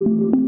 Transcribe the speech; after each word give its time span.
Hey, 0.00 0.47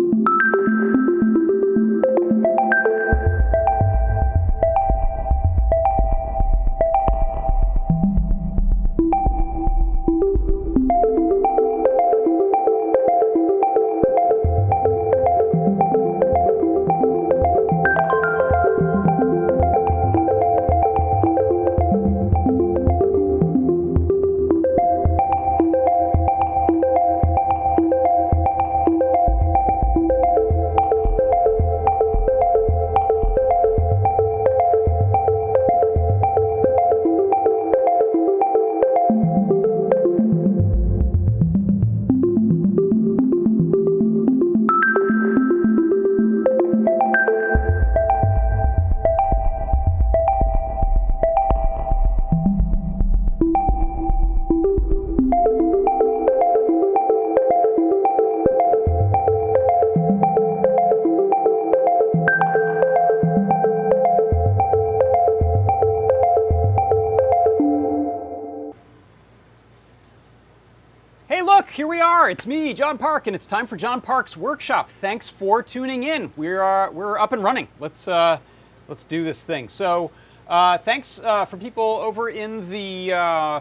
are. 72.71 72.75
John 72.75 72.99
Park, 72.99 73.27
and 73.27 73.35
it's 73.35 73.47
time 73.47 73.67
for 73.67 73.77
John 73.77 74.01
Park's 74.01 74.37
workshop. 74.37 74.91
Thanks 75.01 75.29
for 75.29 75.63
tuning 75.63 76.05
in. 76.05 76.33
We're 76.37 76.63
uh, 76.63 76.91
we're 76.91 77.19
up 77.19 77.33
and 77.33 77.43
running. 77.43 77.69
Let's 77.81 78.07
uh, 78.07 78.39
let's 78.87 79.03
do 79.03 79.25
this 79.25 79.43
thing. 79.43 79.69
So, 79.69 80.11
uh, 80.49 80.79
thanks 80.79 81.21
uh, 81.21 81.47
for 81.47 81.57
people 81.57 81.83
over 81.83 82.29
in 82.29 82.71
the 82.71 83.13
uh, 83.13 83.61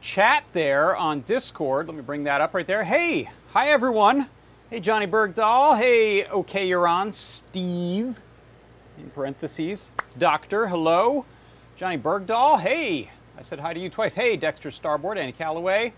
chat 0.00 0.44
there 0.52 0.96
on 0.96 1.22
Discord. 1.22 1.88
Let 1.88 1.96
me 1.96 2.02
bring 2.02 2.24
that 2.24 2.40
up 2.40 2.54
right 2.54 2.66
there. 2.66 2.84
Hey, 2.84 3.30
hi 3.52 3.70
everyone. 3.70 4.28
Hey, 4.70 4.78
Johnny 4.78 5.06
Bergdahl. 5.06 5.76
Hey, 5.76 6.24
okay, 6.26 6.66
you're 6.66 6.86
on. 6.86 7.12
Steve, 7.12 8.20
in 8.96 9.10
parentheses. 9.10 9.90
Doctor, 10.16 10.68
hello. 10.68 11.24
Johnny 11.76 11.98
Bergdahl. 11.98 12.60
Hey, 12.60 13.10
I 13.36 13.42
said 13.42 13.58
hi 13.58 13.74
to 13.74 13.80
you 13.80 13.90
twice. 13.90 14.14
Hey, 14.14 14.36
Dexter 14.36 14.70
Starboard, 14.70 15.18
Annie 15.18 15.32
Calloway. 15.32 15.94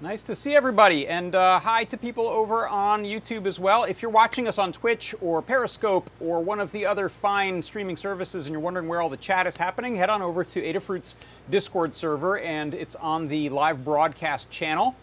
Nice 0.00 0.24
to 0.24 0.34
see 0.34 0.56
everybody, 0.56 1.06
and 1.06 1.36
uh, 1.36 1.60
hi 1.60 1.84
to 1.84 1.96
people 1.96 2.26
over 2.26 2.66
on 2.66 3.04
YouTube 3.04 3.46
as 3.46 3.60
well. 3.60 3.84
If 3.84 4.02
you're 4.02 4.10
watching 4.10 4.48
us 4.48 4.58
on 4.58 4.72
Twitch 4.72 5.14
or 5.20 5.40
Periscope 5.40 6.10
or 6.18 6.42
one 6.42 6.58
of 6.58 6.72
the 6.72 6.84
other 6.84 7.08
fine 7.08 7.62
streaming 7.62 7.96
services 7.96 8.46
and 8.46 8.52
you're 8.52 8.60
wondering 8.60 8.88
where 8.88 9.00
all 9.00 9.08
the 9.08 9.16
chat 9.16 9.46
is 9.46 9.56
happening, 9.56 9.94
head 9.94 10.10
on 10.10 10.20
over 10.20 10.42
to 10.42 10.60
Adafruit's 10.60 11.14
Discord 11.48 11.94
server, 11.94 12.36
and 12.36 12.74
it's 12.74 12.96
on 12.96 13.28
the 13.28 13.48
live 13.50 13.84
broadcast 13.84 14.50
channel. 14.50 14.96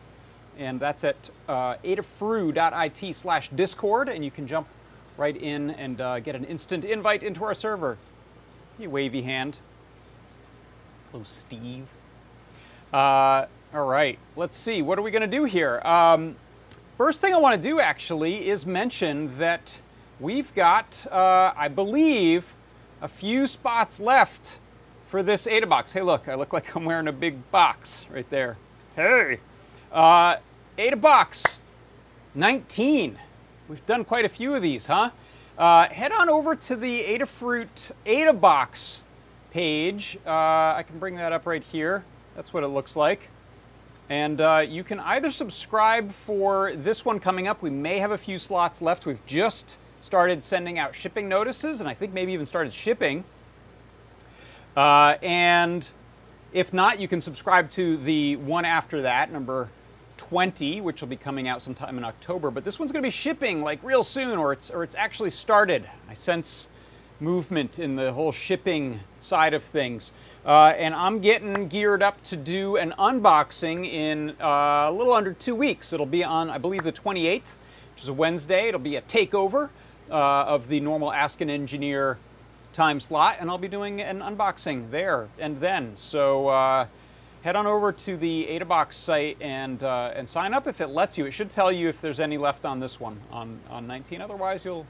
And 0.59 0.77
that's 0.77 1.05
at 1.05 1.29
uh, 1.47 1.75
adafru.it 1.85 3.15
slash 3.15 3.49
discord, 3.49 4.09
and 4.09 4.25
you 4.25 4.29
can 4.29 4.45
jump 4.45 4.67
right 5.15 5.37
in 5.37 5.71
and 5.71 6.01
uh, 6.01 6.19
get 6.19 6.35
an 6.35 6.43
instant 6.43 6.83
invite 6.83 7.23
into 7.23 7.45
our 7.45 7.55
server. 7.55 7.97
You 8.77 8.89
wavy 8.89 9.21
hand. 9.21 9.59
Hello, 11.11 11.23
Steve. 11.23 11.87
Uh, 12.91 13.45
all 13.73 13.85
right, 13.85 14.19
let's 14.35 14.57
see. 14.57 14.81
What 14.81 14.99
are 14.99 15.01
we 15.01 15.11
going 15.11 15.21
to 15.21 15.27
do 15.27 15.45
here? 15.45 15.79
Um, 15.85 16.35
first 16.97 17.21
thing 17.21 17.33
I 17.33 17.37
want 17.37 17.61
to 17.61 17.69
do 17.69 17.79
actually 17.79 18.49
is 18.49 18.65
mention 18.65 19.37
that 19.37 19.79
we've 20.19 20.53
got, 20.53 21.07
uh, 21.09 21.53
I 21.55 21.69
believe, 21.69 22.53
a 23.01 23.07
few 23.07 23.47
spots 23.47 24.01
left 24.01 24.57
for 25.07 25.23
this 25.23 25.47
ADA 25.47 25.67
box. 25.67 25.93
Hey, 25.93 26.01
look, 26.01 26.27
I 26.27 26.35
look 26.35 26.51
like 26.51 26.75
I'm 26.75 26.83
wearing 26.83 27.07
a 27.07 27.13
big 27.13 27.49
box 27.49 28.05
right 28.11 28.29
there. 28.29 28.57
Hey. 28.97 29.39
Uh, 29.89 30.37
ADA 30.77 30.97
box 30.97 31.59
19. 32.35 33.19
We've 33.69 33.85
done 33.85 34.03
quite 34.03 34.25
a 34.25 34.29
few 34.29 34.53
of 34.53 34.61
these, 34.61 34.87
huh? 34.87 35.11
Uh, 35.57 35.87
head 35.87 36.11
on 36.11 36.29
over 36.29 36.55
to 36.55 36.75
the 36.75 37.05
Adafruit 37.05 37.91
ADA 38.05 38.33
box 38.33 39.03
page. 39.51 40.17
Uh, 40.25 40.29
I 40.29 40.83
can 40.85 40.99
bring 40.99 41.15
that 41.15 41.31
up 41.31 41.45
right 41.45 41.63
here. 41.63 42.03
That's 42.35 42.53
what 42.53 42.63
it 42.63 42.67
looks 42.67 42.97
like. 42.97 43.29
And 44.09 44.41
uh, 44.41 44.65
you 44.67 44.83
can 44.83 44.99
either 44.99 45.31
subscribe 45.31 46.11
for 46.11 46.73
this 46.75 47.05
one 47.05 47.19
coming 47.19 47.47
up. 47.47 47.61
We 47.61 47.69
may 47.69 47.99
have 47.99 48.11
a 48.11 48.17
few 48.17 48.37
slots 48.37 48.81
left. 48.81 49.05
We've 49.05 49.25
just 49.25 49.77
started 50.01 50.43
sending 50.43 50.77
out 50.77 50.95
shipping 50.95 51.29
notices, 51.29 51.79
and 51.79 51.87
I 51.87 51.93
think 51.93 52.13
maybe 52.13 52.33
even 52.33 52.45
started 52.45 52.73
shipping. 52.73 53.23
Uh, 54.75 55.15
and 55.21 55.89
if 56.51 56.73
not, 56.73 56.99
you 56.99 57.07
can 57.07 57.21
subscribe 57.21 57.69
to 57.71 57.97
the 57.97 58.35
one 58.37 58.65
after 58.65 59.01
that, 59.03 59.31
number 59.31 59.69
20, 60.17 60.81
which 60.81 61.01
will 61.01 61.07
be 61.07 61.15
coming 61.15 61.47
out 61.47 61.61
sometime 61.61 61.97
in 61.97 62.03
October. 62.03 62.51
But 62.51 62.63
this 62.63 62.79
one's 62.79 62.91
going 62.91 63.01
to 63.01 63.07
be 63.07 63.11
shipping 63.11 63.61
like 63.61 63.81
real 63.83 64.03
soon, 64.03 64.37
or 64.37 64.53
it's 64.53 64.69
or 64.69 64.83
it's 64.83 64.95
actually 64.95 65.29
started. 65.29 65.89
I 66.09 66.13
sense 66.13 66.67
movement 67.19 67.79
in 67.79 67.95
the 67.95 68.13
whole 68.13 68.31
shipping 68.31 69.01
side 69.19 69.53
of 69.53 69.63
things. 69.63 70.11
Uh, 70.45 70.73
and 70.75 70.95
I'm 70.95 71.19
getting 71.19 71.67
geared 71.67 72.01
up 72.01 72.23
to 72.25 72.35
do 72.35 72.75
an 72.75 72.95
unboxing 72.97 73.85
in 73.85 74.31
uh, 74.41 74.87
a 74.89 74.91
little 74.91 75.13
under 75.13 75.33
two 75.33 75.53
weeks. 75.53 75.93
It'll 75.93 76.05
be 76.07 76.23
on, 76.23 76.49
I 76.49 76.57
believe, 76.57 76.83
the 76.83 76.91
28th, 76.91 77.41
which 77.93 78.03
is 78.03 78.07
a 78.07 78.13
Wednesday. 78.13 78.67
It'll 78.67 78.79
be 78.79 78.95
a 78.95 79.03
takeover 79.03 79.69
uh, 80.09 80.13
of 80.13 80.67
the 80.67 80.79
normal 80.79 81.13
Ask 81.13 81.41
an 81.41 81.49
Engineer 81.49 82.17
time 82.73 82.99
slot, 82.99 83.37
and 83.39 83.49
I'll 83.49 83.59
be 83.59 83.67
doing 83.67 84.01
an 84.01 84.19
unboxing 84.19 84.89
there 84.89 85.27
and 85.37 85.59
then. 85.59 85.93
So 85.95 86.47
uh, 86.47 86.87
head 87.43 87.55
on 87.55 87.67
over 87.67 87.91
to 87.91 88.17
the 88.17 88.47
AdaBox 88.49 88.93
site 88.93 89.37
and 89.41 89.83
uh, 89.83 90.11
and 90.15 90.27
sign 90.27 90.53
up 90.53 90.67
if 90.67 90.81
it 90.81 90.87
lets 90.87 91.17
you. 91.17 91.25
It 91.25 91.31
should 91.31 91.51
tell 91.51 91.71
you 91.71 91.89
if 91.89 92.01
there's 92.01 92.19
any 92.19 92.37
left 92.37 92.65
on 92.65 92.79
this 92.79 92.99
one 92.99 93.19
on 93.31 93.59
on 93.69 93.87
19. 93.87 94.21
Otherwise, 94.21 94.65
you'll 94.65 94.87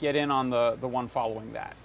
get 0.00 0.16
in 0.16 0.30
on 0.30 0.50
the 0.50 0.76
the 0.80 0.88
one 0.88 1.08
following 1.08 1.52
that. 1.52 1.76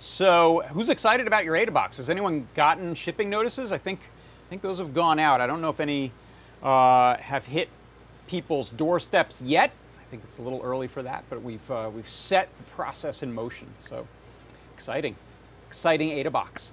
So, 0.00 0.62
who's 0.70 0.88
excited 0.88 1.26
about 1.26 1.44
your 1.44 1.54
AdaBox? 1.54 1.98
Has 1.98 2.08
anyone 2.08 2.48
gotten 2.54 2.94
shipping 2.94 3.28
notices? 3.28 3.70
I 3.70 3.76
think 3.76 4.00
I 4.00 4.48
think 4.48 4.62
those 4.62 4.78
have 4.78 4.94
gone 4.94 5.18
out. 5.18 5.42
I 5.42 5.46
don't 5.46 5.60
know 5.60 5.68
if 5.68 5.78
any 5.78 6.12
uh, 6.62 7.18
have 7.18 7.44
hit 7.44 7.68
people's 8.26 8.70
doorsteps 8.70 9.42
yet. 9.42 9.72
I 10.00 10.04
think 10.10 10.22
it's 10.24 10.38
a 10.38 10.42
little 10.42 10.62
early 10.64 10.88
for 10.88 11.02
that, 11.02 11.24
but 11.28 11.42
we've 11.42 11.70
uh, 11.70 11.90
we've 11.94 12.08
set 12.08 12.48
the 12.56 12.62
process 12.62 13.22
in 13.22 13.34
motion. 13.34 13.74
So, 13.78 14.08
exciting, 14.74 15.16
exciting 15.68 16.08
AdaBox. 16.08 16.70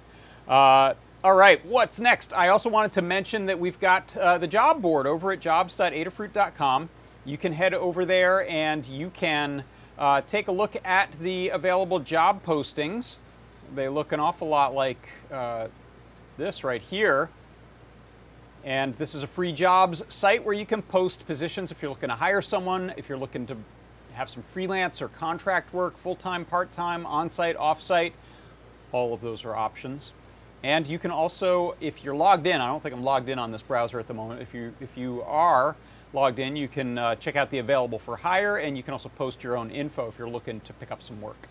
Uh, 0.48 0.94
all 1.22 1.34
right, 1.34 1.62
what's 1.66 2.00
next? 2.00 2.32
I 2.32 2.48
also 2.48 2.70
wanted 2.70 2.92
to 2.92 3.02
mention 3.02 3.44
that 3.44 3.60
we've 3.60 3.78
got 3.78 4.16
uh, 4.16 4.38
the 4.38 4.46
job 4.46 4.80
board 4.80 5.06
over 5.06 5.32
at 5.32 5.40
jobs.adafruit.com. 5.40 6.88
You 7.26 7.36
can 7.36 7.52
head 7.52 7.74
over 7.74 8.06
there 8.06 8.48
and 8.48 8.86
you 8.86 9.10
can 9.10 9.64
uh, 9.98 10.20
take 10.22 10.48
a 10.48 10.52
look 10.52 10.76
at 10.84 11.12
the 11.20 11.48
available 11.48 11.98
job 11.98 12.44
postings. 12.44 13.18
They 13.74 13.88
look 13.88 14.12
an 14.12 14.20
awful 14.20 14.48
lot 14.48 14.74
like 14.74 15.08
uh, 15.30 15.68
this 16.36 16.64
right 16.64 16.80
here. 16.80 17.30
And 18.64 18.96
this 18.96 19.14
is 19.14 19.22
a 19.22 19.26
free 19.26 19.52
jobs 19.52 20.04
site 20.08 20.44
where 20.44 20.54
you 20.54 20.66
can 20.66 20.82
post 20.82 21.26
positions 21.26 21.70
if 21.70 21.80
you're 21.80 21.90
looking 21.90 22.08
to 22.08 22.16
hire 22.16 22.42
someone, 22.42 22.92
if 22.96 23.08
you're 23.08 23.18
looking 23.18 23.46
to 23.46 23.56
have 24.14 24.28
some 24.28 24.42
freelance 24.42 25.00
or 25.00 25.08
contract 25.08 25.72
work, 25.72 25.96
full-time, 25.96 26.44
part-time, 26.44 27.06
on-site, 27.06 27.56
off-site. 27.56 28.14
All 28.90 29.14
of 29.14 29.20
those 29.20 29.44
are 29.44 29.54
options. 29.54 30.12
And 30.62 30.88
you 30.88 30.98
can 30.98 31.12
also, 31.12 31.76
if 31.80 32.02
you're 32.02 32.16
logged 32.16 32.46
in, 32.46 32.60
I 32.60 32.66
don't 32.66 32.82
think 32.82 32.94
I'm 32.94 33.04
logged 33.04 33.28
in 33.28 33.38
on 33.38 33.52
this 33.52 33.62
browser 33.62 34.00
at 34.00 34.08
the 34.08 34.14
moment. 34.14 34.42
If 34.42 34.52
you, 34.52 34.74
if 34.80 34.96
you 34.96 35.22
are, 35.22 35.76
logged 36.12 36.38
in, 36.38 36.56
you 36.56 36.68
can 36.68 36.98
uh, 36.98 37.14
check 37.16 37.36
out 37.36 37.50
the 37.50 37.58
available 37.58 37.98
for 37.98 38.16
hire 38.16 38.56
and 38.56 38.76
you 38.76 38.82
can 38.82 38.92
also 38.92 39.08
post 39.10 39.42
your 39.42 39.56
own 39.56 39.70
info 39.70 40.08
if 40.08 40.18
you're 40.18 40.28
looking 40.28 40.60
to 40.60 40.72
pick 40.74 40.90
up 40.90 41.02
some 41.02 41.20
work. 41.20 41.48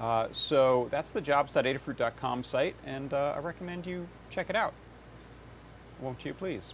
Uh, 0.00 0.28
so 0.30 0.88
that's 0.90 1.10
the 1.10 1.20
jobs.adafruit.com 1.20 2.42
site 2.42 2.74
and 2.84 3.12
uh, 3.12 3.34
I 3.36 3.40
recommend 3.40 3.86
you 3.86 4.08
check 4.30 4.48
it 4.48 4.56
out. 4.56 4.72
Won't 6.00 6.24
you 6.24 6.32
please? 6.32 6.72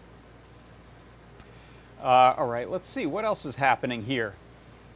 Uh, 2.00 2.34
all 2.36 2.46
right, 2.46 2.70
let's 2.70 2.88
see 2.88 3.06
what 3.06 3.24
else 3.24 3.44
is 3.44 3.56
happening 3.56 4.04
here. 4.04 4.34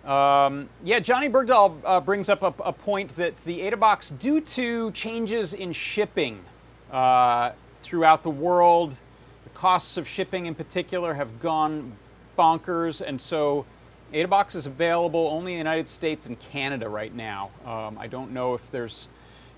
Um, 0.05 0.71
yeah, 0.83 0.99
Johnny 0.99 1.29
Bergdahl 1.29 1.77
uh, 1.85 2.01
brings 2.01 2.29
up 2.29 2.43
a, 2.43 2.55
a, 2.63 2.73
point 2.73 3.17
that 3.17 3.45
the 3.45 3.61
AdaBox, 3.61 4.19
due 4.19 4.41
to 4.41 4.91
changes 4.93 5.53
in 5.53 5.73
shipping 5.73 6.45
uh, 6.91 7.53
throughout 7.83 8.23
the 8.23 8.31
world, 8.31 8.99
the 9.45 9.51
costs 9.51 9.99
of 9.99 10.09
shipping 10.09 10.47
in 10.47 10.55
particular 10.55 11.15
have 11.15 11.39
gone 11.39 11.93
bonkers, 12.37 13.01
and 13.01 13.21
so 13.21 13.67
AdaBox 14.13 14.55
is 14.55 14.67
available 14.67 15.29
only 15.31 15.53
in 15.53 15.57
the 15.57 15.61
United 15.61 15.89
States 15.89 16.27
and 16.27 16.39
Canada 16.39 16.89
right 16.89 17.15
now. 17.15 17.51
Um, 17.65 17.97
I 17.99 18.07
don't 18.07 18.33
know 18.33 18.55
if 18.55 18.71
there's 18.71 19.07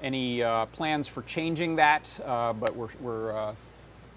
any 0.03 0.43
uh, 0.43 0.67
plans 0.67 1.09
for 1.09 1.23
changing 1.23 1.77
that, 1.77 2.21
uh, 2.25 2.53
but 2.53 2.77
we're, 2.77 2.89
we're 3.01 3.37
uh, 3.37 3.55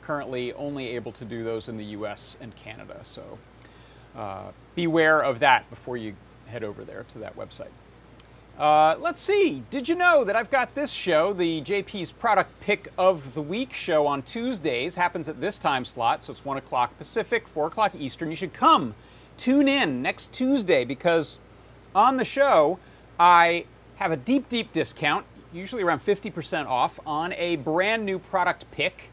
currently 0.01 0.51
only 0.53 0.89
able 0.89 1.11
to 1.13 1.25
do 1.25 1.43
those 1.43 1.69
in 1.69 1.77
the 1.77 1.85
US 1.85 2.37
and 2.41 2.55
Canada. 2.55 2.99
So 3.03 3.39
uh, 4.15 4.51
beware 4.75 5.21
of 5.21 5.39
that 5.39 5.69
before 5.69 5.97
you 5.97 6.15
head 6.47 6.63
over 6.63 6.83
there 6.83 7.05
to 7.09 7.19
that 7.19 7.37
website. 7.37 7.71
Uh, 8.57 8.95
let's 8.99 9.19
see. 9.19 9.63
Did 9.69 9.89
you 9.89 9.95
know 9.95 10.23
that 10.23 10.37
I've 10.37 10.49
got 10.49 10.75
this 10.75 10.91
show, 10.91 11.33
the 11.33 11.61
JP's 11.61 12.13
Product 12.13 12.49
Pick 12.61 12.87
of 12.97 13.33
the 13.33 13.41
Week 13.41 13.73
show 13.73 14.07
on 14.07 14.21
Tuesdays, 14.21 14.95
happens 14.95 15.27
at 15.27 15.41
this 15.41 15.57
time 15.57 15.83
slot, 15.83 16.23
so 16.23 16.31
it's 16.31 16.45
1 16.45 16.55
o'clock 16.55 16.97
Pacific, 16.97 17.49
4 17.49 17.67
o'clock 17.67 17.93
Eastern. 17.95 18.29
You 18.29 18.37
should 18.37 18.53
come, 18.53 18.95
tune 19.35 19.67
in 19.67 20.01
next 20.01 20.31
Tuesday 20.31 20.85
because 20.85 21.37
on 21.93 22.15
the 22.15 22.23
show 22.23 22.79
I 23.19 23.65
have 23.97 24.13
a 24.13 24.17
deep, 24.17 24.47
deep 24.47 24.71
discount, 24.71 25.25
usually 25.51 25.83
around 25.83 26.05
50% 26.05 26.65
off, 26.65 26.97
on 27.05 27.33
a 27.33 27.57
brand 27.57 28.05
new 28.05 28.19
product 28.19 28.71
pick. 28.71 29.09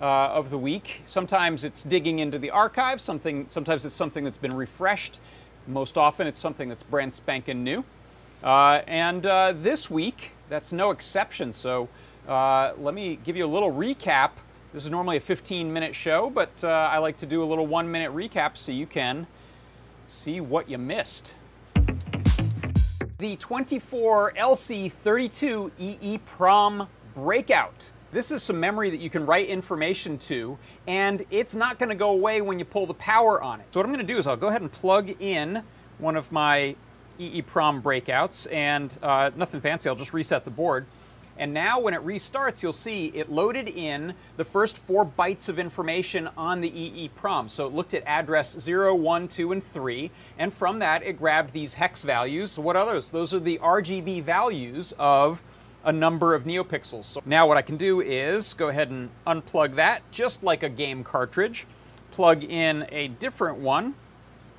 Uh, 0.00 0.32
of 0.34 0.50
the 0.50 0.58
week. 0.58 1.02
Sometimes 1.04 1.62
it's 1.62 1.84
digging 1.84 2.18
into 2.18 2.36
the 2.36 2.50
archive, 2.50 3.00
something, 3.00 3.46
sometimes 3.48 3.86
it's 3.86 3.94
something 3.94 4.24
that's 4.24 4.38
been 4.38 4.56
refreshed. 4.56 5.20
Most 5.64 5.96
often 5.96 6.26
it's 6.26 6.40
something 6.40 6.68
that's 6.68 6.82
brand 6.82 7.14
spanking 7.14 7.62
new. 7.62 7.84
Uh, 8.42 8.82
and 8.86 9.24
uh, 9.24 9.52
this 9.54 9.88
week, 9.88 10.32
that's 10.48 10.72
no 10.72 10.90
exception. 10.90 11.52
So 11.52 11.88
uh, 12.26 12.72
let 12.78 12.94
me 12.94 13.18
give 13.22 13.36
you 13.36 13.44
a 13.44 13.52
little 13.52 13.72
recap. 13.72 14.30
This 14.72 14.84
is 14.84 14.90
normally 14.90 15.18
a 15.18 15.20
15 15.20 15.72
minute 15.72 15.94
show, 15.94 16.30
but 16.30 16.64
I 16.64 16.98
like 16.98 17.18
to 17.18 17.26
do 17.26 17.42
a 17.42 17.46
little 17.46 17.66
one 17.66 17.90
minute 17.90 18.12
recap 18.12 18.56
so 18.56 18.72
you 18.72 18.86
can 18.86 19.26
see 20.08 20.40
what 20.40 20.68
you 20.68 20.78
missed. 20.78 21.34
The 23.18 23.36
24 23.36 24.32
LC32 24.32 25.70
EEPROM 26.00 26.88
breakout. 27.14 27.90
This 28.10 28.30
is 28.30 28.42
some 28.42 28.58
memory 28.58 28.90
that 28.90 29.00
you 29.00 29.08
can 29.08 29.24
write 29.24 29.48
information 29.48 30.18
to, 30.18 30.58
and 30.86 31.24
it's 31.30 31.54
not 31.54 31.78
going 31.78 31.88
to 31.88 31.94
go 31.94 32.10
away 32.10 32.40
when 32.42 32.58
you 32.58 32.64
pull 32.64 32.86
the 32.86 32.94
power 32.94 33.40
on 33.40 33.60
it. 33.60 33.66
So 33.70 33.80
what 33.80 33.86
I'm 33.86 33.92
going 33.92 34.06
to 34.06 34.12
do 34.12 34.18
is 34.18 34.26
I'll 34.26 34.36
go 34.36 34.48
ahead 34.48 34.60
and 34.62 34.72
plug 34.72 35.14
in 35.20 35.62
one 35.98 36.16
of 36.16 36.32
my 36.32 36.74
EEPROM 37.30 37.82
breakouts, 37.82 38.46
and 38.52 38.96
uh, 39.02 39.30
nothing 39.36 39.60
fancy, 39.60 39.88
I'll 39.88 39.94
just 39.94 40.12
reset 40.12 40.44
the 40.44 40.50
board. 40.50 40.86
And 41.38 41.54
now 41.54 41.80
when 41.80 41.94
it 41.94 42.04
restarts, 42.04 42.62
you'll 42.62 42.72
see 42.72 43.06
it 43.14 43.30
loaded 43.30 43.68
in 43.68 44.14
the 44.36 44.44
first 44.44 44.76
four 44.76 45.04
bytes 45.04 45.48
of 45.48 45.58
information 45.58 46.28
on 46.36 46.60
the 46.60 46.70
EEPROM. 46.70 47.48
So 47.48 47.66
it 47.66 47.72
looked 47.72 47.94
at 47.94 48.02
address 48.06 48.58
0, 48.60 48.94
1, 48.94 49.28
2, 49.28 49.52
and 49.52 49.64
3, 49.64 50.10
and 50.38 50.52
from 50.52 50.78
that 50.80 51.02
it 51.02 51.18
grabbed 51.18 51.52
these 51.52 51.74
hex 51.74 52.04
values. 52.04 52.52
So 52.52 52.62
what 52.62 52.76
are 52.76 52.84
those? 52.84 53.10
Those 53.10 53.32
are 53.32 53.40
the 53.40 53.58
RGB 53.62 54.22
values 54.22 54.92
of 54.98 55.42
a 55.84 55.92
number 55.92 56.34
of 56.34 56.44
NeoPixels. 56.44 57.04
So 57.04 57.22
now 57.24 57.46
what 57.46 57.56
I 57.56 57.62
can 57.62 57.76
do 57.76 58.00
is 58.00 58.54
go 58.54 58.68
ahead 58.68 58.90
and 58.90 59.08
unplug 59.26 59.74
that, 59.76 60.02
just 60.10 60.42
like 60.44 60.62
a 60.62 60.68
game 60.68 61.02
cartridge, 61.02 61.66
plug 62.12 62.44
in 62.44 62.86
a 62.90 63.08
different 63.08 63.58
one, 63.58 63.94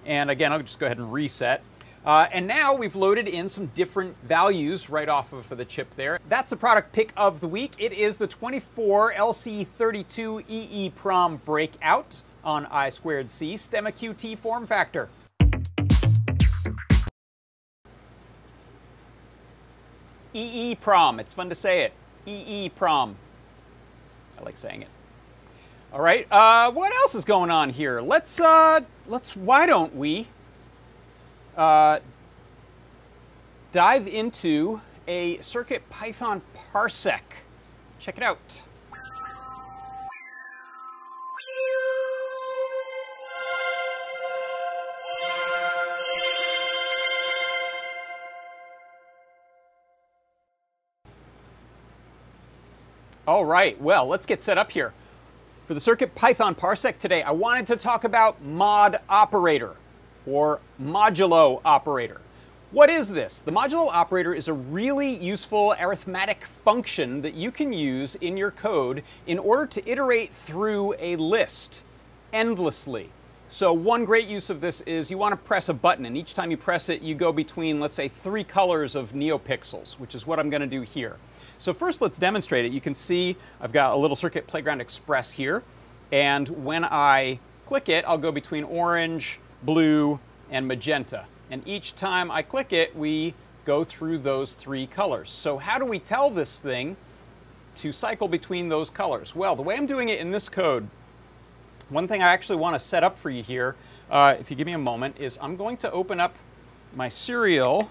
and 0.06 0.30
again, 0.30 0.52
I'll 0.52 0.60
just 0.60 0.80
go 0.80 0.86
ahead 0.86 0.98
and 0.98 1.14
reset. 1.14 1.62
Uh, 2.06 2.28
and 2.34 2.46
now 2.46 2.74
we've 2.74 2.98
loaded 2.98 3.30
in 3.30 3.48
some 3.48 3.68
different 3.68 4.18
values 4.24 4.90
right 4.90 5.08
off 5.08 5.32
of 5.32 5.48
the 5.48 5.64
chip 5.64 5.96
there. 5.96 6.20
That's 6.28 6.50
the 6.50 6.58
product 6.58 6.92
pick 6.92 7.14
of 7.16 7.40
the 7.40 7.48
week. 7.48 7.74
It 7.78 7.94
is 7.94 8.18
the 8.18 8.28
24 8.28 9.14
LC32 9.14 10.92
EEPROM 10.92 11.44
Breakout 11.46 12.22
on 12.44 12.66
I 12.66 12.90
squared 12.90 13.32
C 13.32 13.54
STEMMA 13.54 13.94
QT 13.94 14.38
form 14.38 14.68
factor. 14.68 15.08
EEPROM, 20.36 21.20
it's 21.20 21.34
fun 21.34 21.48
to 21.48 21.56
say 21.56 21.84
it. 21.84 21.94
EEPROM. 22.28 23.16
I 24.38 24.44
like 24.44 24.58
saying 24.58 24.82
it. 24.82 24.90
All 25.94 26.02
right, 26.02 26.28
uh, 26.32 26.72
what 26.72 26.92
else 26.92 27.16
is 27.16 27.24
going 27.24 27.52
on 27.52 27.70
here? 27.70 28.02
Let's, 28.02 28.42
uh, 28.42 28.82
let's, 29.08 29.36
why 29.36 29.68
don't 29.68 29.96
we 29.96 30.28
uh, 31.58 32.00
dive 33.72 34.08
into 34.08 34.82
a 35.08 35.40
Circuit 35.42 35.90
Python 35.90 36.42
parsec. 36.74 37.22
Check 38.00 38.18
it 38.18 38.24
out. 38.24 38.62
All 53.26 53.46
right, 53.46 53.80
well, 53.82 54.06
let's 54.06 54.26
get 54.26 54.44
set 54.44 54.58
up 54.58 54.72
here. 54.72 54.94
For 55.66 55.74
the 55.74 55.80
Circuit 55.80 56.14
Python 56.14 56.56
parsec 56.56 57.00
today, 57.00 57.24
I 57.24 57.32
wanted 57.32 57.68
to 57.68 57.78
talk 57.78 58.04
about 58.04 58.44
mod 58.44 59.00
operator 59.08 59.78
or 60.26 60.60
modulo 60.82 61.62
operator. 61.66 62.22
What 62.72 62.90
is 62.90 63.10
this? 63.10 63.40
The 63.40 63.52
modulo 63.52 63.90
operator 63.92 64.34
is 64.34 64.48
a 64.48 64.54
really 64.54 65.14
useful 65.16 65.76
arithmetic 65.80 66.46
function 66.66 67.22
that 67.22 67.36
you 67.36 67.52
can 67.52 67.72
use 67.72 68.16
in 68.16 68.36
your 68.36 68.50
code 68.50 69.04
in 69.28 69.38
order 69.38 69.68
to 69.68 69.88
iterate 69.88 70.34
through 70.34 70.96
a 70.98 71.16
list 71.18 71.84
endlessly. 72.32 73.12
So 73.48 73.72
one 73.72 74.06
great 74.06 74.28
use 74.28 74.50
of 74.50 74.62
this 74.62 74.82
is 74.82 75.12
you 75.12 75.20
want 75.20 75.34
to 75.34 75.38
press 75.38 75.70
a 75.70 75.74
button, 75.76 76.06
and 76.06 76.18
each 76.18 76.34
time 76.34 76.50
you 76.50 76.58
press 76.58 76.90
it, 76.90 77.04
you 77.04 77.14
go 77.14 77.32
between, 77.32 77.80
let's 77.80 77.96
say, 77.96 78.08
three 78.08 78.44
colors 78.44 78.96
of 78.96 79.12
neopixels, 79.12 80.00
which 80.00 80.16
is 80.16 80.26
what 80.26 80.40
I'm 80.40 80.50
going 80.50 80.62
to 80.62 80.68
do 80.68 80.82
here. 80.82 81.18
So 81.60 81.72
first, 81.72 82.02
let's 82.02 82.18
demonstrate 82.18 82.66
it. 82.66 82.72
You 82.72 82.82
can 82.82 82.96
see 82.96 83.38
I've 83.62 83.72
got 83.72 83.94
a 83.94 83.98
little 83.98 84.16
Circuit 84.16 84.48
Playground 84.48 84.82
Express 84.82 85.34
here, 85.34 85.62
and 86.12 86.50
when 86.66 86.84
I 86.84 87.40
click 87.68 87.90
it, 87.90 88.04
I'll 88.08 88.18
go 88.18 88.32
between 88.32 88.64
orange, 88.64 89.40
blue, 89.66 90.20
and 90.50 90.68
magenta. 90.68 91.26
And 91.50 91.68
each 91.68 91.96
time 91.96 92.32
I 92.32 92.42
click 92.42 92.72
it, 92.74 92.96
we 92.96 93.34
go 93.66 93.84
through 93.84 94.20
those 94.20 94.54
three 94.54 94.88
colors. 94.88 95.30
So 95.32 95.58
how 95.58 95.80
do 95.80 95.86
we 95.86 96.00
tell 96.00 96.30
this 96.30 96.60
thing 96.60 96.98
to 97.76 97.92
cycle 97.92 98.28
between 98.28 98.70
those 98.70 98.90
colors? 98.90 99.36
Well, 99.36 99.56
the 99.56 99.62
way 99.62 99.76
I'm 99.76 99.86
doing 99.86 100.10
it 100.10 100.20
in 100.20 100.32
this 100.32 100.50
code, 100.50 100.88
one 101.90 102.08
thing 102.08 102.22
I 102.22 102.32
actually 102.32 102.58
want 102.58 102.76
to 102.76 102.80
set 102.80 103.04
up 103.04 103.18
for 103.18 103.30
you 103.30 103.44
here, 103.44 103.76
uh, 104.10 104.36
if 104.40 104.52
you 104.52 104.58
give 104.58 104.68
me 104.68 104.74
a 104.74 104.78
moment, 104.78 105.18
is 105.20 105.40
I'm 105.42 105.56
going 105.56 105.78
to 105.78 105.92
open 105.92 106.20
up 106.20 106.36
my 106.96 107.10
serial 107.10 107.90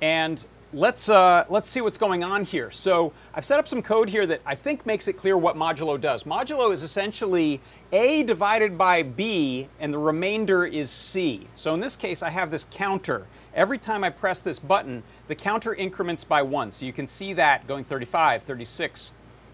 and 0.00 0.44
let's, 0.72 1.08
uh, 1.08 1.44
let's 1.48 1.68
see 1.68 1.80
what's 1.80 1.98
going 1.98 2.22
on 2.22 2.44
here. 2.44 2.70
So 2.70 3.12
I've 3.34 3.44
set 3.44 3.58
up 3.58 3.66
some 3.66 3.82
code 3.82 4.10
here 4.10 4.26
that 4.26 4.40
I 4.44 4.54
think 4.54 4.84
makes 4.84 5.08
it 5.08 5.14
clear 5.14 5.36
what 5.36 5.56
modulo 5.56 6.00
does. 6.00 6.24
Modulo 6.24 6.72
is 6.72 6.82
essentially 6.82 7.60
A 7.92 8.22
divided 8.22 8.76
by 8.76 9.02
B, 9.02 9.68
and 9.80 9.92
the 9.92 9.98
remainder 9.98 10.66
is 10.66 10.90
C. 10.90 11.48
So 11.54 11.74
in 11.74 11.80
this 11.80 11.96
case, 11.96 12.22
I 12.22 12.30
have 12.30 12.50
this 12.50 12.66
counter. 12.70 13.26
Every 13.54 13.78
time 13.78 14.04
I 14.04 14.10
press 14.10 14.40
this 14.40 14.58
button, 14.58 15.02
the 15.26 15.34
counter 15.34 15.74
increments 15.74 16.24
by 16.24 16.42
one. 16.42 16.70
So 16.72 16.84
you 16.84 16.92
can 16.92 17.06
see 17.06 17.32
that 17.34 17.66
going 17.66 17.84
35, 17.84 18.42
36. 18.42 19.12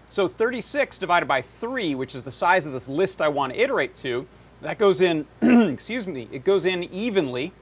So 0.09 0.27
36 0.27 0.97
divided 0.97 1.27
by 1.27 1.41
3, 1.41 1.95
which 1.95 2.13
is 2.13 2.23
the 2.23 2.31
size 2.31 2.65
of 2.65 2.73
this 2.73 2.87
list 2.87 3.21
I 3.21 3.29
want 3.29 3.53
to 3.53 3.59
iterate 3.59 3.95
to, 3.97 4.27
that 4.61 4.77
goes 4.77 5.01
in, 5.01 5.25
excuse 5.41 6.05
me, 6.05 6.27
it 6.31 6.43
goes 6.43 6.65
in 6.65 6.83
evenly 6.83 7.53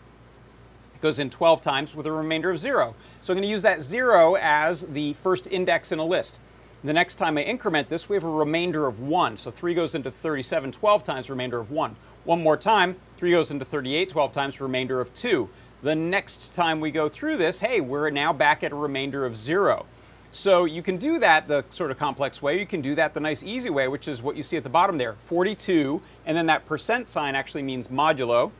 goes 1.04 1.20
in 1.20 1.30
12 1.30 1.62
times 1.62 1.96
with 1.96 2.08
a 2.08 2.12
remainder 2.12 2.50
of 2.50 2.58
0. 2.58 2.96
So 3.20 3.34
I'm 3.34 3.36
going 3.36 3.46
to 3.46 3.52
use 3.52 3.62
that 3.62 3.84
0 3.84 4.38
as 4.38 4.88
the 4.88 5.14
first 5.22 5.48
index 5.52 5.92
in 5.92 6.00
a 6.00 6.06
list. 6.06 6.40
The 6.82 6.94
next 6.94 7.16
time 7.16 7.38
I 7.38 7.42
increment 7.42 7.90
this, 7.90 8.08
we 8.08 8.16
have 8.16 8.24
a 8.24 8.30
remainder 8.30 8.88
of 8.88 9.02
1. 9.02 9.38
So 9.38 9.52
3 9.52 9.74
goes 9.74 9.94
into 9.94 10.10
37 10.10 10.72
12 10.72 11.04
times, 11.04 11.30
remainder 11.30 11.60
of 11.60 11.70
1. 11.70 11.98
One 12.24 12.42
more 12.42 12.56
time, 12.56 12.96
3 13.18 13.32
goes 13.32 13.52
into 13.52 13.66
38 13.66 14.10
12 14.10 14.32
times, 14.32 14.62
remainder 14.62 15.02
of 15.02 15.14
2. 15.14 15.50
The 15.84 15.94
next 15.94 16.54
time 16.54 16.80
we 16.80 16.90
go 16.90 17.10
through 17.10 17.36
this, 17.36 17.60
hey, 17.60 17.82
we're 17.82 18.10
now 18.10 18.32
back 18.32 18.64
at 18.64 18.72
a 18.72 18.76
remainder 18.76 19.26
of 19.26 19.36
0. 19.36 19.86
So 20.32 20.64
you 20.64 20.82
can 20.82 20.96
do 20.96 21.20
that 21.20 21.50
the 21.50 21.66
sort 21.70 21.92
of 21.92 22.00
complex 22.00 22.42
way. 22.42 22.58
You 22.58 22.66
can 22.66 22.82
do 22.82 22.96
that 22.96 23.14
the 23.14 23.20
nice 23.20 23.44
easy 23.44 23.70
way, 23.70 23.90
which 23.90 24.08
is 24.08 24.22
what 24.22 24.38
you 24.38 24.44
see 24.44 24.56
at 24.56 24.64
the 24.64 24.70
bottom 24.70 24.98
there, 24.98 25.18
42, 25.26 26.02
and 26.26 26.38
then 26.38 26.46
that 26.46 26.66
percent 26.66 27.10
sign 27.10 27.36
actually 27.36 27.64
means 27.64 27.90
modulo. 27.90 28.52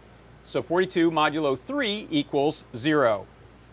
So 0.46 0.62
42 0.62 1.10
modulo 1.12 1.58
3 1.60 2.08
equals 2.12 2.66
0. 2.76 3.26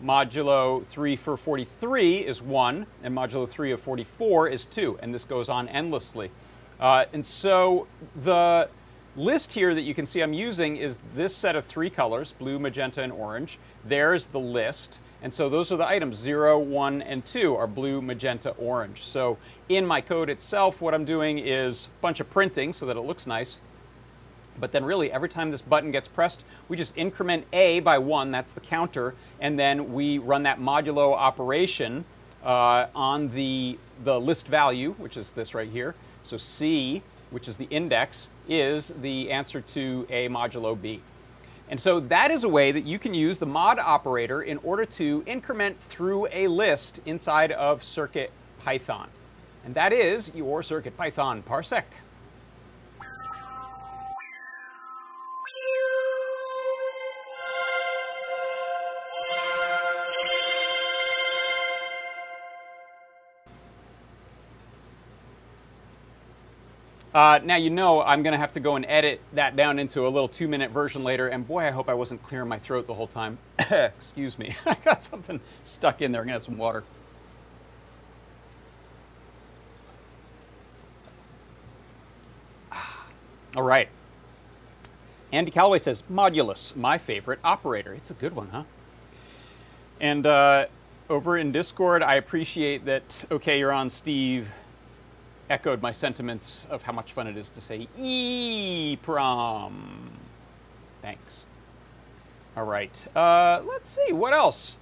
Modulo 0.03 0.85
3 0.85 1.15
for 1.15 1.37
43 1.37 2.17
is 2.19 2.41
1, 2.41 2.87
and 3.03 3.15
modulo 3.15 3.47
3 3.47 3.71
of 3.71 3.81
44 3.81 4.47
is 4.47 4.65
2, 4.65 4.97
and 5.01 5.13
this 5.13 5.23
goes 5.23 5.47
on 5.47 5.69
endlessly. 5.69 6.31
Uh, 6.79 7.05
and 7.13 7.25
so 7.25 7.87
the 8.15 8.67
list 9.15 9.53
here 9.53 9.75
that 9.75 9.81
you 9.81 9.93
can 9.93 10.07
see 10.07 10.21
I'm 10.21 10.33
using 10.33 10.77
is 10.77 10.97
this 11.13 11.35
set 11.35 11.55
of 11.55 11.65
three 11.65 11.89
colors, 11.89 12.33
blue, 12.37 12.57
magenta, 12.57 13.03
and 13.03 13.11
orange. 13.11 13.59
There's 13.85 14.27
the 14.27 14.39
list. 14.39 14.99
And 15.21 15.33
so 15.33 15.49
those 15.49 15.71
are 15.71 15.77
the 15.77 15.87
items, 15.87 16.17
0, 16.17 16.57
1, 16.57 17.01
and 17.03 17.23
2 17.23 17.55
are 17.55 17.67
blue, 17.67 18.01
magenta, 18.01 18.51
orange. 18.51 19.03
So 19.03 19.37
in 19.69 19.85
my 19.85 20.01
code 20.01 20.29
itself, 20.29 20.81
what 20.81 20.95
I'm 20.95 21.05
doing 21.05 21.37
is 21.37 21.89
a 21.99 22.01
bunch 22.01 22.19
of 22.19 22.29
printing 22.31 22.73
so 22.73 22.87
that 22.87 22.97
it 22.97 23.01
looks 23.01 23.27
nice. 23.27 23.59
But 24.59 24.71
then 24.71 24.85
really, 24.85 25.11
every 25.11 25.29
time 25.29 25.51
this 25.51 25.61
button 25.61 25.91
gets 25.91 26.07
pressed, 26.07 26.43
we 26.67 26.77
just 26.77 26.95
increment 26.97 27.45
A 27.53 27.79
by 27.79 27.97
1, 27.97 28.31
that's 28.31 28.51
the 28.51 28.59
counter, 28.59 29.15
and 29.39 29.57
then 29.57 29.93
we 29.93 30.17
run 30.17 30.43
that 30.43 30.59
modulo 30.59 31.13
operation 31.13 32.05
uh, 32.43 32.87
on 32.95 33.29
the, 33.29 33.77
the 34.03 34.19
list 34.19 34.47
value, 34.47 34.93
which 34.97 35.17
is 35.17 35.31
this 35.31 35.53
right 35.53 35.69
here. 35.69 35.95
So 36.23 36.37
C, 36.37 37.03
which 37.29 37.47
is 37.47 37.57
the 37.57 37.65
index, 37.65 38.29
is 38.47 38.93
the 39.01 39.31
answer 39.31 39.61
to 39.61 40.05
A 40.09 40.27
modulo 40.27 40.79
B. 40.79 41.01
And 41.69 41.79
so 41.79 42.01
that 42.01 42.31
is 42.31 42.43
a 42.43 42.49
way 42.49 42.73
that 42.73 42.85
you 42.85 42.99
can 42.99 43.13
use 43.13 43.37
the 43.37 43.45
mod 43.45 43.79
operator 43.79 44.41
in 44.41 44.57
order 44.57 44.85
to 44.85 45.23
increment 45.25 45.79
through 45.87 46.27
a 46.31 46.47
list 46.47 46.99
inside 47.05 47.53
of 47.53 47.81
Circuit 47.81 48.31
Python. 48.59 49.07
And 49.63 49.73
that 49.75 49.93
is 49.93 50.33
your 50.35 50.63
Circuit 50.63 50.97
Python 50.97 51.43
parsec. 51.43 51.83
Uh, 67.13 67.39
now 67.43 67.57
you 67.57 67.69
know 67.69 68.01
I'm 68.01 68.23
going 68.23 68.31
to 68.31 68.37
have 68.37 68.53
to 68.53 68.61
go 68.61 68.77
and 68.77 68.85
edit 68.87 69.19
that 69.33 69.57
down 69.57 69.79
into 69.79 70.07
a 70.07 70.09
little 70.09 70.29
two-minute 70.29 70.71
version 70.71 71.03
later, 71.03 71.27
and 71.27 71.45
boy, 71.45 71.65
I 71.65 71.71
hope 71.71 71.89
I 71.89 71.93
wasn't 71.93 72.23
clearing 72.23 72.47
my 72.47 72.57
throat 72.57 72.87
the 72.87 72.93
whole 72.93 73.07
time. 73.07 73.37
Excuse 73.59 74.39
me, 74.39 74.55
I 74.65 74.75
got 74.85 75.03
something 75.03 75.41
stuck 75.65 76.01
in 76.01 76.13
there. 76.13 76.21
I'm 76.21 76.27
going 76.27 76.39
to 76.39 76.45
have 76.45 76.45
some 76.45 76.57
water. 76.57 76.85
All 83.55 83.63
right. 83.63 83.89
Andy 85.33 85.51
Calloway 85.51 85.79
says, 85.79 86.03
modulus, 86.11 86.75
my 86.75 86.97
favorite 86.97 87.39
operator. 87.43 87.93
It's 87.93 88.11
a 88.11 88.13
good 88.13 88.35
one, 88.35 88.49
huh? 88.49 88.63
And 89.99 90.25
uh, 90.25 90.65
over 91.09 91.37
in 91.37 91.51
Discord, 91.51 92.03
I 92.03 92.15
appreciate 92.15 92.85
that, 92.85 93.25
okay, 93.31 93.59
you're 93.59 93.71
on 93.71 93.89
Steve 93.89 94.49
echoed 95.51 95.81
my 95.81 95.91
sentiments 95.91 96.65
of 96.69 96.83
how 96.83 96.93
much 96.93 97.11
fun 97.11 97.27
it 97.27 97.35
is 97.35 97.49
to 97.49 97.59
say 97.59 97.89
EEPROM. 97.99 99.73
Thanks. 101.01 101.43
All 102.55 102.63
right, 102.63 103.07
uh, 103.15 103.61
let's 103.65 103.89
see, 103.89 104.13
what 104.13 104.33
else? 104.33 104.77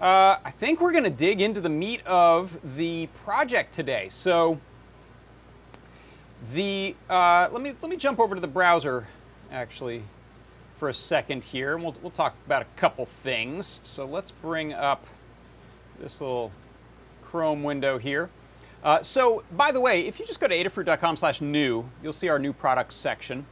Uh, 0.00 0.36
I 0.44 0.50
think 0.50 0.80
we're 0.80 0.92
to 1.04 1.10
dig 1.10 1.40
into 1.40 1.60
the 1.60 1.68
meat 1.68 2.00
of 2.06 2.58
the 2.76 3.08
project 3.24 3.74
today. 3.74 4.08
So, 4.08 4.60
the 6.52 6.94
uh, 7.10 7.48
let 7.50 7.60
me 7.60 7.74
let 7.82 7.90
me 7.90 7.96
jump 7.96 8.20
over 8.20 8.34
to 8.34 8.40
the 8.40 8.46
browser, 8.46 9.08
actually, 9.50 10.04
for 10.76 10.88
a 10.88 10.94
second 10.94 11.44
here, 11.44 11.74
and 11.74 11.82
we'll 11.82 11.96
we'll 12.00 12.10
talk 12.12 12.34
about 12.46 12.62
a 12.62 12.66
couple 12.76 13.06
things. 13.06 13.80
So 13.82 14.06
let's 14.06 14.30
bring 14.30 14.72
up 14.72 15.06
this 15.98 16.20
little 16.20 16.52
Chrome 17.24 17.62
window 17.62 17.98
here. 17.98 18.30
Uh, 18.82 19.02
so, 19.02 19.42
by 19.52 19.72
the 19.72 19.80
way, 19.80 20.06
if 20.06 20.20
you 20.20 20.26
just 20.26 20.40
go 20.40 20.46
to 20.46 20.54
adafruit.com 20.54 21.16
slash 21.16 21.40
new, 21.40 21.90
you'll 22.02 22.12
see 22.12 22.28
our 22.28 22.38
new 22.38 22.52
products 22.52 22.94
section. 22.94 23.46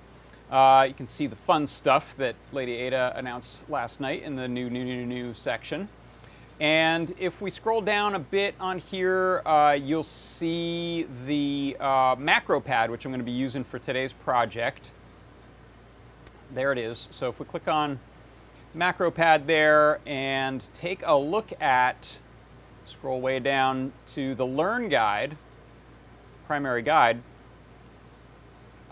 Uh, 0.51 0.85
you 0.87 0.95
can 0.95 1.09
see 1.09 1.27
the 1.27 1.37
fun 1.37 1.67
stuff 1.67 2.17
that 2.17 2.37
Lady 2.53 2.75
Ada 2.75 3.13
announced 3.17 3.69
last 3.69 4.01
night 4.01 4.23
in 4.23 4.37
the 4.37 4.47
new, 4.47 4.71
new, 4.71 4.85
new, 4.85 5.05
new 5.05 5.35
section. 5.35 5.89
And 6.61 7.13
if 7.19 7.41
we 7.41 7.51
scroll 7.51 7.81
down 7.81 8.15
a 8.15 8.19
bit 8.19 8.55
on 8.61 8.79
here, 8.79 9.43
uh, 9.45 9.73
you'll 9.73 10.03
see 10.05 11.07
the 11.27 11.77
uh, 11.79 12.15
macro 12.17 12.61
pad, 12.61 12.91
which 12.91 13.05
I'm 13.05 13.11
going 13.11 13.21
to 13.21 13.25
be 13.25 13.33
using 13.33 13.65
for 13.65 13.79
today's 13.79 14.13
project. 14.13 14.93
There 16.55 16.73
it 16.73 16.79
is. 16.79 17.09
So 17.11 17.29
if 17.29 17.41
we 17.41 17.45
click 17.45 17.69
on 17.69 17.99
macro 18.73 19.11
pad 19.11 19.47
there 19.47 20.01
and 20.07 20.67
take 20.73 21.03
a 21.05 21.17
look 21.17 21.53
at 21.61 22.21
Scroll 22.87 23.21
way 23.21 23.41
down 23.41 23.93
to 24.15 24.37
the 24.37 24.47
Learn 24.47 24.89
Guide, 24.89 25.37
primary 26.47 26.83
guide. 26.83 27.21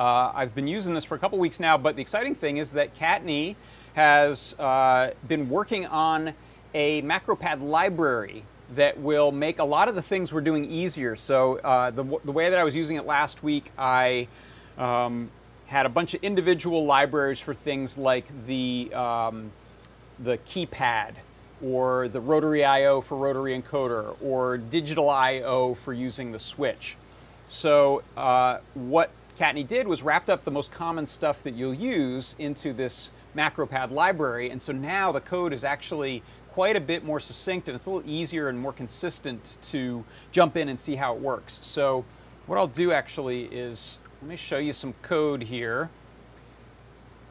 Uh, 0.01 0.33
I've 0.35 0.53
been 0.53 0.67
using 0.67 0.95
this 0.95 1.05
for 1.05 1.15
a 1.15 1.19
couple 1.19 1.39
weeks 1.39 1.61
now, 1.61 1.79
but 1.79 1.95
the 1.95 2.03
exciting 2.03 2.35
thing 2.35 2.57
is 2.57 2.73
that 2.73 2.99
Kattni 2.99 3.55
has 3.95 4.59
uh, 4.59 5.13
been 5.29 5.49
working 5.49 5.87
on 5.87 6.35
a 6.75 7.03
MacroPad 7.03 7.63
library 7.63 8.45
that 8.75 8.99
will 8.99 9.31
make 9.31 9.61
a 9.61 9.65
lot 9.65 9.89
of 9.89 9.95
the 9.95 10.03
things 10.03 10.33
we're 10.33 10.41
doing 10.41 10.65
easier. 10.65 11.15
So 11.15 11.59
uh, 11.59 11.93
the, 11.93 12.03
the 12.25 12.33
way 12.33 12.51
that 12.51 12.59
I 12.59 12.65
was 12.65 12.75
using 12.75 12.97
it 12.97 13.07
last 13.07 13.45
week, 13.45 13.71
I 13.79 14.27
um, 14.77 15.31
had 15.67 15.87
a 15.87 15.89
bunch 15.89 16.15
of 16.15 16.25
individual 16.25 16.85
libraries 16.85 17.39
for 17.39 17.55
things 17.55 17.97
like 17.97 18.27
the, 18.47 18.93
um, 18.93 19.53
the 20.19 20.39
keypad 20.39 21.15
or 21.65 22.09
the 22.09 22.21
rotary 22.21 22.65
I.O. 22.65 23.01
for 23.01 23.17
rotary 23.17 23.61
encoder, 23.61 24.17
or 24.23 24.59
digital 24.59 25.09
I.O. 25.09 25.75
for 25.75 25.93
using 25.93 26.33
the 26.33 26.39
switch. 26.39 26.97
So 27.47 28.03
uh, 28.17 28.59
what 28.75 29.11
Kattni 29.39 29.67
did 29.67 29.87
was 29.87 30.03
wrapped 30.03 30.29
up 30.29 30.45
the 30.45 30.51
most 30.51 30.71
common 30.71 31.07
stuff 31.07 31.43
that 31.43 31.55
you'll 31.55 31.75
use 31.75 32.37
into 32.39 32.73
this 32.73 33.11
MacroPad 33.37 33.91
library, 33.91 34.51
and 34.51 34.63
so 34.63 34.73
now 34.73 35.11
the 35.11 35.21
code 35.21 35.53
is 35.53 35.65
actually 35.65 36.23
quite 36.55 36.77
a 36.77 36.81
bit 36.81 37.05
more 37.05 37.19
succinct 37.19 37.69
and 37.69 37.75
it's 37.75 37.87
a 37.87 37.91
little 37.91 38.09
easier 38.09 38.49
and 38.49 38.57
more 38.57 38.73
consistent 38.73 39.57
to 39.61 40.05
jump 40.31 40.57
in 40.57 40.69
and 40.69 40.79
see 40.79 40.95
how 40.95 41.13
it 41.13 41.21
works. 41.21 41.59
So 41.63 42.05
what 42.47 42.59
I'll 42.59 42.69
do 42.69 42.93
actually 42.93 43.47
is, 43.47 43.99
let 44.23 44.29
me 44.29 44.37
show 44.37 44.59
you 44.59 44.73
some 44.73 44.95
code 45.03 45.43
here 45.43 45.91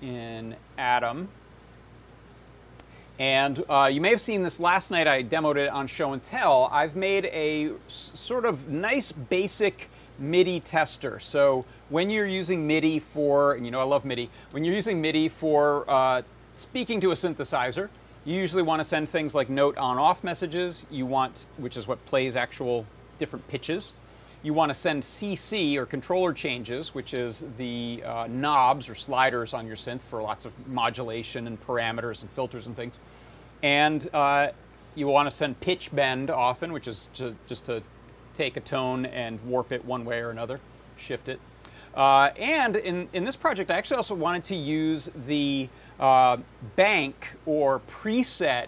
in 0.02 0.58
Atom. 0.78 1.30
And 3.24 3.64
uh, 3.70 3.86
you 3.86 4.02
may 4.02 4.10
have 4.10 4.20
seen 4.20 4.44
this 4.44 4.60
last 4.60 4.92
night, 4.92 5.08
I 5.08 5.24
demoed 5.24 5.56
it 5.56 5.70
on 5.70 5.88
Show 5.88 6.12
and 6.12 6.22
Tell. 6.22 6.68
I've 6.74 6.98
made 6.98 7.24
a 7.28 7.72
sort 7.88 8.44
of 8.44 8.68
nice 8.68 9.14
basic 9.14 9.90
MIDI 10.20 10.60
tester. 10.60 11.22
So 11.22 11.64
when 11.88 12.10
you're 12.10 12.28
using 12.28 12.68
MIDI 12.68 13.00
for, 13.00 13.54
and 13.54 13.66
you 13.66 13.72
know 13.72 13.80
I 13.80 13.84
love 13.84 14.04
MIDI, 14.04 14.30
when 14.52 14.66
you're 14.66 14.76
using 14.76 15.00
MIDI 15.00 15.30
for 15.30 15.90
uh, 15.90 16.24
speaking 16.58 17.00
to 17.00 17.12
a 17.12 17.14
synthesizer, 17.14 17.88
you 18.26 18.36
usually 18.36 18.62
want 18.62 18.82
to 18.82 18.84
send 18.84 19.08
things 19.08 19.34
like 19.34 19.50
note 19.50 19.78
on 19.78 19.98
off 19.98 20.22
messages. 20.22 20.86
You 20.92 21.06
want, 21.06 21.48
which 21.56 21.78
is 21.78 21.88
what 21.88 22.06
plays 22.06 22.36
actual 22.36 22.86
different 23.20 23.48
pitches. 23.48 23.94
You 24.42 24.54
want 24.54 24.70
to 24.72 24.76
send 24.76 25.02
CC 25.02 25.78
or 25.78 25.86
controller 25.86 26.34
changes, 26.34 26.94
which 26.94 27.14
is 27.14 27.46
the 27.58 28.04
uh, 28.06 28.28
knobs 28.30 28.90
or 28.90 28.96
sliders 28.96 29.54
on 29.54 29.66
your 29.66 29.78
synth 29.78 30.02
for 30.10 30.22
lots 30.22 30.44
of 30.44 30.52
modulation 30.68 31.48
and 31.48 31.66
parameters 31.66 32.22
and 32.22 32.30
filters 32.32 32.68
and 32.68 32.76
things. 32.76 32.96
And 33.64 34.08
uh, 34.14 34.50
you 34.94 35.08
want 35.08 35.30
to 35.30 35.36
send 35.36 35.60
pitch 35.62 35.96
bend 35.96 36.30
often, 36.30 36.74
which 36.74 36.88
is 36.88 37.08
to, 37.16 37.36
just 37.48 37.66
to 37.66 37.82
take 38.36 38.58
a 38.58 38.60
tone 38.60 39.06
and 39.06 39.42
warp 39.46 39.72
it 39.72 39.86
one 39.86 40.06
way 40.06 40.20
or 40.20 40.30
another, 40.30 40.60
shift 40.98 41.30
it. 41.30 41.40
Uh, 41.96 42.32
and 42.38 42.76
in, 42.76 43.08
in 43.14 43.24
this 43.24 43.36
project, 43.36 43.72
I 43.72 43.76
actually 43.76 43.98
also 43.98 44.16
wanted 44.16 44.44
to 44.46 44.56
use 44.56 45.10
the 45.28 45.70
uh, 46.00 46.38
bank 46.76 47.36
or 47.46 47.82
preset 47.90 48.68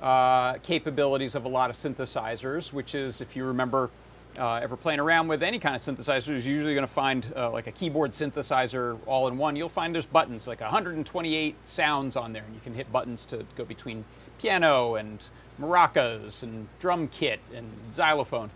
uh, 0.00 0.54
capabilities 0.58 1.34
of 1.34 1.44
a 1.44 1.48
lot 1.48 1.70
of 1.70 1.76
synthesizers, 1.76 2.72
which 2.72 2.94
is, 2.94 3.20
if 3.20 3.34
you 3.34 3.44
remember, 3.44 3.90
uh, 4.38 4.60
ever 4.62 4.76
playing 4.76 5.00
around 5.00 5.28
with 5.28 5.42
any 5.42 5.58
kind 5.58 5.74
of 5.74 5.80
synthesizer 5.80 6.26
you're 6.26 6.36
usually 6.36 6.74
going 6.74 6.86
to 6.86 6.92
find 6.92 7.32
uh, 7.34 7.50
like 7.50 7.66
a 7.66 7.72
keyboard 7.72 8.12
synthesizer 8.12 8.98
all 9.06 9.28
in 9.28 9.38
one. 9.38 9.56
You'll 9.56 9.68
find 9.68 9.94
there's 9.94 10.06
buttons, 10.06 10.46
like 10.46 10.60
128 10.60 11.66
sounds 11.66 12.16
on 12.16 12.32
there, 12.34 12.44
and 12.44 12.54
you 12.54 12.60
can 12.60 12.74
hit 12.74 12.92
buttons 12.92 13.24
to 13.26 13.46
go 13.56 13.64
between 13.64 14.04
piano 14.38 14.94
and 14.94 15.24
maracas 15.60 16.42
and 16.42 16.68
drum 16.80 17.08
kit 17.08 17.40
and 17.54 17.70
xylophone. 17.92 18.50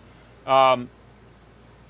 Um, 0.47 0.91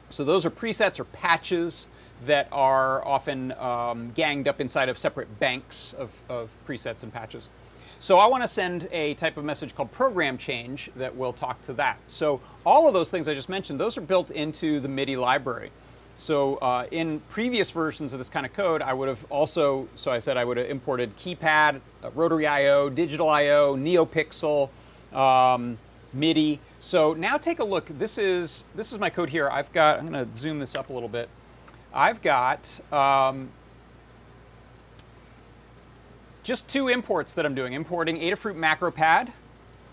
so 0.08 0.24
those 0.24 0.44
are 0.44 0.50
presets 0.50 0.98
or 0.98 1.04
patches 1.04 1.86
that 2.26 2.48
are 2.52 3.06
often 3.06 3.52
um, 3.52 4.10
ganged 4.10 4.46
up 4.46 4.60
inside 4.60 4.88
of 4.88 4.98
separate 4.98 5.38
banks 5.38 5.94
of, 5.96 6.10
of 6.28 6.50
presets 6.66 7.02
and 7.02 7.12
patches. 7.12 7.48
So 7.98 8.18
I 8.18 8.26
want 8.26 8.42
to 8.42 8.48
send 8.48 8.88
a 8.92 9.14
type 9.14 9.36
of 9.36 9.44
message 9.44 9.74
called 9.74 9.92
program 9.92 10.38
change 10.38 10.90
that 10.96 11.16
will 11.16 11.32
talk 11.32 11.60
to 11.62 11.72
that. 11.74 11.98
So 12.08 12.40
all 12.64 12.88
of 12.88 12.94
those 12.94 13.10
things 13.10 13.28
I 13.28 13.34
just 13.34 13.48
mentioned, 13.48 13.78
those 13.78 13.98
are 13.98 14.02
built 14.02 14.30
into 14.30 14.80
the 14.80 14.88
MIDI 14.88 15.16
library. 15.16 15.70
So 16.20 16.56
uh, 16.56 16.84
in 16.90 17.20
previous 17.30 17.70
versions 17.70 18.12
of 18.12 18.18
this 18.18 18.28
kind 18.28 18.44
of 18.44 18.52
code, 18.52 18.82
I 18.82 18.92
would 18.92 19.08
have 19.08 19.24
also, 19.30 19.88
so 19.96 20.10
I 20.10 20.18
said 20.18 20.36
I 20.36 20.44
would 20.44 20.58
have 20.58 20.68
imported 20.68 21.16
keypad, 21.16 21.80
uh, 22.04 22.10
rotary 22.10 22.46
I.O., 22.46 22.90
digital 22.90 23.30
I.O., 23.30 23.74
NeoPixel, 23.74 24.68
um, 25.14 25.78
MIDI. 26.12 26.60
So 26.78 27.14
now 27.14 27.38
take 27.38 27.58
a 27.58 27.64
look. 27.64 27.86
This 27.98 28.18
is, 28.18 28.64
this 28.74 28.92
is 28.92 28.98
my 28.98 29.08
code 29.08 29.30
here. 29.30 29.48
I've 29.48 29.72
got, 29.72 29.98
I'm 29.98 30.10
going 30.10 30.30
to 30.30 30.36
zoom 30.36 30.58
this 30.58 30.74
up 30.74 30.90
a 30.90 30.92
little 30.92 31.08
bit. 31.08 31.30
I've 31.90 32.20
got 32.20 32.78
um, 32.92 33.48
just 36.42 36.68
two 36.68 36.88
imports 36.88 37.32
that 37.32 37.46
I'm 37.46 37.54
doing. 37.54 37.72
Importing 37.72 38.18
Adafruit 38.18 38.56
MacroPad 38.56 39.32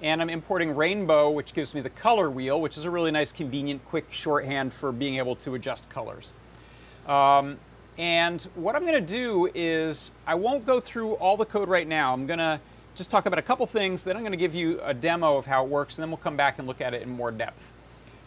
and 0.01 0.21
I'm 0.21 0.29
importing 0.29 0.75
Rainbow, 0.75 1.29
which 1.29 1.53
gives 1.53 1.73
me 1.73 1.81
the 1.81 1.89
color 1.89 2.29
wheel, 2.29 2.61
which 2.61 2.77
is 2.77 2.85
a 2.85 2.91
really 2.91 3.11
nice, 3.11 3.31
convenient, 3.31 3.83
quick 3.85 4.07
shorthand 4.11 4.73
for 4.73 4.91
being 4.91 5.15
able 5.17 5.35
to 5.37 5.55
adjust 5.55 5.89
colors. 5.89 6.31
Um, 7.07 7.57
and 7.97 8.41
what 8.53 8.75
I'm 8.75 8.85
going 8.85 8.93
to 8.93 9.13
do 9.13 9.49
is 9.55 10.11
I 10.27 10.35
won't 10.35 10.65
go 10.65 10.79
through 10.79 11.13
all 11.13 11.35
the 11.35 11.45
code 11.45 11.67
right 11.67 11.87
now. 11.87 12.13
I'm 12.13 12.27
going 12.27 12.39
to 12.39 12.59
just 12.93 13.09
talk 13.09 13.25
about 13.25 13.39
a 13.39 13.43
couple 13.43 13.65
things, 13.65 14.03
then 14.03 14.15
I'm 14.15 14.23
going 14.23 14.31
to 14.31 14.37
give 14.37 14.55
you 14.55 14.79
a 14.83 14.93
demo 14.93 15.37
of 15.37 15.45
how 15.45 15.63
it 15.63 15.69
works, 15.69 15.95
and 15.95 16.03
then 16.03 16.09
we'll 16.09 16.17
come 16.17 16.35
back 16.37 16.59
and 16.59 16.67
look 16.67 16.81
at 16.81 16.93
it 16.93 17.01
in 17.01 17.09
more 17.09 17.31
depth. 17.31 17.71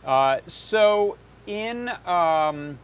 Uh, 0.05 0.39
so 0.47 1.19
in 1.47 1.89
um, 2.07 2.79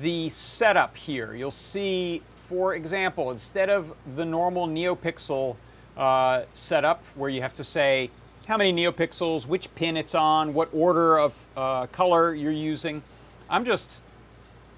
the 0.00 0.28
setup 0.28 0.96
here, 0.96 1.34
you'll 1.34 1.50
see, 1.50 2.22
for 2.48 2.74
example, 2.74 3.30
instead 3.30 3.68
of 3.70 3.94
the 4.16 4.24
normal 4.24 4.66
NeoPixel 4.66 5.56
uh, 6.00 6.44
setup 6.54 7.04
where 7.14 7.30
you 7.30 7.42
have 7.42 7.54
to 7.54 7.62
say 7.62 8.10
how 8.46 8.56
many 8.56 8.72
NeoPixels, 8.72 9.46
which 9.46 9.72
pin 9.74 9.96
it's 9.96 10.14
on, 10.14 10.54
what 10.54 10.70
order 10.72 11.18
of 11.18 11.34
uh, 11.56 11.86
color 11.88 12.34
you're 12.34 12.50
using, 12.50 13.02
I'm 13.48 13.64
just 13.64 14.00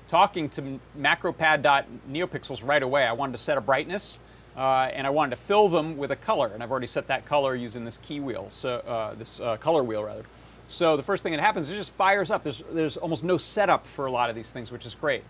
talking 0.09 0.49
to 0.51 0.81
macropad.neopixels 0.99 2.67
right 2.67 2.83
away. 2.83 3.05
I 3.05 3.13
wanted 3.13 3.33
to 3.33 3.39
set 3.39 3.57
a 3.57 3.61
brightness 3.61 4.19
uh, 4.57 4.91
and 4.93 5.07
I 5.07 5.11
wanted 5.11 5.37
to 5.37 5.43
fill 5.43 5.69
them 5.69 5.97
with 5.97 6.11
a 6.11 6.17
color, 6.17 6.49
and 6.53 6.63
I've 6.63 6.71
already 6.71 6.87
set 6.87 7.07
that 7.07 7.25
color 7.25 7.55
using 7.55 7.85
this 7.85 7.99
key 7.99 8.21
wheel, 8.21 8.49
so 8.51 8.77
uh, 8.81 9.15
this 9.15 9.41
uh, 9.41 9.57
color 9.57 9.83
wheel 9.83 10.05
rather. 10.05 10.25
So 10.69 10.97
the 10.97 11.03
first 11.03 11.23
thing 11.23 11.33
that 11.33 11.41
happens 11.41 11.69
is 11.69 11.75
it 11.75 11.77
just 11.77 11.93
fires 11.93 12.31
up. 12.31 12.43
There's, 12.43 12.63
there's 12.73 12.97
almost 12.97 13.25
no 13.25 13.39
setup 13.39 13.87
for 13.87 14.07
a 14.07 14.11
lot 14.11 14.29
of 14.29 14.37
these 14.37 14.51
things, 14.53 14.71
which 14.73 14.85
is 14.85 14.95
great. 14.95 15.25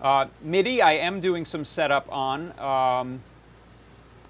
Uh, 0.00 0.26
MIDI, 0.42 0.80
I 0.82 0.92
am 0.92 1.20
doing 1.20 1.44
some 1.44 1.64
setup 1.64 2.10
on 2.12 2.56
um, 2.58 3.22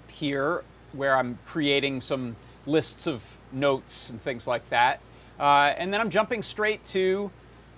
here, 0.07 0.63
where 0.93 1.17
I'm 1.17 1.39
creating 1.45 2.01
some 2.01 2.35
lists 2.65 3.07
of 3.07 3.23
notes 3.51 4.09
and 4.09 4.21
things 4.21 4.47
like 4.47 4.69
that. 4.69 5.01
Uh, 5.39 5.73
and 5.77 5.93
then 5.93 6.01
I'm 6.01 6.09
jumping 6.09 6.43
straight 6.43 6.83
to 6.85 7.31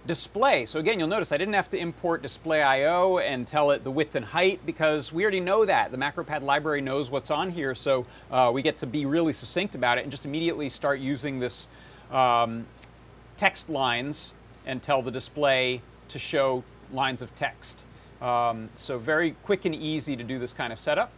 display. 0.05 0.65
So 0.65 0.79
again, 0.79 0.97
you'll 0.97 1.07
notice 1.07 1.31
I 1.31 1.37
didn't 1.37 1.53
have 1.53 1.69
to 1.69 1.77
import 1.77 2.21
display 2.21 2.63
IO 2.63 3.19
and 3.19 3.47
tell 3.47 3.71
it 3.71 3.83
the 3.83 3.91
width 3.91 4.15
and 4.15 4.25
height 4.25 4.65
because 4.65 5.13
we 5.13 5.23
already 5.23 5.39
know 5.39 5.65
that. 5.65 5.91
The 5.91 5.97
MacroPad 5.97 6.41
library 6.41 6.81
knows 6.81 7.09
what's 7.09 7.29
on 7.29 7.51
here, 7.51 7.75
so 7.75 8.05
uh, 8.31 8.49
we 8.53 8.61
get 8.61 8.77
to 8.77 8.87
be 8.87 9.05
really 9.05 9.33
succinct 9.33 9.75
about 9.75 9.99
it 9.99 10.01
and 10.01 10.11
just 10.11 10.25
immediately 10.25 10.69
start 10.69 10.99
using 10.99 11.39
this 11.39 11.67
um, 12.11 12.65
text 13.37 13.69
lines 13.69 14.33
and 14.65 14.81
tell 14.81 15.01
the 15.01 15.11
display 15.11 15.81
to 16.07 16.17
show 16.17 16.63
lines 16.91 17.21
of 17.21 17.33
text. 17.35 17.85
Um, 18.21 18.69
so 18.75 18.97
very 18.97 19.31
quick 19.43 19.65
and 19.65 19.73
easy 19.73 20.15
to 20.15 20.23
do 20.23 20.39
this 20.39 20.53
kind 20.53 20.73
of 20.73 20.79
setup. 20.79 21.11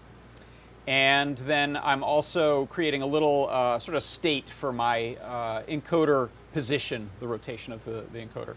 And 0.86 1.38
then 1.38 1.78
I'm 1.78 2.04
also 2.04 2.66
creating 2.66 3.02
a 3.02 3.06
little 3.06 3.48
uh, 3.50 3.80
sort 3.80 3.96
of 3.96 4.04
state 4.04 4.50
for 4.50 4.74
my 4.74 5.16
uh, 5.16 5.63
encoder 5.63 6.30
position, 6.52 7.10
the 7.20 7.28
rotation 7.28 7.72
of 7.72 7.86
the, 7.86 8.04
the 8.12 8.20
encoder. 8.20 8.56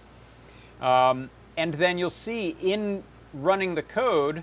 Um, 0.84 1.30
and 1.56 1.74
then 1.74 1.98
you'll 1.98 2.10
see 2.10 2.56
in 2.60 3.04
running 3.32 3.76
the 3.76 3.82
code, 3.82 4.42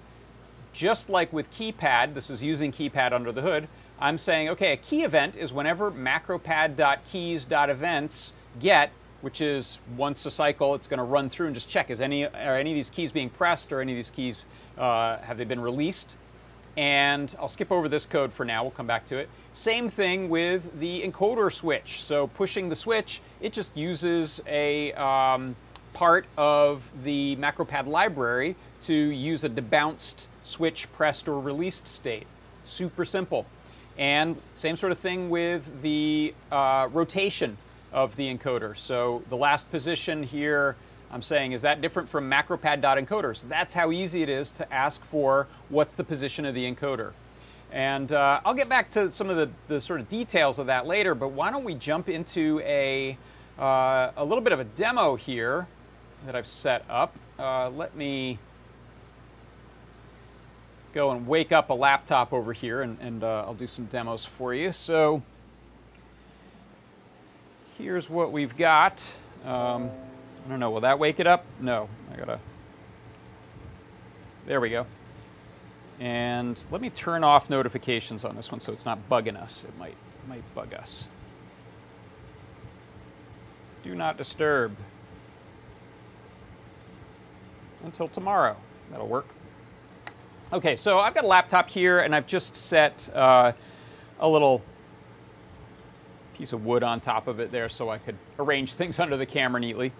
just 0.72 1.10
like 1.10 1.34
with 1.34 1.52
KeyPad, 1.52 2.13
this 2.13 2.30
is 2.30 2.42
using 2.42 2.72
KeyPad 2.72 3.12
under 3.12 3.32
the 3.32 3.42
hood, 3.42 3.68
I'm 4.00 4.18
saying, 4.18 4.50
okay, 4.50 4.74
a 4.74 4.78
key 4.78 5.04
event 5.04 5.36
is 5.36 5.54
whenever 5.54 5.92
macropad.keys.events 5.92 8.34
get, 8.60 8.92
which 9.22 9.40
is 9.40 9.78
once 9.96 10.25
a 10.25 10.32
cycle, 10.32 10.74
it's 10.75 10.88
going 10.88 10.98
to 10.98 11.04
run 11.04 11.30
through 11.30 11.46
and 11.48 11.56
just 11.56 11.70
check, 11.70 11.90
is 11.90 12.02
any, 12.02 12.25
are 12.25 12.58
any 12.58 12.72
of 12.72 12.75
these 12.75 12.90
keys 12.90 13.12
being 13.12 13.30
pressed 13.30 13.72
or 13.72 13.80
any 13.82 13.94
of 13.94 13.96
these 13.96 14.10
keys, 14.10 14.46
uh, 14.78 15.20
have 15.20 15.38
they 15.38 15.46
been 15.46 15.62
released? 15.62 16.16
And 16.75 17.36
I'll 17.39 17.48
skip 17.48 17.72
over 17.72 17.88
this 17.88 18.06
code 18.06 18.34
for 18.34 18.46
now, 18.46 18.63
we'll 18.63 18.72
come 18.72 18.88
back 18.88 19.06
to 19.08 19.18
it. 19.18 19.30
Same 19.51 19.89
thing 19.89 20.30
with 20.30 20.80
the 20.80 21.03
encoder 21.03 21.53
switch. 21.53 22.01
So 22.01 22.27
pushing 22.27 22.70
the 22.70 22.75
switch, 22.75 23.22
it 23.42 23.53
just 23.53 23.77
uses 23.77 24.42
a, 24.48 24.92
um, 24.94 25.56
part 25.94 26.25
of 26.38 26.89
the 27.03 27.36
MacroPad 27.38 27.88
library 27.88 28.56
to 28.82 28.94
use 28.94 29.44
a 29.44 29.50
debounced 29.50 30.28
switch 30.43 30.91
pressed 30.93 31.28
or 31.28 31.39
released 31.39 31.88
state. 31.88 32.28
Super 32.63 33.06
simple. 33.06 33.45
And 33.97 34.41
same 34.54 34.76
sort 34.76 34.91
of 34.91 35.00
thing 35.00 35.30
with 35.30 35.82
the 35.82 36.34
uh, 36.52 36.89
rotation 36.91 37.58
of 37.91 38.15
the 38.15 38.36
encoder. 38.36 38.76
So 38.76 39.24
the 39.30 39.38
last 39.38 39.69
position 39.69 40.24
here, 40.24 40.76
I'm 41.12 41.21
saying, 41.21 41.52
is 41.52 41.62
that 41.62 41.80
different 41.80 42.10
from 42.10 42.30
macropad.encoder? 42.30 43.38
So 43.38 43.47
that's 43.47 43.76
how 43.76 43.91
easy 43.91 44.24
it 44.24 44.30
is 44.30 44.50
to 44.52 44.74
ask 44.74 45.06
for 45.06 45.47
what's 45.73 45.95
the 45.95 46.03
position 46.03 46.45
of 46.45 46.55
the 46.55 46.71
encoder. 46.71 47.12
And 47.71 48.13
uh, 48.13 48.39
I'll 48.45 48.53
get 48.53 48.69
back 48.69 48.91
to 48.91 49.12
some 49.12 49.31
of 49.31 49.36
the, 49.36 49.49
the 49.67 49.81
sort 49.81 49.99
of 49.99 50.07
details 50.07 50.59
of 50.59 50.67
that 50.67 50.86
later, 50.86 51.15
but 51.15 51.29
why 51.29 51.49
don't 51.49 51.63
we 51.63 51.73
jump 51.73 52.07
into 52.07 52.62
a, 52.63 53.17
uh, 53.57 54.12
a 54.15 54.23
little 54.23 54.43
bit 54.43 54.53
of 54.53 54.59
a 54.59 54.63
demo 54.63 55.15
here 55.15 55.67
that 56.25 56.36
I've 56.36 56.47
set 56.47 56.86
up. 56.88 57.15
Uh, 57.39 57.71
let 57.71 57.95
me 57.95 58.38
go 60.93 61.09
and 61.09 61.27
wake 61.27 61.51
up 61.51 61.71
a 61.71 61.73
laptop 61.73 62.31
over 62.31 62.53
here 62.53 62.83
and, 62.83 62.99
and 63.01 63.23
uh, 63.23 63.45
I'll 63.47 63.55
do 63.55 63.65
some 63.65 63.86
demos 63.86 64.23
for 64.23 64.53
you. 64.53 64.71
So 64.71 65.23
here's 67.79 68.07
what 68.07 68.31
we've 68.31 68.55
got. 68.55 69.15
Um, 69.43 69.89
I 70.45 70.49
don't 70.49 70.59
know, 70.59 70.69
will 70.69 70.81
that 70.81 70.99
wake 70.99 71.19
it 71.19 71.25
up? 71.25 71.43
No, 71.59 71.89
I 72.13 72.17
gotta, 72.17 72.39
there 74.45 74.62
we 74.62 74.69
go. 74.69 74.86
And 75.99 76.65
let 76.71 76.82
me 76.82 76.89
turn 76.89 77.23
off 77.23 77.49
notifications 77.49 78.25
on 78.25 78.36
this 78.36 78.51
one 78.51 78.60
so 78.60 78.73
it's 78.73 78.86
not 78.86 79.10
bugging 79.10 79.38
us. 79.38 79.63
It 79.63 79.77
might, 79.77 79.95
might 80.27 80.43
bug 80.56 80.73
us. 80.73 81.08
Do 83.84 83.95
not 83.95 84.17
disturb 84.17 84.75
until 87.84 88.08
tomorrow. 88.08 88.56
That'll 88.91 89.08
work. 89.08 89.27
Okay, 90.51 90.75
so 90.75 90.99
I've 90.99 91.13
got 91.13 91.23
a 91.23 91.27
laptop 91.27 91.69
here 91.69 91.99
and 91.99 92.15
I've 92.15 92.27
just 92.27 92.56
set 92.56 93.10
uh, 93.13 93.53
a 94.19 94.29
little 94.29 94.62
piece 96.34 96.53
of 96.53 96.65
wood 96.65 96.84
on 96.84 96.99
top 96.99 97.27
of 97.27 97.39
it 97.39 97.51
there 97.51 97.69
so 97.69 97.89
I 97.89 97.97
could 97.97 98.17
arrange 98.39 98.73
things 98.75 98.99
under 98.99 99.17
the 99.17 99.25
camera 99.25 99.60
neatly. 99.60 99.91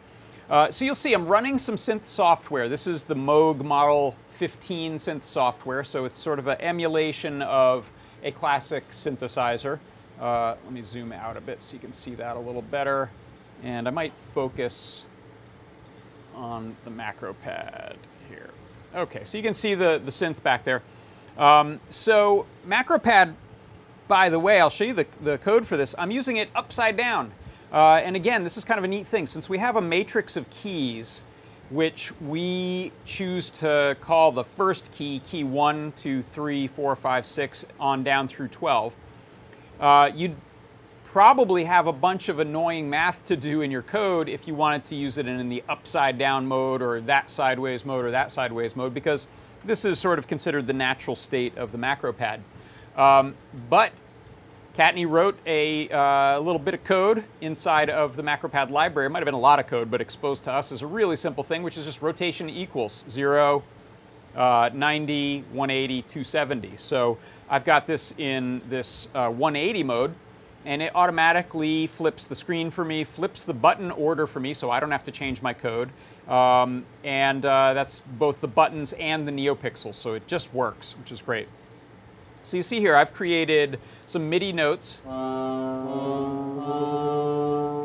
Uh, 0.50 0.70
so 0.72 0.86
you'll 0.86 0.96
see 0.96 1.14
I'm 1.14 1.28
running 1.28 1.58
some 1.58 1.76
synth 1.76 2.06
software. 2.06 2.68
This 2.70 2.88
is 2.88 3.04
the 3.04 3.16
Moog 3.16 3.64
Model 3.64 4.16
15 4.44 4.98
synth 4.98 5.24
software, 5.24 5.86
so 5.86 6.04
it's 6.04 6.18
sort 6.18 6.38
of 6.38 6.48
an 6.48 6.60
emulation 6.60 7.42
of 7.42 7.90
a 8.24 8.32
classic 8.32 8.84
synthesizer. 8.92 9.80
Uh, 10.20 10.56
let 10.66 10.74
me 10.74 10.82
zoom 10.82 11.14
out 11.14 11.38
a 11.38 11.40
bit 11.40 11.64
so 11.64 11.76
you 11.76 11.80
can 11.80 11.94
see 11.94 12.14
that 12.14 12.36
a 12.36 12.40
little 12.40 12.62
better. 12.62 13.10
And 13.64 13.88
I 13.88 13.92
might 13.92 14.12
focus 14.34 15.06
on 16.36 16.76
the 16.84 16.90
macro 16.90 17.36
pad 17.36 17.96
here. 18.28 18.50
Okay, 18.94 19.24
so 19.24 19.38
you 19.38 19.44
can 19.44 19.54
see 19.54 19.76
the, 19.76 20.02
the 20.04 20.12
synth 20.12 20.44
back 20.44 20.66
there. 20.66 20.82
Um, 21.38 21.80
so 21.88 22.46
MacroPad, 22.68 23.36
by 24.10 24.28
the 24.28 24.40
way, 24.40 24.60
I'll 24.60 24.70
show 24.70 24.84
you 24.84 24.94
the, 24.94 25.08
the 25.22 25.38
code 25.38 25.66
for 25.66 25.78
this. 25.78 25.96
I'm 25.98 26.12
using 26.12 26.36
it 26.36 26.50
upside 26.54 26.98
down. 26.98 27.32
Uh, 27.72 28.02
and 28.04 28.18
again, 28.18 28.44
this 28.44 28.58
is 28.58 28.66
kind 28.66 28.78
of 28.78 28.84
a 28.84 28.90
neat 28.90 29.08
thing. 29.08 29.26
Since 29.26 29.48
we 29.48 29.60
have 29.60 29.78
a 29.78 29.82
matrix 29.82 30.36
of 30.36 30.50
keys, 30.50 31.22
which 31.70 32.12
we 32.22 32.92
choose 33.06 33.50
to 33.50 33.98
call 34.02 34.32
the 34.32 34.44
first 34.44 34.92
key, 34.92 35.20
key 35.20 35.44
1, 35.44 35.94
2, 35.96 36.22
3, 36.22 36.68
4, 36.68 36.96
5, 36.96 37.26
6, 37.26 37.66
on 37.80 38.04
down 38.04 38.28
through 38.28 38.48
12, 38.48 38.96
uh, 39.80 40.12
you'd 40.14 40.36
probably 41.14 41.66
have 41.66 41.86
a 41.86 41.94
bunch 41.94 42.28
of 42.28 42.40
annoying 42.40 42.90
math 42.90 43.26
to 43.28 43.36
do 43.36 43.62
in 43.62 43.70
your 43.70 43.84
code 43.84 44.28
if 44.28 44.48
you 44.48 44.56
wanted 44.56 44.84
to 44.84 44.96
use 44.96 45.18
it 45.20 45.28
in 45.28 45.48
the 45.48 45.64
upside 45.70 46.18
down 46.18 46.46
mode 46.46 46.82
or 46.82 47.00
that 47.00 47.30
sideways 47.30 47.86
mode 47.86 48.04
or 48.04 48.12
that 48.12 48.32
sideways 48.32 48.76
mode 48.76 48.94
because 48.94 49.28
this 49.64 49.86
is 49.86 50.00
sort 50.00 50.18
of 50.18 50.28
considered 50.28 50.66
the 50.66 50.74
natural 50.74 51.16
state 51.16 51.56
of 51.56 51.72
the 51.72 51.78
macro 51.78 52.12
pad. 52.12 52.42
Um, 52.96 53.36
but 53.70 53.92
Kattni 54.78 55.08
wrote 55.08 55.38
a 55.46 55.88
uh, 55.90 56.40
little 56.40 56.58
bit 56.58 56.74
of 56.74 56.84
code 56.84 57.26
inside 57.42 57.92
of 57.92 58.16
the 58.16 58.24
MacroPad 58.24 58.72
library. 58.72 59.06
It 59.06 59.10
might 59.12 59.20
have 59.20 59.26
been 59.26 59.36
a 59.36 59.40
lot 59.40 59.60
of 59.60 59.68
code, 59.68 59.92
but 59.92 60.02
exposed 60.02 60.44
to 60.46 60.52
us 60.52 60.72
is 60.72 60.82
a 60.82 60.88
really 60.88 61.16
simple 61.16 61.44
thing, 61.44 61.62
which 61.62 61.78
is 61.78 61.86
just 61.86 62.02
rotation 62.02 62.50
equals 62.50 63.06
0, 63.08 63.64
uh, 64.36 64.72
90, 64.74 65.42
180, 65.52 66.02
270. 66.02 66.78
So 66.78 67.20
I've 67.52 67.66
got 67.66 67.86
this 67.86 68.16
in 68.18 68.64
this 68.68 69.10
uh, 69.14 69.30
180 69.30 69.84
mode, 69.84 70.16
and 70.66 70.82
it 70.82 70.92
automatically 70.96 71.86
flips 71.86 72.26
the 72.26 72.36
screen 72.36 72.72
for 72.72 72.84
me, 72.84 73.04
flips 73.04 73.44
the 73.44 73.54
button 73.54 73.92
order 73.92 74.26
for 74.26 74.40
me 74.40 74.56
so 74.56 74.72
I 74.72 74.80
don't 74.80 74.92
have 74.92 75.04
to 75.04 75.12
change 75.12 75.44
my 75.44 75.54
code. 75.54 75.92
Um, 76.28 76.86
and 77.04 77.46
uh, 77.46 77.76
that's 77.76 78.00
both 78.00 78.42
the 78.42 78.48
buttons 78.48 78.94
and 78.94 79.28
the 79.28 79.32
NeoPixels, 79.32 79.96
so 79.96 80.16
it 80.16 80.26
just 80.26 80.52
works, 80.52 80.98
which 80.98 81.12
is 81.12 81.22
great. 81.22 81.48
So 82.42 82.58
you 82.58 82.64
see 82.64 82.80
here, 82.80 82.96
I've 82.96 83.14
created 83.14 83.80
some 84.06 84.30
MIDI 84.30 84.52
notes. 84.52 85.00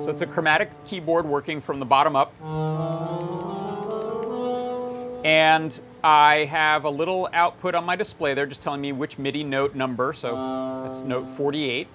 So 0.05 0.11
it's 0.11 0.23
a 0.23 0.27
chromatic 0.27 0.71
keyboard 0.85 1.27
working 1.27 1.61
from 1.61 1.81
the 1.81 1.87
bottom 1.87 2.17
up. 2.17 2.33
And 5.25 5.81
I 6.03 6.45
have 6.45 6.85
a 6.85 6.91
little 6.91 7.29
output 7.33 7.75
on 7.75 7.85
my 7.85 7.97
display 7.97 8.33
there 8.35 8.47
just 8.47 8.63
telling 8.63 8.81
me 8.81 8.93
which 8.93 9.19
MIDI 9.19 9.43
note 9.45 9.75
number, 9.75 10.13
so 10.13 10.85
that's 10.85 11.03
note 11.03 11.29
48. 11.37 11.89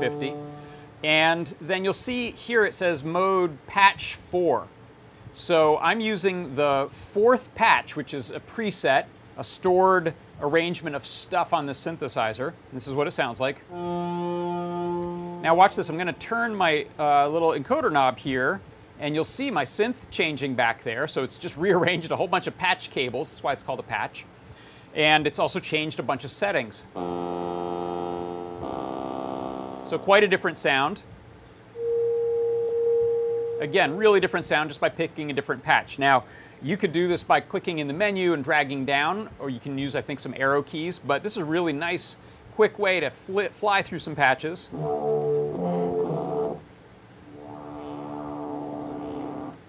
50. 0.00 0.34
And 1.04 1.54
then 1.60 1.84
you'll 1.84 1.92
see 1.92 2.32
here 2.32 2.64
it 2.64 2.74
says 2.74 3.04
mode 3.04 3.64
patch 3.66 4.14
4. 4.16 4.66
So 5.32 5.78
I'm 5.78 6.00
using 6.00 6.56
the 6.56 6.88
fourth 6.90 7.54
patch, 7.54 7.94
which 7.94 8.12
is 8.12 8.32
a 8.32 8.40
preset, 8.40 9.04
a 9.36 9.44
stored 9.44 10.14
arrangement 10.40 10.94
of 10.96 11.06
stuff 11.06 11.52
on 11.52 11.66
the 11.66 11.72
synthesizer. 11.72 12.52
This 12.72 12.86
is 12.86 12.94
what 12.94 13.06
it 13.06 13.12
sounds 13.12 13.40
like. 13.40 13.62
Now 15.42 15.54
watch 15.54 15.76
this, 15.76 15.88
I'm 15.88 15.96
going 15.96 16.06
to 16.06 16.12
turn 16.12 16.54
my 16.54 16.86
uh, 16.98 17.28
little 17.28 17.50
encoder 17.50 17.92
knob 17.92 18.18
here 18.18 18.60
and 19.00 19.14
you'll 19.14 19.24
see 19.24 19.50
my 19.50 19.64
synth 19.64 20.10
changing 20.10 20.54
back 20.54 20.82
there. 20.82 21.06
So 21.06 21.22
it's 21.22 21.38
just 21.38 21.56
rearranged 21.58 22.10
a 22.10 22.16
whole 22.16 22.28
bunch 22.28 22.46
of 22.46 22.58
patch 22.58 22.90
cables. 22.90 23.30
That's 23.30 23.42
why 23.42 23.52
it's 23.52 23.62
called 23.62 23.80
a 23.80 23.84
patch. 23.84 24.24
And 24.94 25.26
it's 25.26 25.38
also 25.38 25.60
changed 25.60 26.00
a 26.00 26.02
bunch 26.02 26.24
of 26.24 26.30
settings. 26.30 26.84
So 29.84 29.98
quite 29.98 30.24
a 30.24 30.28
different 30.28 30.58
sound. 30.58 31.02
Again, 33.60 33.96
really 33.96 34.20
different 34.20 34.46
sound 34.46 34.70
just 34.70 34.80
by 34.80 34.88
picking 34.88 35.30
a 35.30 35.32
different 35.32 35.64
patch. 35.64 35.98
Now, 35.98 36.24
you 36.62 36.76
could 36.76 36.92
do 36.92 37.08
this 37.08 37.22
by 37.22 37.40
clicking 37.40 37.78
in 37.78 37.88
the 37.88 37.92
menu 37.92 38.32
and 38.32 38.44
dragging 38.44 38.84
down, 38.84 39.30
or 39.38 39.50
you 39.50 39.60
can 39.60 39.76
use, 39.78 39.96
I 39.96 40.00
think, 40.00 40.20
some 40.20 40.34
arrow 40.36 40.62
keys, 40.62 40.98
but 40.98 41.22
this 41.22 41.32
is 41.32 41.38
a 41.38 41.44
really 41.44 41.72
nice, 41.72 42.16
quick 42.54 42.78
way 42.78 43.00
to 43.00 43.10
fly 43.10 43.82
through 43.82 43.98
some 43.98 44.14
patches. 44.14 44.68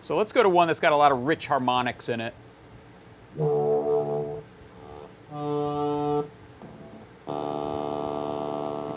So 0.01 0.17
let's 0.17 0.31
go 0.31 0.41
to 0.41 0.49
one 0.49 0.67
that's 0.67 0.79
got 0.79 0.93
a 0.93 0.95
lot 0.95 1.11
of 1.11 1.19
rich 1.23 1.47
harmonics 1.47 2.09
in 2.09 2.21
it. 2.21 2.33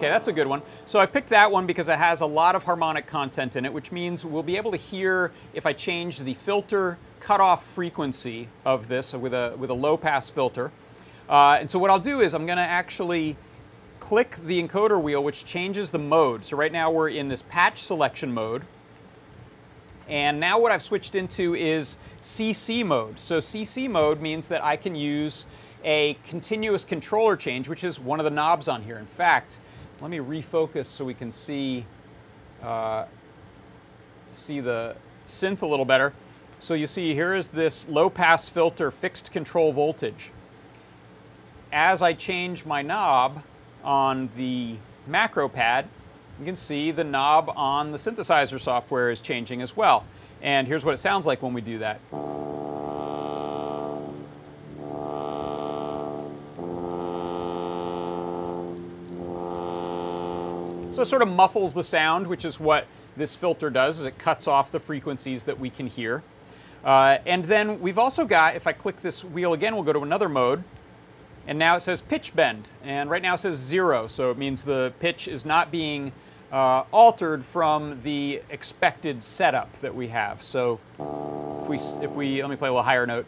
Okay, 0.02 0.10
that's 0.10 0.26
a 0.26 0.32
good 0.32 0.48
one. 0.48 0.62
So 0.84 0.98
I 0.98 1.06
picked 1.06 1.28
that 1.28 1.52
one 1.52 1.64
because 1.64 1.86
it 1.86 1.96
has 1.96 2.22
a 2.22 2.26
lot 2.26 2.56
of 2.56 2.64
harmonic 2.64 3.06
content 3.06 3.54
in 3.54 3.64
it, 3.64 3.72
which 3.72 3.92
means 3.92 4.24
we'll 4.24 4.42
be 4.42 4.56
able 4.56 4.72
to 4.72 4.76
hear 4.76 5.30
if 5.54 5.64
I 5.64 5.72
change 5.72 6.18
the 6.18 6.34
filter 6.34 6.98
cutoff 7.20 7.64
frequency 7.64 8.48
of 8.64 8.88
this 8.88 9.12
with 9.14 9.32
a, 9.32 9.54
with 9.56 9.70
a 9.70 9.74
low 9.74 9.96
pass 9.96 10.28
filter. 10.28 10.72
Uh, 11.28 11.58
and 11.60 11.70
so 11.70 11.78
what 11.78 11.88
I'll 11.88 12.00
do 12.00 12.20
is 12.20 12.34
I'm 12.34 12.46
going 12.46 12.56
to 12.56 12.64
actually 12.64 13.36
click 14.00 14.38
the 14.44 14.60
encoder 14.60 15.00
wheel, 15.00 15.22
which 15.22 15.44
changes 15.44 15.92
the 15.92 16.00
mode. 16.00 16.44
So 16.44 16.56
right 16.56 16.72
now 16.72 16.90
we're 16.90 17.10
in 17.10 17.28
this 17.28 17.42
patch 17.42 17.80
selection 17.80 18.34
mode. 18.34 18.64
And 20.08 20.40
now 20.40 20.58
what 20.58 20.72
I've 20.72 20.82
switched 20.82 21.14
into 21.14 21.54
is 21.54 21.96
CC 22.20 22.84
mode. 22.84 23.20
So 23.20 23.38
CC 23.38 23.88
mode 23.88 24.20
means 24.20 24.48
that 24.48 24.64
I 24.64 24.74
can 24.74 24.96
use 24.96 25.46
a 25.84 26.18
continuous 26.26 26.84
controller 26.84 27.36
change, 27.36 27.68
which 27.68 27.84
is 27.84 28.00
one 28.00 28.18
of 28.18 28.24
the 28.24 28.30
knobs 28.30 28.66
on 28.66 28.82
here. 28.82 28.98
In 28.98 29.06
fact, 29.06 29.58
let 30.02 30.10
me 30.10 30.18
refocus 30.18 30.86
so 30.86 31.04
we 31.04 31.14
can 31.14 31.30
see, 31.30 31.86
uh, 32.60 33.04
see 34.32 34.58
the 34.58 34.96
synth 35.28 35.62
a 35.62 35.66
little 35.66 35.84
better. 35.84 36.12
So 36.58 36.74
you 36.74 36.88
see 36.88 37.14
here 37.14 37.34
is 37.34 37.48
this 37.48 37.88
low 37.88 38.10
pass 38.10 38.48
filter 38.48 38.90
fixed 38.90 39.30
control 39.30 39.72
voltage. 39.72 40.32
As 41.72 42.02
I 42.02 42.14
change 42.14 42.64
my 42.64 42.82
knob 42.82 43.44
on 43.84 44.28
the 44.36 44.74
macro 45.06 45.48
pad, 45.48 45.86
you 46.40 46.44
can 46.44 46.56
see 46.56 46.90
the 46.90 47.04
knob 47.04 47.52
on 47.54 47.92
the 47.92 47.98
synthesizer 47.98 48.60
software 48.60 49.08
is 49.08 49.20
changing 49.20 49.62
as 49.62 49.76
well. 49.76 50.04
And 50.42 50.66
here's 50.66 50.84
what 50.84 50.94
it 50.94 50.98
sounds 50.98 51.26
like 51.26 51.42
when 51.42 51.54
we 51.54 51.60
do 51.60 51.78
that. 51.78 52.00
So 60.92 61.00
it 61.00 61.06
sort 61.06 61.22
of 61.22 61.28
muffles 61.28 61.72
the 61.72 61.82
sound, 61.82 62.26
which 62.26 62.44
is 62.44 62.60
what 62.60 62.86
this 63.16 63.34
filter 63.34 63.70
does, 63.70 63.98
is 63.98 64.04
it 64.04 64.18
cuts 64.18 64.46
off 64.46 64.70
the 64.70 64.78
frequencies 64.78 65.44
that 65.44 65.58
we 65.58 65.70
can 65.70 65.86
hear. 65.86 66.22
Uh, 66.84 67.16
and 67.24 67.46
then 67.46 67.80
we've 67.80 67.98
also 67.98 68.26
got, 68.26 68.56
if 68.56 68.66
I 68.66 68.72
click 68.72 69.00
this 69.00 69.24
wheel 69.24 69.54
again, 69.54 69.74
we'll 69.74 69.84
go 69.84 69.94
to 69.94 70.02
another 70.02 70.28
mode. 70.28 70.64
And 71.46 71.58
now 71.58 71.76
it 71.76 71.80
says 71.80 72.02
pitch 72.02 72.36
bend. 72.36 72.72
And 72.84 73.08
right 73.08 73.22
now 73.22 73.34
it 73.34 73.38
says 73.38 73.56
zero, 73.56 74.06
so 74.06 74.30
it 74.30 74.36
means 74.36 74.64
the 74.64 74.92
pitch 75.00 75.28
is 75.28 75.46
not 75.46 75.70
being 75.70 76.12
uh, 76.52 76.84
altered 76.92 77.42
from 77.42 78.02
the 78.02 78.42
expected 78.50 79.24
setup 79.24 79.80
that 79.80 79.94
we 79.94 80.08
have. 80.08 80.42
So 80.42 80.78
if 81.62 81.68
we, 81.68 81.76
if 82.04 82.10
we, 82.10 82.42
let 82.42 82.50
me 82.50 82.56
play 82.56 82.68
a 82.68 82.72
little 82.72 82.82
higher 82.82 83.06
note. 83.06 83.26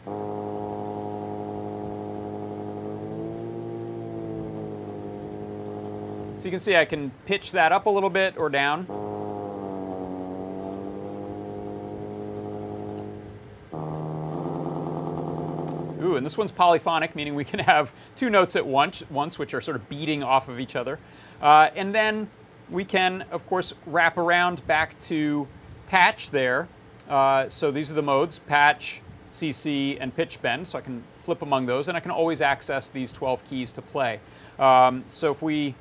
So 6.45 6.49
you 6.49 6.51
can 6.51 6.59
see 6.59 6.75
I 6.75 6.85
can 6.85 7.09
pitch 7.25 7.53
that 7.53 7.71
up 7.71 7.87
a 7.87 7.89
little 7.89 8.11
bit 8.11 8.37
or 8.37 8.51
down. 8.51 8.85
Ooh, 16.03 16.15
and 16.15 16.23
this 16.23 16.37
one's 16.37 16.51
polyphonic, 16.51 17.15
meaning 17.15 17.33
we 17.33 17.45
can 17.45 17.57
have 17.61 17.91
two 18.15 18.29
notes 18.29 18.55
at 18.55 18.67
once, 18.67 19.01
once 19.09 19.39
which 19.39 19.55
are 19.55 19.61
sort 19.61 19.75
of 19.75 19.89
beating 19.89 20.21
off 20.21 20.47
of 20.47 20.59
each 20.59 20.75
other. 20.75 20.99
Uh, 21.41 21.71
and 21.75 21.95
then 21.95 22.29
we 22.69 22.85
can, 22.85 23.23
of 23.31 23.47
course, 23.47 23.73
wrap 23.87 24.15
around 24.15 24.67
back 24.67 24.99
to 24.99 25.47
patch 25.87 26.29
there. 26.29 26.67
Uh, 27.09 27.49
so 27.49 27.71
these 27.71 27.89
are 27.89 27.95
the 27.95 28.03
modes, 28.03 28.37
patch, 28.37 29.01
CC, 29.31 29.97
and 29.99 30.15
pitch 30.15 30.39
bend. 30.43 30.67
So 30.67 30.77
I 30.77 30.81
can 30.81 31.03
flip 31.23 31.41
among 31.41 31.65
those, 31.65 31.87
and 31.87 31.97
I 31.97 32.01
can 32.01 32.11
always 32.11 32.39
access 32.39 32.87
these 32.87 33.11
12 33.11 33.43
keys 33.45 33.71
to 33.71 33.81
play. 33.81 34.19
Um, 34.59 35.05
so 35.09 35.31
if 35.31 35.41
we 35.41 35.73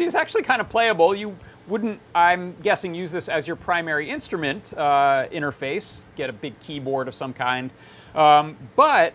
It's 0.00 0.14
actually 0.14 0.44
kind 0.44 0.60
of 0.60 0.70
playable. 0.70 1.14
You 1.14 1.36
wouldn't, 1.68 2.00
I'm 2.14 2.56
guessing, 2.62 2.94
use 2.94 3.12
this 3.12 3.28
as 3.28 3.46
your 3.46 3.56
primary 3.56 4.08
instrument 4.08 4.72
uh, 4.76 5.26
interface, 5.30 6.00
get 6.16 6.30
a 6.30 6.32
big 6.32 6.58
keyboard 6.60 7.06
of 7.06 7.14
some 7.14 7.34
kind. 7.34 7.70
Um, 8.14 8.56
but 8.76 9.12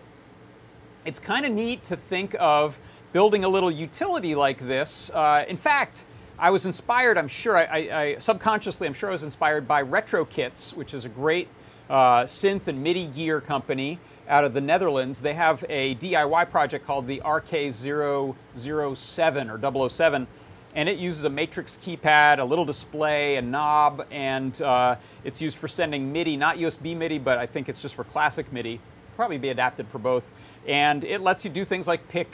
it's 1.04 1.18
kind 1.18 1.44
of 1.44 1.52
neat 1.52 1.82
to 1.84 1.96
think 1.96 2.36
of 2.38 2.78
building 3.12 3.42
a 3.42 3.48
little 3.48 3.70
utility 3.70 4.36
like 4.36 4.60
this. 4.60 5.10
Uh, 5.10 5.44
in 5.48 5.56
fact, 5.56 6.04
I 6.38 6.50
was 6.50 6.66
inspired, 6.66 7.18
I'm 7.18 7.28
sure, 7.28 7.56
I, 7.56 7.76
I, 7.76 8.18
subconsciously, 8.18 8.86
I'm 8.86 8.94
sure 8.94 9.08
I 9.08 9.12
was 9.12 9.24
inspired 9.24 9.66
by 9.66 9.82
RetroKits, 9.82 10.74
which 10.74 10.94
is 10.94 11.04
a 11.04 11.08
great 11.08 11.48
uh, 11.90 12.22
synth 12.24 12.68
and 12.68 12.82
MIDI 12.82 13.06
gear 13.06 13.40
company 13.40 13.98
out 14.28 14.44
of 14.44 14.54
the 14.54 14.60
Netherlands. 14.60 15.20
They 15.20 15.34
have 15.34 15.64
a 15.68 15.94
DIY 15.96 16.50
project 16.50 16.86
called 16.86 17.06
the 17.06 17.20
RK007 17.24 19.50
or 19.50 19.88
007 19.88 20.26
and 20.76 20.90
it 20.90 20.98
uses 20.98 21.24
a 21.24 21.30
matrix 21.30 21.78
keypad, 21.82 22.38
a 22.38 22.44
little 22.44 22.66
display, 22.66 23.36
a 23.36 23.42
knob, 23.42 24.06
and 24.10 24.60
uh, 24.60 24.94
it's 25.24 25.40
used 25.40 25.56
for 25.56 25.68
sending 25.68 26.12
MIDI, 26.12 26.36
not 26.36 26.58
USB 26.58 26.94
MIDI, 26.94 27.18
but 27.18 27.38
I 27.38 27.46
think 27.46 27.70
it's 27.70 27.80
just 27.80 27.94
for 27.94 28.04
classic 28.04 28.52
MIDI. 28.52 28.78
Probably 29.16 29.38
be 29.38 29.48
adapted 29.48 29.88
for 29.88 29.98
both. 29.98 30.30
And 30.68 31.02
it 31.02 31.22
lets 31.22 31.46
you 31.46 31.50
do 31.50 31.64
things 31.64 31.86
like 31.86 32.06
pick 32.08 32.28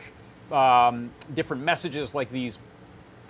um, 0.50 1.12
different 1.32 1.62
messages 1.62 2.16
like 2.16 2.32
these 2.32 2.58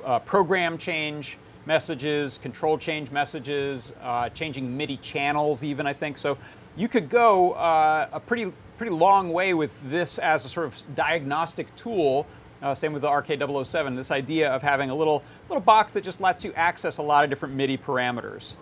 uh, 0.02 0.18
program 0.20 0.78
change 0.78 1.36
messages, 1.66 2.38
control 2.38 2.78
change 2.78 3.10
messages, 3.10 3.92
uh, 4.00 4.30
changing 4.30 4.74
MIDI 4.74 4.96
channels 4.96 5.62
even, 5.62 5.86
I 5.86 5.92
think. 5.92 6.16
So 6.16 6.38
you 6.74 6.88
could 6.88 7.10
go 7.10 7.52
uh, 7.52 8.08
a 8.10 8.18
pretty, 8.18 8.50
pretty 8.78 8.92
long 8.92 9.30
way 9.30 9.52
with 9.52 9.78
this 9.90 10.18
as 10.18 10.46
a 10.46 10.48
sort 10.48 10.66
of 10.68 10.82
diagnostic 10.96 11.76
tool 11.76 12.26
uh, 12.62 12.74
same 12.74 12.92
with 12.92 13.02
the 13.02 13.08
RK007, 13.08 13.96
this 13.96 14.10
idea 14.10 14.50
of 14.50 14.62
having 14.62 14.90
a 14.90 14.94
little, 14.94 15.22
little 15.48 15.60
box 15.60 15.92
that 15.92 16.04
just 16.04 16.20
lets 16.20 16.44
you 16.44 16.52
access 16.54 16.98
a 16.98 17.02
lot 17.02 17.24
of 17.24 17.30
different 17.30 17.54
MIDI 17.54 17.76
parameters. 17.76 18.54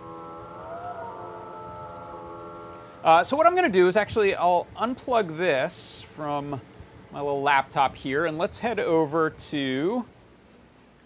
Uh, 3.05 3.25
so 3.25 3.37
what 3.37 3.47
I'm 3.47 3.55
going 3.55 3.71
to 3.71 3.79
do 3.79 3.89
is 3.89 3.97
actually 3.97 4.35
I'll 4.35 4.67
unplug 4.77 5.37
this 5.37 6.03
from 6.03 6.61
my 7.13 7.21
little 7.21 7.43
laptop 7.43 7.97
here 7.97 8.27
and 8.27 8.37
let's 8.39 8.59
head 8.59 8.79
over 8.79 9.31
to 9.31 10.05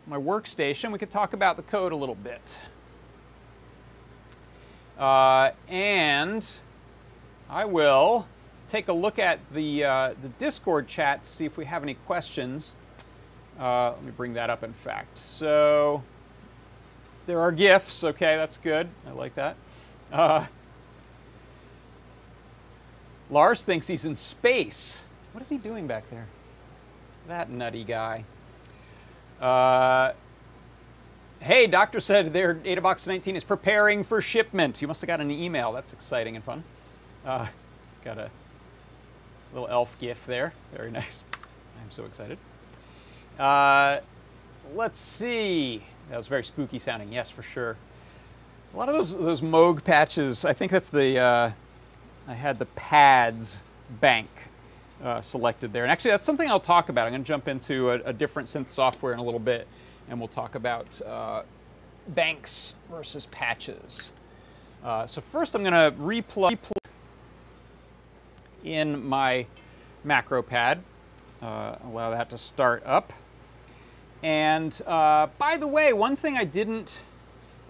my 0.07 0.16
workstation. 0.16 0.92
We 0.92 0.98
could 0.98 1.11
talk 1.11 1.33
about 1.33 1.57
the 1.57 1.62
code 1.62 1.92
a 1.92 1.96
little 1.96 2.16
bit. 2.16 2.61
Uh, 4.98 5.50
and 5.68 6.48
I 7.48 7.64
will 7.64 8.26
take 8.66 8.88
a 8.88 8.92
look 8.92 9.18
at 9.18 9.38
the, 9.52 9.85
uh, 9.85 10.14
the 10.20 10.28
Discord 10.28 10.88
chat 10.88 11.24
to 11.24 11.30
see 11.30 11.44
if 11.44 11.57
we 11.57 11.64
have 11.64 11.83
any 11.83 11.94
questions. 11.94 12.74
Uh, 13.58 13.90
let 13.92 14.02
me 14.02 14.10
bring 14.10 14.34
that 14.34 14.50
up 14.50 14.62
in 14.62 14.72
fact. 14.72 15.18
So 15.18 16.02
there 17.26 17.40
are 17.40 17.52
GIFs. 17.52 18.02
Okay, 18.04 18.36
that's 18.36 18.58
good. 18.58 18.88
I 19.06 19.12
like 19.12 19.34
that. 19.36 19.56
Uh, 20.12 20.46
Lars 23.30 23.62
thinks 23.62 23.86
he's 23.86 24.04
in 24.04 24.16
space. 24.16 24.98
What 25.32 25.42
is 25.42 25.48
he 25.48 25.58
doing 25.58 25.86
back 25.86 26.10
there? 26.10 26.26
That 27.26 27.50
nutty 27.50 27.84
guy. 27.84 28.24
Uh, 29.40 30.12
Hey, 31.44 31.66
doctor 31.66 32.00
said 32.00 32.32
their 32.32 32.54
AdaBox 32.54 33.06
19 33.06 33.36
is 33.36 33.44
preparing 33.44 34.02
for 34.02 34.22
shipment. 34.22 34.80
You 34.80 34.88
must 34.88 35.02
have 35.02 35.08
got 35.08 35.20
an 35.20 35.30
email. 35.30 35.72
That's 35.72 35.92
exciting 35.92 36.36
and 36.36 36.42
fun. 36.42 36.64
Uh, 37.22 37.48
got 38.02 38.16
a 38.16 38.30
little 39.52 39.68
elf 39.68 39.94
gif 40.00 40.24
there. 40.24 40.54
Very 40.74 40.90
nice. 40.90 41.24
I'm 41.82 41.90
so 41.90 42.06
excited. 42.06 42.38
Uh, 43.38 44.00
let's 44.74 44.98
see. 44.98 45.82
That 46.10 46.16
was 46.16 46.26
very 46.26 46.44
spooky 46.44 46.78
sounding. 46.78 47.12
Yes, 47.12 47.30
for 47.30 47.42
sure. 47.42 47.76
A 48.72 48.76
lot 48.76 48.88
of 48.88 48.94
those 48.94 49.16
those 49.16 49.40
Moog 49.40 49.84
patches. 49.84 50.44
I 50.44 50.52
think 50.52 50.72
that's 50.72 50.90
the. 50.90 51.18
Uh, 51.18 51.52
I 52.26 52.34
had 52.34 52.58
the 52.58 52.66
pads 52.66 53.58
bank 54.00 54.28
uh, 55.02 55.20
selected 55.20 55.72
there, 55.72 55.82
and 55.82 55.92
actually 55.92 56.12
that's 56.12 56.26
something 56.26 56.48
I'll 56.48 56.58
talk 56.58 56.88
about. 56.88 57.06
I'm 57.06 57.12
going 57.12 57.22
to 57.22 57.28
jump 57.28 57.48
into 57.48 57.90
a, 57.90 57.94
a 58.04 58.12
different 58.12 58.48
synth 58.48 58.70
software 58.70 59.12
in 59.12 59.18
a 59.18 59.22
little 59.22 59.40
bit 59.40 59.68
and 60.08 60.18
we'll 60.18 60.28
talk 60.28 60.54
about 60.54 61.00
uh, 61.02 61.42
banks 62.08 62.74
versus 62.90 63.26
patches. 63.26 64.12
Uh, 64.84 65.06
so 65.06 65.20
first 65.20 65.54
I'm 65.54 65.62
going 65.62 65.72
to 65.72 65.96
replug 65.98 66.58
in 68.64 69.04
my 69.04 69.46
macro 70.04 70.42
pad, 70.42 70.82
uh, 71.42 71.76
allow 71.84 72.10
that 72.10 72.30
to 72.30 72.38
start 72.38 72.82
up. 72.84 73.12
And 74.24 74.80
uh, 74.87 75.28
by 75.38 75.58
the 75.58 75.66
way, 75.66 75.92
one 75.92 76.16
thing 76.16 76.38
I 76.38 76.44
didn't 76.44 77.02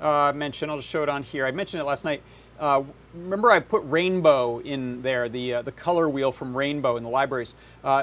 uh, 0.00 0.32
mention, 0.34 0.70
I'll 0.70 0.76
just 0.76 0.88
show 0.88 1.02
it 1.02 1.08
on 1.08 1.24
here. 1.24 1.46
I 1.46 1.50
mentioned 1.50 1.80
it 1.80 1.84
last 1.84 2.04
night. 2.04 2.22
Uh, 2.60 2.84
remember 3.12 3.50
I 3.50 3.58
put 3.58 3.82
Rainbow 3.84 4.60
in 4.60 5.02
there, 5.02 5.28
the, 5.28 5.62
the 5.62 5.72
color 5.72 6.08
wheel 6.08 6.30
from 6.30 6.56
Rainbow 6.56 6.96
in 6.96 7.02
the 7.02 7.08
libraries. 7.08 7.54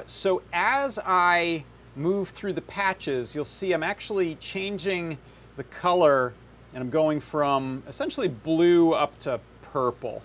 so 0.06 0.42
as 0.52 1.00
I 1.06 1.64
move 1.96 2.30
through 2.30 2.52
the 2.52 2.62
patches, 2.62 3.34
you'll 3.34 3.46
see 3.46 3.72
I'm 3.72 3.84
actually 3.84 4.36
changing 4.36 5.18
the 5.56 5.64
color 5.64 6.34
and 6.74 6.84
I'm 6.84 6.90
going 6.90 7.22
from 7.22 7.84
essentially 7.88 8.28
blue 8.28 8.92
up 8.92 9.18
to 9.20 9.40
purple. 9.62 10.22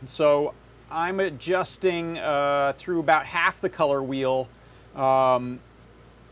And 0.00 0.08
so 0.08 0.54
I'm 0.90 1.20
adjusting 1.20 2.18
uh, 2.18 2.72
through 2.78 3.00
about 3.00 3.26
half 3.26 3.60
the 3.60 3.68
color 3.68 4.02
wheel 4.02 4.48
um, 4.94 5.60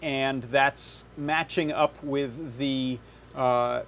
and 0.03 0.43
that's 0.45 1.05
matching 1.17 1.73
up 1.73 1.95
with 2.03 2.59
the 2.59 2.99
uh, 3.35 3.83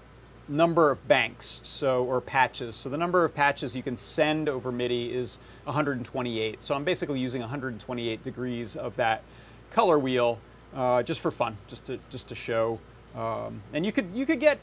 number 0.49 0.91
of 0.91 1.07
banks 1.09 1.61
so 1.65 2.05
or 2.05 2.21
patches. 2.21 2.77
So 2.77 2.89
the 2.89 2.97
number 2.97 3.25
of 3.25 3.35
patches 3.35 3.75
you 3.75 3.83
can 3.83 3.97
send 3.97 4.49
over 4.49 4.71
MIDI 4.71 5.13
is 5.13 5.39
128. 5.65 6.63
So 6.63 6.75
I'm 6.75 6.85
basically 6.85 7.19
using 7.19 7.41
128 7.41 8.23
degrees 8.23 8.77
of 8.77 8.97
that 8.97 9.23
color 9.71 9.99
wheel 9.99 10.39
uh, 10.75 11.03
just 11.03 11.21
for 11.21 11.31
fun, 11.31 11.57
just 11.67 11.87
to 11.87 11.99
just 12.11 12.29
to 12.29 12.35
show. 12.35 12.81
Um, 13.15 13.63
and 13.73 13.87
you 13.87 13.93
could 13.93 14.09
you 14.15 14.27
could 14.27 14.41
get, 14.41 14.59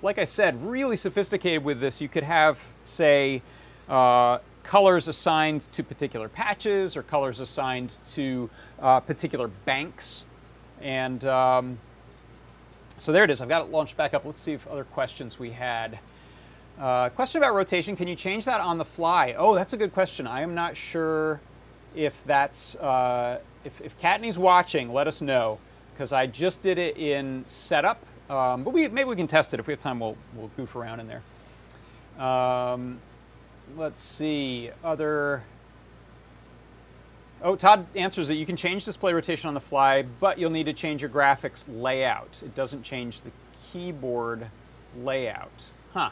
like 0.00 0.18
I 0.18 0.24
said, 0.24 0.64
really 0.64 0.96
sophisticated 0.96 1.64
with 1.64 1.80
this. 1.80 2.00
You 2.00 2.08
could 2.08 2.24
have, 2.24 2.70
say, 2.82 3.42
uh, 3.88 4.38
colors 4.62 5.08
assigned 5.08 5.62
to 5.72 5.82
particular 5.82 6.28
patches 6.28 6.96
or 6.96 7.02
colors 7.02 7.40
assigned 7.40 7.98
to 8.12 8.48
uh, 8.80 9.00
particular 9.00 9.48
banks, 9.48 10.24
and 10.82 11.24
um, 11.24 11.78
so 12.98 13.12
there 13.12 13.24
it 13.24 13.30
is. 13.30 13.40
I've 13.40 13.48
got 13.48 13.62
it 13.62 13.70
launched 13.70 13.96
back 13.96 14.14
up. 14.14 14.24
Let's 14.24 14.40
see 14.40 14.52
if 14.52 14.66
other 14.66 14.84
questions 14.84 15.38
we 15.38 15.50
had. 15.50 15.98
Uh, 16.80 17.08
question 17.10 17.40
about 17.40 17.54
rotation. 17.54 17.96
Can 17.96 18.08
you 18.08 18.16
change 18.16 18.44
that 18.44 18.60
on 18.60 18.78
the 18.78 18.84
fly? 18.84 19.34
Oh, 19.36 19.54
that's 19.54 19.72
a 19.72 19.76
good 19.76 19.92
question. 19.92 20.26
I 20.26 20.40
am 20.40 20.54
not 20.54 20.76
sure 20.76 21.40
if 21.94 22.14
that's 22.26 22.74
uh, 22.76 23.40
if, 23.64 23.80
if 23.80 23.98
Kattni's 24.00 24.38
watching, 24.38 24.92
let 24.92 25.06
us 25.06 25.20
know 25.20 25.58
because 25.92 26.12
I 26.12 26.26
just 26.26 26.62
did 26.62 26.78
it 26.78 26.96
in 26.96 27.44
setup. 27.46 28.04
Um, 28.30 28.64
but 28.64 28.72
we, 28.72 28.88
maybe 28.88 29.08
we 29.08 29.16
can 29.16 29.26
test 29.26 29.52
it. 29.52 29.60
If 29.60 29.66
we 29.66 29.72
have 29.72 29.80
time, 29.80 30.00
we'll, 30.00 30.16
we'll 30.34 30.50
goof 30.56 30.74
around 30.74 31.00
in 31.00 31.06
there. 31.08 32.24
Um, 32.24 33.00
let's 33.76 34.02
see, 34.02 34.70
other... 34.82 35.44
Oh, 37.44 37.56
Todd 37.56 37.86
answers 37.96 38.28
that 38.28 38.36
you 38.36 38.46
can 38.46 38.56
change 38.56 38.84
display 38.84 39.12
rotation 39.12 39.48
on 39.48 39.54
the 39.54 39.60
fly, 39.60 40.02
but 40.02 40.38
you'll 40.38 40.50
need 40.50 40.66
to 40.66 40.72
change 40.72 41.00
your 41.00 41.10
graphics 41.10 41.64
layout. 41.68 42.40
It 42.44 42.54
doesn't 42.54 42.84
change 42.84 43.22
the 43.22 43.32
keyboard 43.72 44.46
layout. 44.96 45.66
Huh. 45.92 46.10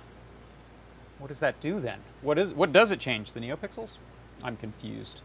What 1.19 1.29
does 1.29 1.39
that 1.39 1.61
do 1.61 1.79
then? 1.79 2.01
What, 2.23 2.37
is, 2.37 2.53
what 2.53 2.73
does 2.73 2.91
it 2.91 2.99
change? 2.99 3.33
The 3.33 3.41
NeoPixels? 3.41 3.91
I'm 4.43 4.57
confused. 4.57 5.21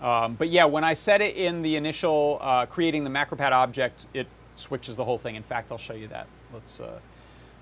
Um, 0.00 0.34
but 0.34 0.48
yeah, 0.48 0.64
when 0.66 0.84
I 0.84 0.94
set 0.94 1.20
it 1.20 1.36
in 1.36 1.62
the 1.62 1.74
initial 1.74 2.38
uh, 2.40 2.66
creating 2.66 3.02
the 3.02 3.10
MacroPad 3.10 3.50
object, 3.50 4.06
it 4.14 4.28
switches 4.54 4.94
the 4.94 5.04
whole 5.04 5.18
thing. 5.18 5.34
In 5.34 5.42
fact, 5.42 5.72
I'll 5.72 5.78
show 5.78 5.94
you 5.94 6.06
that. 6.08 6.28
Let's, 6.52 6.78
uh, 6.78 7.00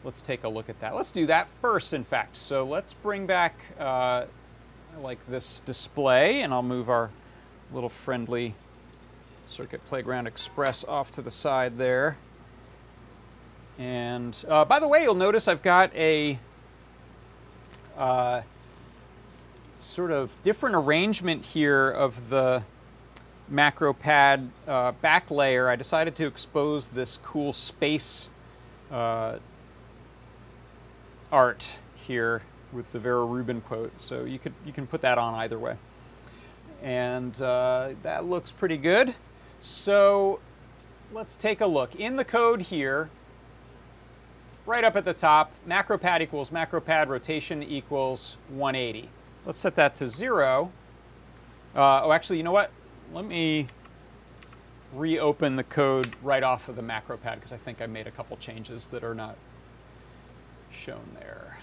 let's 0.04 0.20
take 0.20 0.44
a 0.44 0.48
look 0.48 0.68
at 0.68 0.80
that. 0.80 0.94
Let's 0.94 1.10
do 1.10 1.26
that 1.28 1.48
first, 1.62 1.94
in 1.94 2.04
fact. 2.04 2.36
So 2.36 2.62
let's 2.62 2.92
bring 2.92 3.26
back 3.26 3.54
uh, 3.78 4.26
like 5.00 5.26
this 5.28 5.62
display, 5.64 6.42
and 6.42 6.52
I'll 6.52 6.62
move 6.62 6.90
our 6.90 7.10
little 7.72 7.88
friendly 7.88 8.54
Circuit 9.46 9.84
Playground 9.86 10.26
Express 10.26 10.84
off 10.84 11.10
to 11.12 11.22
the 11.22 11.30
side 11.30 11.78
there. 11.78 12.16
And 13.78 14.44
uh, 14.48 14.64
by 14.64 14.80
the 14.80 14.88
way, 14.88 15.02
you'll 15.02 15.14
notice 15.14 15.48
I've 15.48 15.62
got 15.62 15.94
a 15.94 16.38
uh, 17.96 18.42
sort 19.78 20.10
of 20.10 20.30
different 20.42 20.76
arrangement 20.76 21.44
here 21.44 21.90
of 21.90 22.28
the 22.28 22.62
macro 23.48 23.92
pad 23.92 24.50
uh, 24.66 24.92
back 24.92 25.30
layer, 25.30 25.68
I 25.68 25.76
decided 25.76 26.16
to 26.16 26.26
expose 26.26 26.88
this 26.88 27.18
cool 27.22 27.52
space 27.52 28.28
uh, 28.90 29.38
art 31.30 31.78
here 31.94 32.42
with 32.72 32.92
the 32.92 32.98
Vera 32.98 33.24
Rubin 33.24 33.60
quote. 33.60 34.00
So 34.00 34.24
you 34.24 34.38
could 34.38 34.54
you 34.64 34.72
can 34.72 34.86
put 34.86 35.00
that 35.02 35.18
on 35.18 35.34
either 35.34 35.58
way. 35.58 35.76
And 36.86 37.40
uh, 37.42 37.94
that 38.04 38.26
looks 38.26 38.52
pretty 38.52 38.76
good. 38.76 39.16
So 39.60 40.38
let's 41.12 41.34
take 41.34 41.60
a 41.60 41.66
look. 41.66 41.96
In 41.96 42.14
the 42.14 42.24
code 42.24 42.62
here, 42.62 43.10
right 44.66 44.84
up 44.84 44.94
at 44.94 45.02
the 45.02 45.12
top, 45.12 45.50
macro 45.66 45.98
pad 45.98 46.22
equals 46.22 46.52
macro 46.52 46.80
pad 46.80 47.10
rotation 47.10 47.60
equals 47.60 48.36
180. 48.50 49.08
Let's 49.44 49.58
set 49.58 49.74
that 49.74 49.96
to 49.96 50.08
zero. 50.08 50.70
Uh, 51.74 52.02
oh, 52.04 52.12
actually, 52.12 52.36
you 52.36 52.44
know 52.44 52.52
what? 52.52 52.70
Let 53.12 53.24
me 53.24 53.66
reopen 54.94 55.56
the 55.56 55.64
code 55.64 56.14
right 56.22 56.44
off 56.44 56.68
of 56.68 56.76
the 56.76 56.82
macro 56.82 57.16
pad 57.16 57.40
because 57.40 57.50
I 57.50 57.56
think 57.56 57.82
I 57.82 57.86
made 57.86 58.06
a 58.06 58.12
couple 58.12 58.36
changes 58.36 58.86
that 58.86 59.02
are 59.02 59.14
not 59.14 59.36
shown 60.70 61.16
there. 61.18 61.58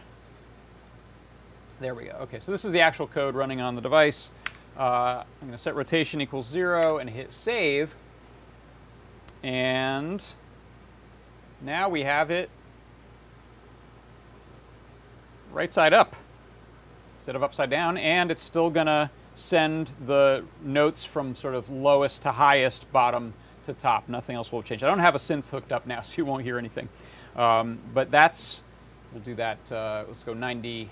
There 1.80 1.96
we 1.96 2.06
go. 2.06 2.18
Okay, 2.24 2.42
so 2.42 2.52
this 2.52 2.66
is 2.66 2.74
the 2.74 2.82
actual 2.82 3.08
code 3.08 3.36
running 3.36 3.62
on 3.62 3.76
the 3.76 3.82
device. 3.82 4.30
Uh, 4.78 5.24
I'm 5.42 5.48
going 5.48 5.52
to 5.52 5.58
set 5.58 5.76
rotation 5.76 6.20
equals 6.20 6.48
zero 6.48 6.98
and 6.98 7.10
hit 7.10 7.32
save. 7.32 7.96
And 9.44 10.24
now 11.62 11.90
we 11.90 12.04
have 12.04 12.32
it 12.32 12.50
right 15.52 15.72
side 15.72 15.94
up 15.94 16.16
instead 17.14 17.36
of 17.36 17.44
upside 17.44 17.70
down, 17.70 17.98
and 17.98 18.32
it's 18.32 18.42
still 18.42 18.70
going 18.70 18.88
to 18.88 19.10
send 19.36 19.94
the 20.06 20.44
notes 20.62 21.06
from 21.06 21.36
sort 21.36 21.56
of 21.56 21.70
lowest 21.70 22.24
to 22.24 22.32
highest, 22.32 22.92
bottom 22.92 23.34
to 23.66 23.74
top. 23.74 24.10
Nothing 24.10 24.36
else 24.36 24.52
will 24.52 24.64
change. 24.64 24.84
I 24.84 24.88
don't 24.88 25.00
have 25.00 25.16
a 25.16 25.20
synth 25.20 25.46
hooked 25.46 25.72
up 25.72 25.86
now, 25.86 26.02
so 26.04 26.18
you 26.18 26.26
won't 26.26 26.44
hear 26.44 26.58
anything. 26.58 26.90
Um, 27.36 27.80
but 27.94 28.12
that's, 28.12 28.62
we'll 29.12 29.22
do 29.22 29.36
that, 29.36 29.72
uh, 29.72 30.06
let's 30.08 30.24
go 30.24 30.34
90 30.34 30.90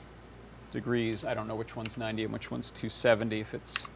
degrees. 0.72 1.24
I 1.24 1.34
don't 1.34 1.48
know 1.48 1.56
which 1.56 1.76
one's 1.76 1.98
90 1.98 2.24
and 2.24 2.34
which 2.34 2.50
one's 2.50 2.72
270, 2.72 3.40
if 3.40 3.54
it's 3.54 3.88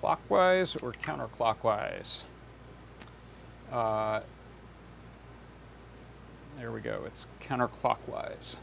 clockwise 0.00 0.76
or 0.76 0.92
counterclockwise. 0.92 2.22
Uh, 3.72 4.20
there 6.58 6.70
we 6.70 6.80
go, 6.80 7.02
it's 7.06 7.26
counterclockwise. 7.42 8.56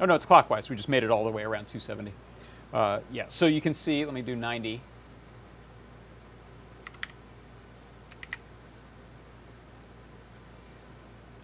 Oh, 0.00 0.04
no, 0.04 0.14
it's 0.14 0.26
clockwise. 0.26 0.68
We 0.68 0.76
just 0.76 0.88
made 0.88 1.04
it 1.04 1.10
all 1.10 1.24
the 1.24 1.30
way 1.30 1.42
around 1.42 1.66
270. 1.66 2.12
Uh, 2.72 3.00
yeah, 3.10 3.24
so 3.28 3.46
you 3.46 3.60
can 3.60 3.74
see, 3.74 4.04
let 4.04 4.12
me 4.12 4.22
do 4.22 4.36
90. 4.36 4.80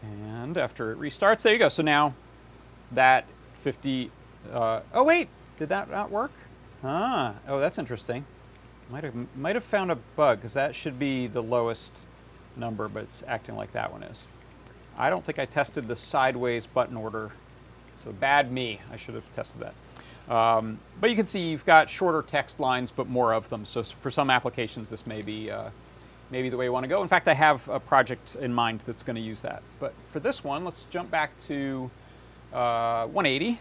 And 0.02 0.58
after 0.58 0.92
it 0.92 0.98
restarts, 0.98 1.42
there 1.42 1.52
you 1.52 1.58
go. 1.58 1.68
So 1.68 1.82
now 1.82 2.14
that 2.90 3.24
50, 3.62 4.11
uh, 4.53 4.81
oh 4.92 5.05
wait, 5.05 5.29
did 5.57 5.68
that 5.68 5.90
not 5.90 6.11
work? 6.11 6.33
Ah, 6.85 7.35
oh, 7.48 7.61
that's 7.61 7.79
interesting. 7.79 8.25
Might 8.90 9.05
have, 9.05 9.14
might 9.37 9.55
have 9.55 9.64
found 9.64 9.90
a 9.90 9.96
bug 10.16 10.38
because 10.38 10.55
that 10.55 10.75
should 10.75 10.98
be 10.98 11.29
the 11.29 11.42
lowest 11.42 12.07
number, 12.57 12.88
but 12.88 13.05
it's 13.05 13.22
acting 13.27 13.57
like 13.57 13.72
that 13.72 13.92
one 13.92 14.03
is. 14.03 14.27
I 14.98 15.09
don't 15.09 15.25
think 15.25 15.38
I 15.38 15.46
tested 15.46 15.88
the 15.88 15.96
sideways 15.96 16.66
button 16.66 16.96
order 16.96 17.33
so 17.94 18.11
bad 18.12 18.51
me. 18.51 18.81
I 18.90 18.96
should 18.96 19.14
have 19.14 19.31
tested 19.33 19.62
that. 19.62 19.75
Um, 20.33 20.79
but 21.01 21.11
you 21.11 21.16
can 21.16 21.27
see 21.27 21.51
you've 21.51 21.64
got 21.64 21.88
shorter 21.88 22.22
text 22.22 22.61
lines, 22.61 22.90
but 22.90 23.09
more 23.09 23.33
of 23.33 23.48
them. 23.48 23.64
So 23.64 23.83
for 23.83 24.11
some 24.11 24.31
applications, 24.31 24.88
this 24.88 25.07
may 25.07 25.20
be 25.20 25.51
uh, 25.51 25.70
maybe 26.31 26.48
the 26.48 26.57
way 26.57 26.66
you 26.66 26.72
want 26.72 26.85
to 26.85 26.88
go. 26.88 27.03
In 27.03 27.09
fact, 27.09 27.29
I 27.29 27.35
have 27.35 27.66
a 27.68 27.81
project 27.81 28.37
in 28.37 28.53
mind 28.53 28.81
that's 28.87 29.03
going 29.03 29.16
to 29.16 29.22
use 29.22 29.42
that. 29.42 29.62
But 29.81 29.94
for 30.11 30.20
this 30.20 30.44
one, 30.44 30.64
let's 30.64 30.85
jump 30.90 31.11
back 31.11 31.38
to 31.46 31.90
uh, 32.53 33.07
180. 33.07 33.61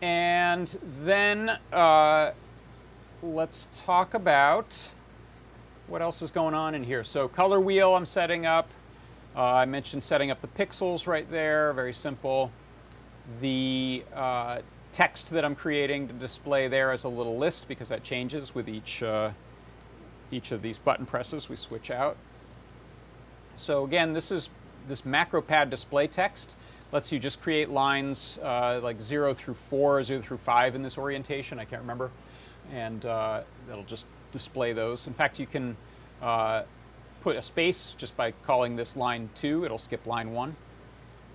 And 0.00 0.78
then 1.04 1.58
uh, 1.72 2.32
let's 3.22 3.68
talk 3.74 4.14
about 4.14 4.88
what 5.86 6.02
else 6.02 6.22
is 6.22 6.30
going 6.30 6.54
on 6.54 6.74
in 6.74 6.84
here. 6.84 7.02
So 7.02 7.28
color 7.28 7.60
wheel 7.60 7.94
I'm 7.94 8.06
setting 8.06 8.46
up. 8.46 8.68
Uh, 9.34 9.42
I 9.42 9.64
mentioned 9.64 10.02
setting 10.04 10.30
up 10.30 10.40
the 10.40 10.48
pixels 10.48 11.06
right 11.06 11.28
there, 11.30 11.72
very 11.72 11.94
simple. 11.94 12.50
The 13.40 14.04
uh, 14.14 14.60
text 14.92 15.30
that 15.30 15.44
I'm 15.44 15.54
creating 15.54 16.08
to 16.08 16.14
display 16.14 16.68
there 16.68 16.92
as 16.92 17.04
a 17.04 17.08
little 17.08 17.36
list 17.36 17.68
because 17.68 17.88
that 17.88 18.02
changes 18.02 18.54
with 18.54 18.68
each, 18.68 19.02
uh, 19.02 19.30
each 20.30 20.52
of 20.52 20.62
these 20.62 20.78
button 20.78 21.06
presses 21.06 21.48
we 21.48 21.56
switch 21.56 21.90
out. 21.90 22.16
So 23.58 23.82
again, 23.82 24.12
this 24.12 24.30
is 24.30 24.50
this 24.86 25.04
macro 25.04 25.42
pad 25.42 25.68
display 25.68 26.06
text 26.06 26.54
lets 26.92 27.10
you 27.10 27.18
just 27.18 27.42
create 27.42 27.68
lines 27.68 28.38
uh, 28.42 28.78
like 28.82 29.00
0 29.00 29.34
through 29.34 29.54
4, 29.54 30.04
0 30.04 30.22
through 30.22 30.38
5 30.38 30.74
in 30.76 30.82
this 30.82 30.96
orientation, 30.96 31.58
I 31.58 31.64
can't 31.64 31.82
remember, 31.82 32.12
and 32.72 33.04
uh, 33.04 33.42
it'll 33.68 33.82
just 33.82 34.06
display 34.30 34.72
those. 34.72 35.08
In 35.08 35.12
fact, 35.12 35.40
you 35.40 35.46
can 35.46 35.76
uh, 36.22 36.62
put 37.20 37.34
a 37.34 37.42
space 37.42 37.96
just 37.98 38.16
by 38.16 38.30
calling 38.30 38.76
this 38.76 38.96
line 38.96 39.28
2, 39.34 39.64
it'll 39.64 39.76
skip 39.76 40.06
line 40.06 40.30
1, 40.30 40.56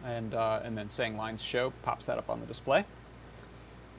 and, 0.06 0.34
uh, 0.34 0.62
and 0.64 0.78
then 0.78 0.90
saying 0.90 1.18
lines 1.18 1.44
show 1.44 1.74
pops 1.84 2.06
that 2.06 2.18
up 2.18 2.30
on 2.30 2.40
the 2.40 2.46
display. 2.46 2.86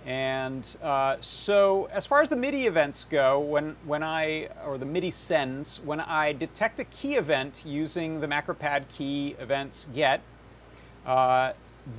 And 0.06 0.68
uh, 0.82 1.16
so 1.20 1.88
as 1.90 2.04
far 2.04 2.20
as 2.20 2.28
the 2.28 2.36
MIDI 2.36 2.66
events 2.66 3.06
go, 3.08 3.40
when, 3.40 3.76
when 3.86 4.02
I, 4.02 4.48
or 4.66 4.76
the 4.76 4.84
MIDI 4.84 5.10
sends, 5.10 5.80
when 5.80 5.98
I 5.98 6.32
detect 6.32 6.78
a 6.78 6.84
key 6.84 7.14
event 7.14 7.62
using 7.64 8.20
the 8.20 8.26
MacroPad 8.26 8.84
key 8.88 9.34
events 9.38 9.88
get, 9.94 10.20
uh, 11.06 11.52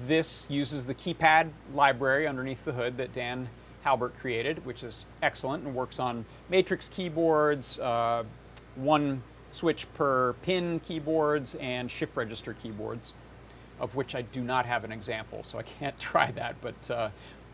this 0.07 0.45
uses 0.49 0.85
the 0.85 0.93
keypad 0.93 1.49
library 1.73 2.27
underneath 2.27 2.63
the 2.65 2.73
hood 2.73 2.97
that 2.97 3.13
Dan 3.13 3.49
Halbert 3.83 4.17
created, 4.19 4.65
which 4.65 4.83
is 4.83 5.05
excellent 5.21 5.63
and 5.63 5.75
works 5.75 5.99
on 5.99 6.25
matrix 6.49 6.89
keyboards, 6.89 7.79
uh, 7.79 8.23
one 8.75 9.21
switch 9.51 9.87
per 9.93 10.33
pin 10.41 10.79
keyboards, 10.79 11.55
and 11.55 11.89
shift 11.89 12.17
register 12.17 12.53
keyboards, 12.53 13.13
of 13.79 13.95
which 13.95 14.15
I 14.15 14.23
do 14.23 14.41
not 14.41 14.65
have 14.65 14.83
an 14.83 14.91
example, 14.91 15.43
so 15.43 15.59
I 15.59 15.63
can't 15.63 15.97
try 15.99 16.31
that, 16.31 16.55
but 16.61 16.91
uh, 16.91 17.09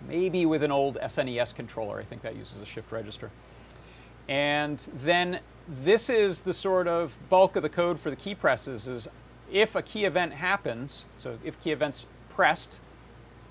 maybe 0.07 0.45
with 0.45 0.63
an 0.63 0.71
old 0.71 0.97
SNES 0.97 1.55
controller. 1.55 1.99
I 1.99 2.03
think 2.03 2.21
that 2.21 2.35
uses 2.35 2.61
a 2.61 2.65
shift 2.65 2.91
register. 2.91 3.31
And 4.27 4.79
then 4.93 5.39
this 5.67 6.09
is 6.09 6.41
the 6.41 6.53
sort 6.53 6.87
of 6.87 7.17
bulk 7.29 7.55
of 7.55 7.63
the 7.63 7.69
code 7.69 7.99
for 7.99 8.09
the 8.09 8.15
key 8.15 8.35
presses 8.35 8.87
is 8.87 9.07
if 9.51 9.75
a 9.75 9.81
key 9.81 10.05
event 10.05 10.33
happens, 10.33 11.05
so 11.17 11.37
if 11.43 11.59
key 11.59 11.71
event's 11.71 12.05
pressed, 12.29 12.79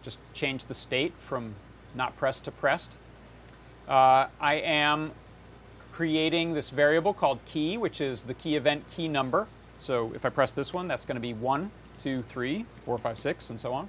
just 0.03 0.19
change 0.33 0.67
the 0.67 0.75
state 0.75 1.13
from 1.19 1.55
not 1.95 2.17
pressed 2.17 2.45
to 2.45 2.51
pressed. 2.51 2.97
Uh, 3.89 4.27
I 4.41 4.55
am 4.55 5.13
creating 5.93 6.55
this 6.55 6.71
variable 6.71 7.13
called 7.13 7.45
key, 7.45 7.77
which 7.77 8.01
is 8.01 8.23
the 8.23 8.35
key 8.35 8.57
event 8.57 8.85
key 8.91 9.09
number. 9.09 9.47
So 9.77 10.13
if 10.15 10.25
I 10.25 10.31
press 10.31 10.53
this 10.53 10.73
one, 10.73 10.89
that's 10.89 11.05
going 11.05 11.17
to 11.17 11.21
be 11.21 11.35
1, 11.35 11.71
2, 12.03 12.23
3, 12.23 12.65
4, 12.85 12.99
5, 12.99 13.19
6, 13.19 13.51
and 13.51 13.61
so 13.61 13.73
on. 13.73 13.89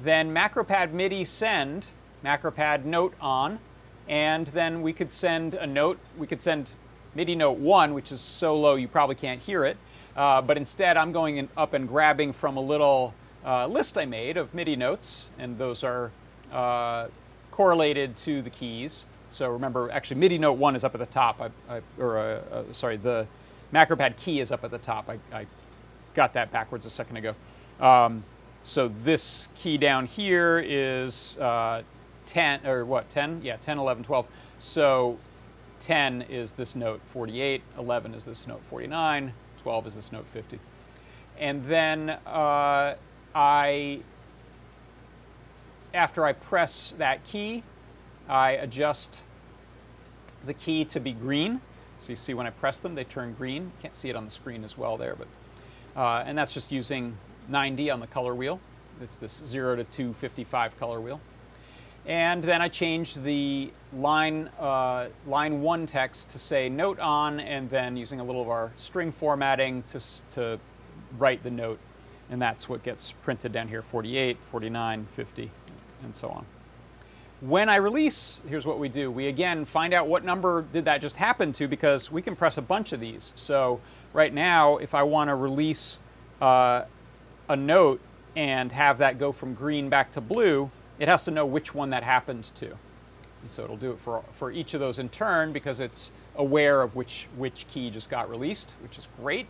Then 0.00 0.32
macropad 0.32 0.92
MIDI 0.92 1.24
send, 1.24 1.88
macropad 2.24 2.84
note 2.84 3.14
on, 3.20 3.58
and 4.08 4.46
then 4.48 4.82
we 4.82 4.92
could 4.92 5.10
send 5.10 5.54
a 5.54 5.66
note. 5.66 5.98
We 6.16 6.26
could 6.26 6.40
send 6.40 6.72
MIDI 7.14 7.34
note 7.34 7.58
1, 7.58 7.94
which 7.94 8.12
is 8.12 8.20
so 8.20 8.56
low 8.58 8.74
you 8.76 8.88
probably 8.88 9.16
can't 9.16 9.40
hear 9.40 9.64
it. 9.64 9.76
Uh, 10.16 10.40
but 10.40 10.56
instead, 10.56 10.96
I'm 10.96 11.12
going 11.12 11.36
in, 11.36 11.48
up 11.56 11.74
and 11.74 11.88
grabbing 11.88 12.32
from 12.32 12.56
a 12.56 12.60
little 12.60 13.14
uh, 13.44 13.66
list 13.66 13.98
I 13.98 14.04
made 14.04 14.36
of 14.36 14.54
MIDI 14.54 14.76
notes, 14.76 15.26
and 15.38 15.58
those 15.58 15.84
are 15.84 16.10
uh, 16.52 17.08
correlated 17.50 18.16
to 18.18 18.42
the 18.42 18.50
keys. 18.50 19.04
So 19.30 19.50
remember, 19.50 19.90
actually, 19.90 20.20
MIDI 20.20 20.38
note 20.38 20.54
1 20.54 20.76
is 20.76 20.84
up 20.84 20.94
at 20.94 21.00
the 21.00 21.06
top, 21.06 21.40
I, 21.40 21.76
I, 21.76 21.80
or 21.98 22.18
uh, 22.18 22.22
uh, 22.22 22.62
sorry, 22.72 22.96
the 22.96 23.26
macropad 23.74 24.16
key 24.16 24.40
is 24.40 24.50
up 24.50 24.64
at 24.64 24.70
the 24.70 24.78
top. 24.78 25.08
I, 25.08 25.18
I 25.36 25.46
got 26.14 26.32
that 26.34 26.50
backwards 26.50 26.86
a 26.86 26.90
second 26.90 27.16
ago. 27.16 27.34
Um, 27.80 28.24
so 28.62 28.88
this 28.88 29.48
key 29.58 29.78
down 29.78 30.06
here 30.06 30.62
is 30.64 31.36
uh, 31.38 31.82
10, 32.26 32.66
or 32.66 32.84
what, 32.84 33.10
10? 33.10 33.40
Yeah, 33.42 33.56
10, 33.56 33.78
11, 33.78 34.04
12. 34.04 34.26
So 34.58 35.18
10 35.80 36.22
is 36.22 36.52
this 36.52 36.74
note 36.74 37.00
48, 37.12 37.62
11 37.78 38.14
is 38.14 38.24
this 38.24 38.46
note 38.46 38.62
49, 38.64 39.32
12 39.62 39.86
is 39.86 39.94
this 39.94 40.12
note 40.12 40.26
50. 40.32 40.58
And 41.38 41.66
then 41.66 42.10
uh, 42.26 42.96
I, 43.34 44.00
after 45.94 46.24
I 46.24 46.32
press 46.32 46.92
that 46.98 47.24
key, 47.24 47.62
I 48.28 48.50
adjust 48.52 49.22
the 50.44 50.54
key 50.54 50.84
to 50.86 51.00
be 51.00 51.12
green. 51.12 51.60
So 52.00 52.10
you 52.10 52.16
see 52.16 52.34
when 52.34 52.46
I 52.46 52.50
press 52.50 52.78
them, 52.78 52.94
they 52.94 53.04
turn 53.04 53.34
green. 53.34 53.72
Can't 53.80 53.96
see 53.96 54.10
it 54.10 54.16
on 54.16 54.24
the 54.24 54.30
screen 54.30 54.64
as 54.64 54.76
well 54.76 54.96
there, 54.96 55.16
but 55.16 55.28
uh, 55.96 56.22
and 56.24 56.38
that's 56.38 56.54
just 56.54 56.70
using 56.70 57.16
90 57.48 57.90
on 57.90 58.00
the 58.00 58.06
color 58.06 58.34
wheel. 58.34 58.60
It's 59.00 59.16
this 59.16 59.42
0 59.46 59.76
to 59.76 59.84
255 59.84 60.78
color 60.78 61.00
wheel. 61.00 61.20
And 62.06 62.42
then 62.42 62.62
I 62.62 62.68
change 62.68 63.14
the 63.14 63.70
line, 63.92 64.48
uh, 64.58 65.08
line 65.26 65.60
1 65.60 65.86
text 65.86 66.30
to 66.30 66.38
say 66.38 66.68
note 66.68 66.98
on, 66.98 67.38
and 67.38 67.68
then 67.68 67.96
using 67.96 68.18
a 68.18 68.24
little 68.24 68.40
of 68.40 68.48
our 68.48 68.72
string 68.78 69.12
formatting 69.12 69.82
to, 69.88 70.00
to 70.30 70.58
write 71.18 71.42
the 71.42 71.50
note. 71.50 71.78
And 72.30 72.40
that's 72.40 72.68
what 72.68 72.82
gets 72.82 73.12
printed 73.12 73.52
down 73.52 73.68
here 73.68 73.82
48, 73.82 74.38
49, 74.50 75.06
50, 75.14 75.50
and 76.02 76.16
so 76.16 76.28
on. 76.28 76.46
When 77.40 77.68
I 77.68 77.76
release, 77.76 78.40
here's 78.48 78.66
what 78.66 78.78
we 78.78 78.88
do. 78.88 79.10
We 79.10 79.28
again 79.28 79.64
find 79.64 79.94
out 79.94 80.08
what 80.08 80.24
number 80.24 80.62
did 80.72 80.86
that 80.86 81.00
just 81.00 81.16
happen 81.16 81.52
to 81.52 81.68
because 81.68 82.10
we 82.10 82.20
can 82.20 82.34
press 82.34 82.58
a 82.58 82.62
bunch 82.62 82.92
of 82.92 83.00
these. 83.00 83.32
So 83.36 83.80
right 84.12 84.32
now, 84.32 84.78
if 84.78 84.94
I 84.94 85.04
want 85.04 85.28
to 85.28 85.36
release 85.36 86.00
uh, 86.40 86.84
a 87.48 87.56
note 87.56 88.00
and 88.36 88.72
have 88.72 88.98
that 88.98 89.18
go 89.18 89.32
from 89.32 89.54
green 89.54 89.88
back 89.88 90.12
to 90.12 90.20
blue, 90.20 90.70
it 90.98 91.08
has 91.08 91.24
to 91.24 91.30
know 91.30 91.46
which 91.46 91.74
one 91.74 91.90
that 91.90 92.02
happened 92.02 92.50
to. 92.56 92.66
And 93.42 93.50
so 93.50 93.64
it'll 93.64 93.76
do 93.76 93.92
it 93.92 93.98
for, 94.00 94.24
for 94.32 94.50
each 94.50 94.74
of 94.74 94.80
those 94.80 94.98
in 94.98 95.08
turn 95.08 95.52
because 95.52 95.80
it's 95.80 96.10
aware 96.36 96.82
of 96.82 96.96
which, 96.96 97.28
which 97.36 97.66
key 97.68 97.90
just 97.90 98.10
got 98.10 98.28
released, 98.28 98.74
which 98.82 98.98
is 98.98 99.08
great. 99.20 99.46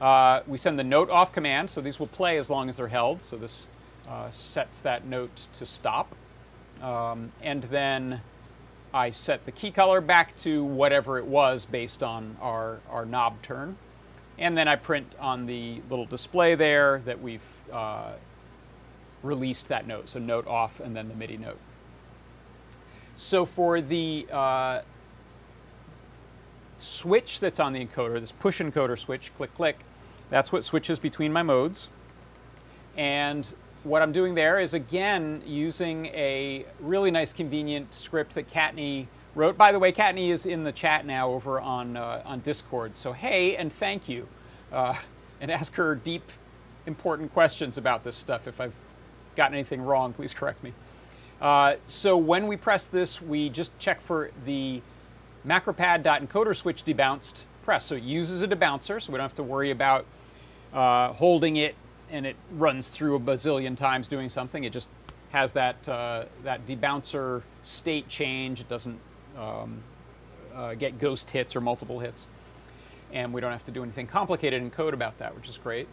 Uh, 0.00 0.40
we 0.46 0.58
send 0.58 0.78
the 0.78 0.84
note 0.84 1.08
off 1.08 1.32
command, 1.32 1.70
so 1.70 1.80
these 1.80 1.98
will 1.98 2.06
play 2.06 2.36
as 2.38 2.50
long 2.50 2.68
as 2.68 2.76
they're 2.76 2.88
held. 2.88 3.22
So 3.22 3.36
this 3.36 3.66
uh, 4.08 4.30
sets 4.30 4.80
that 4.80 5.06
note 5.06 5.46
to 5.54 5.66
stop. 5.66 6.14
Um, 6.82 7.32
and 7.42 7.64
then 7.64 8.20
I 8.92 9.10
set 9.10 9.46
the 9.46 9.52
key 9.52 9.70
color 9.70 10.00
back 10.00 10.36
to 10.38 10.64
whatever 10.64 11.18
it 11.18 11.26
was 11.26 11.64
based 11.64 12.02
on 12.02 12.36
our, 12.40 12.80
our 12.90 13.06
knob 13.06 13.42
turn. 13.42 13.76
And 14.38 14.56
then 14.56 14.68
I 14.68 14.76
print 14.76 15.12
on 15.18 15.46
the 15.46 15.80
little 15.88 16.04
display 16.04 16.54
there 16.54 17.00
that 17.04 17.22
we've 17.22 17.40
uh, 17.72 18.12
released 19.22 19.68
that 19.68 19.86
note. 19.86 20.08
So 20.08 20.18
note 20.18 20.46
off 20.46 20.80
and 20.80 20.94
then 20.94 21.08
the 21.08 21.14
MIDI 21.14 21.38
note. 21.38 21.58
So 23.16 23.46
for 23.46 23.80
the 23.80 24.26
uh, 24.30 24.82
switch 26.76 27.40
that's 27.40 27.58
on 27.58 27.72
the 27.72 27.84
encoder, 27.84 28.20
this 28.20 28.32
push 28.32 28.60
encoder 28.60 28.98
switch, 28.98 29.32
click, 29.36 29.54
click, 29.54 29.80
that's 30.28 30.52
what 30.52 30.64
switches 30.64 30.98
between 30.98 31.32
my 31.32 31.42
modes. 31.42 31.88
And 32.96 33.52
what 33.84 34.02
I'm 34.02 34.12
doing 34.12 34.34
there 34.34 34.58
is 34.58 34.74
again 34.74 35.42
using 35.46 36.06
a 36.06 36.66
really 36.80 37.10
nice 37.10 37.32
convenient 37.32 37.94
script 37.94 38.34
that 38.34 38.50
Kattni 38.50 39.06
wrote. 39.36 39.56
By 39.56 39.70
the 39.70 39.78
way, 39.78 39.92
Kattni 39.92 40.30
is 40.30 40.46
in 40.46 40.64
the 40.64 40.72
chat 40.72 41.04
now 41.04 41.30
over 41.30 41.60
on, 41.60 41.96
uh, 41.96 42.22
on 42.24 42.40
Discord. 42.40 42.96
So 42.96 43.12
hey 43.12 43.54
and 43.54 43.72
thank 43.72 44.08
you. 44.08 44.28
Uh, 44.72 44.94
and 45.40 45.50
ask 45.50 45.74
her 45.74 45.94
deep, 45.94 46.32
important 46.86 47.32
questions 47.32 47.76
about 47.76 48.02
this 48.02 48.16
stuff. 48.16 48.48
If 48.48 48.60
I've 48.60 48.74
gotten 49.36 49.54
anything 49.54 49.82
wrong, 49.82 50.12
please 50.14 50.32
correct 50.32 50.64
me. 50.64 50.72
Uh, 51.40 51.74
so 51.86 52.16
when 52.16 52.46
we 52.46 52.56
press 52.56 52.86
this, 52.86 53.20
we 53.20 53.50
just 53.50 53.78
check 53.78 54.00
for 54.00 54.30
the 54.46 54.80
macropad.encoder 55.46 56.56
switch 56.56 56.84
debounced 56.84 57.44
press. 57.64 57.84
So 57.84 57.96
it 57.96 58.02
uses 58.02 58.40
a 58.40 58.48
debouncer, 58.48 59.02
so 59.02 59.12
we 59.12 59.18
don't 59.18 59.24
have 59.24 59.34
to 59.34 59.42
worry 59.42 59.70
about 59.70 60.06
uh, 60.72 61.12
holding 61.12 61.56
it 61.56 61.74
and 62.10 62.24
it 62.24 62.36
runs 62.52 62.88
through 62.88 63.16
a 63.16 63.20
bazillion 63.20 63.76
times 63.76 64.08
doing 64.08 64.28
something. 64.28 64.64
It 64.64 64.72
just 64.72 64.88
has 65.30 65.52
that, 65.52 65.86
uh, 65.88 66.24
that 66.44 66.66
debouncer 66.66 67.42
state 67.62 68.08
change. 68.08 68.60
It 68.60 68.68
doesn't 68.68 69.00
um, 69.38 69.82
uh, 70.54 70.74
get 70.74 70.98
ghost 70.98 71.30
hits 71.30 71.54
or 71.54 71.60
multiple 71.60 72.00
hits. 72.00 72.26
And 73.12 73.32
we 73.32 73.40
don't 73.40 73.52
have 73.52 73.64
to 73.64 73.70
do 73.70 73.82
anything 73.82 74.06
complicated 74.06 74.60
in 74.60 74.70
code 74.70 74.94
about 74.94 75.18
that, 75.18 75.34
which 75.34 75.48
is 75.48 75.56
great. 75.56 75.88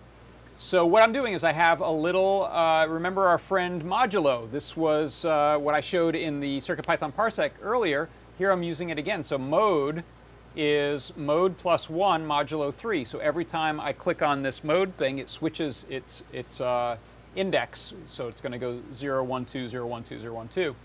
So 0.58 0.86
what 0.86 1.04
I'm 1.04 1.12
doing 1.12 1.34
is 1.34 1.44
I 1.44 1.52
have 1.52 1.82
a 1.82 1.90
little, 1.90 2.46
uh, 2.46 2.86
remember 2.88 3.28
our 3.28 3.38
friend 3.38 3.84
Modulo. 3.84 4.50
This 4.50 4.78
was 4.78 5.26
uh, 5.26 5.58
what 5.60 5.76
I 5.76 5.82
showed 5.82 6.16
in 6.16 6.40
the 6.40 6.60
CircuitPython 6.60 7.14
Parsec 7.14 7.52
earlier. 7.62 8.10
here 8.38 8.52
I'm 8.52 8.64
using 8.64 8.90
it 8.90 8.98
again. 8.98 9.24
So 9.24 9.38
mode 9.38 10.04
is 10.56 11.12
mode 11.18 11.58
plus 11.58 11.90
one 11.90 12.26
modulo 12.26 12.74
three. 12.74 13.04
So 13.04 13.20
every 13.20 13.46
time 13.46 13.80
I 13.80 13.92
click 13.94 14.22
on 14.22 14.44
this 14.44 14.64
mode 14.64 14.96
thing, 14.96 15.18
it 15.18 15.30
switches 15.30 15.86
its, 15.90 16.24
its 16.32 16.62
uh, 16.62 16.98
index. 17.36 17.94
So 18.06 18.28
it's 18.28 18.42
going 18.42 18.52
to 18.52 18.60
go 18.60 18.82
0, 18.94 19.24
1, 19.24 19.46
2, 19.46 19.68
0, 19.68 19.88
1, 19.88 20.04
2, 20.04 20.20
0, 20.20 20.34
1, 20.34 20.48
2. 20.48 20.76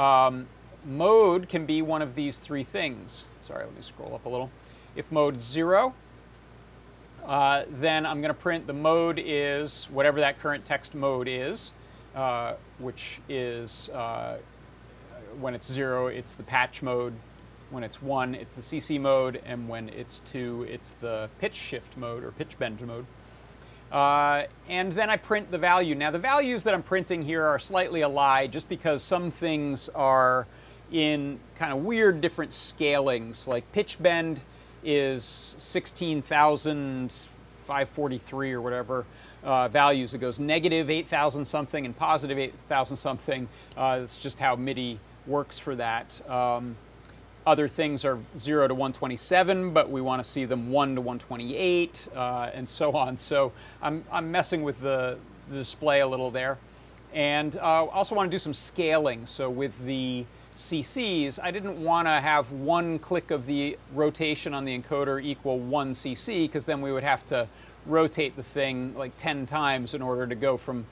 Um, 0.00 0.46
mode 0.88 1.48
can 1.48 1.66
be 1.66 1.82
one 1.82 2.02
of 2.02 2.14
these 2.14 2.38
three 2.38 2.64
things. 2.64 3.26
Sorry, 3.46 3.64
let 3.64 3.74
me 3.74 3.82
scroll 3.82 4.14
up 4.14 4.24
a 4.24 4.28
little. 4.28 4.50
If 4.96 5.12
mode 5.12 5.42
0, 5.42 5.94
uh, 7.24 7.64
then 7.68 8.06
I'm 8.06 8.20
going 8.20 8.34
to 8.34 8.40
print 8.40 8.66
the 8.66 8.72
mode 8.72 9.20
is 9.22 9.86
whatever 9.92 10.20
that 10.20 10.40
current 10.40 10.64
text 10.64 10.94
mode 10.94 11.28
is, 11.28 11.72
uh, 12.14 12.54
which 12.78 13.20
is 13.28 13.90
uh, 13.90 14.38
when 15.38 15.54
it's 15.54 15.70
0, 15.70 16.08
it's 16.08 16.34
the 16.34 16.42
patch 16.42 16.82
mode. 16.82 17.14
When 17.70 17.84
it's 17.84 18.00
1, 18.00 18.34
it's 18.34 18.54
the 18.54 18.62
CC 18.62 18.98
mode. 18.98 19.42
And 19.44 19.68
when 19.68 19.90
it's 19.90 20.20
2, 20.20 20.66
it's 20.70 20.94
the 20.94 21.28
pitch 21.38 21.54
shift 21.54 21.96
mode 21.96 22.24
or 22.24 22.32
pitch 22.32 22.58
bend 22.58 22.80
mode. 22.80 23.04
Uh, 23.92 24.44
and 24.68 24.92
then 24.92 25.10
I 25.10 25.16
print 25.16 25.50
the 25.50 25.58
value. 25.58 25.94
Now 25.94 26.10
the 26.10 26.18
values 26.18 26.62
that 26.64 26.74
I'm 26.74 26.82
printing 26.82 27.22
here 27.22 27.44
are 27.44 27.58
slightly 27.58 28.02
a 28.02 28.08
lie 28.08 28.46
just 28.46 28.68
because 28.68 29.02
some 29.02 29.30
things 29.30 29.88
are 29.90 30.46
in 30.92 31.40
kind 31.56 31.72
of 31.72 31.84
weird 31.84 32.20
different 32.20 32.52
scalings. 32.52 33.48
Like 33.48 33.72
pitch 33.72 34.00
bend 34.00 34.42
is 34.82 35.54
16,543 35.58 38.52
or 38.52 38.60
whatever 38.60 39.06
uh, 39.42 39.68
values. 39.68 40.14
It 40.14 40.18
goes 40.18 40.38
negative 40.38 40.90
8,000 40.90 41.44
something 41.44 41.84
and 41.84 41.96
positive 41.96 42.38
8,000 42.38 42.96
something. 42.96 43.48
Uh, 43.76 44.00
it's 44.02 44.18
just 44.18 44.38
how 44.38 44.56
MIDI 44.56 45.00
works 45.26 45.58
for 45.58 45.74
that. 45.76 46.28
Um, 46.28 46.76
other 47.46 47.68
things 47.68 48.04
are 48.04 48.18
0 48.38 48.68
to 48.68 48.74
127, 48.74 49.72
but 49.72 49.90
we 49.90 50.02
want 50.02 50.22
to 50.22 50.28
see 50.28 50.44
them 50.44 50.70
1 50.70 50.96
to 50.96 51.00
128, 51.00 52.08
uh, 52.14 52.50
and 52.52 52.68
so 52.68 52.92
on. 52.92 53.18
So 53.18 53.52
I'm, 53.80 54.04
I'm 54.12 54.30
messing 54.30 54.62
with 54.62 54.80
the, 54.80 55.18
the 55.48 55.56
display 55.56 56.00
a 56.00 56.06
little 56.06 56.30
there. 56.30 56.58
And 57.14 57.56
uh, 57.56 57.86
also 57.86 58.14
want 58.14 58.30
to 58.30 58.34
do 58.34 58.38
some 58.38 58.52
scaling. 58.52 59.24
So 59.24 59.48
with 59.48 59.86
the 59.86 60.26
CCs, 60.58 61.38
I 61.40 61.52
didn't 61.52 61.82
want 61.82 62.08
to 62.08 62.20
have 62.20 62.50
one 62.50 62.98
click 62.98 63.30
of 63.30 63.46
the 63.46 63.78
rotation 63.94 64.52
on 64.52 64.64
the 64.64 64.76
encoder 64.76 65.22
equal 65.22 65.60
one 65.60 65.92
CC, 65.92 66.46
because 66.48 66.64
then 66.64 66.80
we 66.80 66.92
would 66.92 67.04
have 67.04 67.24
to 67.28 67.48
rotate 67.86 68.34
the 68.34 68.42
thing 68.42 68.92
like 68.96 69.16
10 69.16 69.46
times 69.46 69.94
in 69.94 70.02
order 70.02 70.26
to 70.26 70.34
go 70.34 70.56
from 70.56 70.86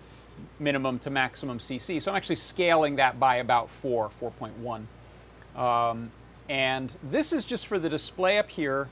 minimum 0.60 1.00
to 1.00 1.10
maximum 1.10 1.58
CC. 1.58 2.00
So 2.00 2.12
I'm 2.12 2.16
actually 2.16 2.36
scaling 2.36 2.96
that 2.96 3.18
by 3.18 3.36
about 3.36 3.68
4, 3.68 4.10
4.1. 4.20 5.60
Um, 5.60 6.12
and 6.48 6.96
this 7.02 7.32
is 7.32 7.44
just 7.44 7.66
for 7.66 7.80
the 7.80 7.88
display 7.88 8.38
up 8.38 8.48
here 8.48 8.88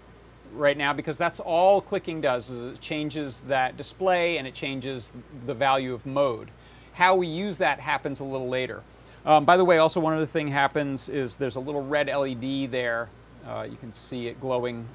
right 0.53 0.77
now 0.77 0.93
because 0.93 1.17
that's 1.17 1.39
all 1.39 1.81
clicking 1.81 2.21
does 2.21 2.51
is 2.51 2.75
it 2.75 2.81
changes 2.81 3.43
that 3.43 3.77
display 3.77 4.39
and 4.39 4.47
it 4.47 4.55
changes 4.55 5.13
the 5.47 5.55
value 5.55 5.95
of 5.95 6.05
mode. 6.05 6.51
How 6.95 7.15
we 7.15 7.29
use 7.29 7.59
that 7.59 7.79
happens 7.79 8.19
a 8.19 8.25
little 8.25 8.49
later. 8.49 8.83
Um, 9.27 9.45
by 9.45 9.57
the 9.57 9.65
way, 9.65 9.79
also 9.79 10.01
one 10.01 10.13
other 10.15 10.27
thing 10.27 10.49
happens 10.49 11.09
is 11.09 11.37
there's 11.37 11.57
a 11.57 11.61
little 11.61 11.85
red 11.85 12.09
LED 12.09 12.71
there. 12.71 13.09
Uh, 13.47 13.67
you 13.69 13.77
can 13.77 13.93
see 13.93 14.27
it 14.27 14.41
glowing 14.41 14.87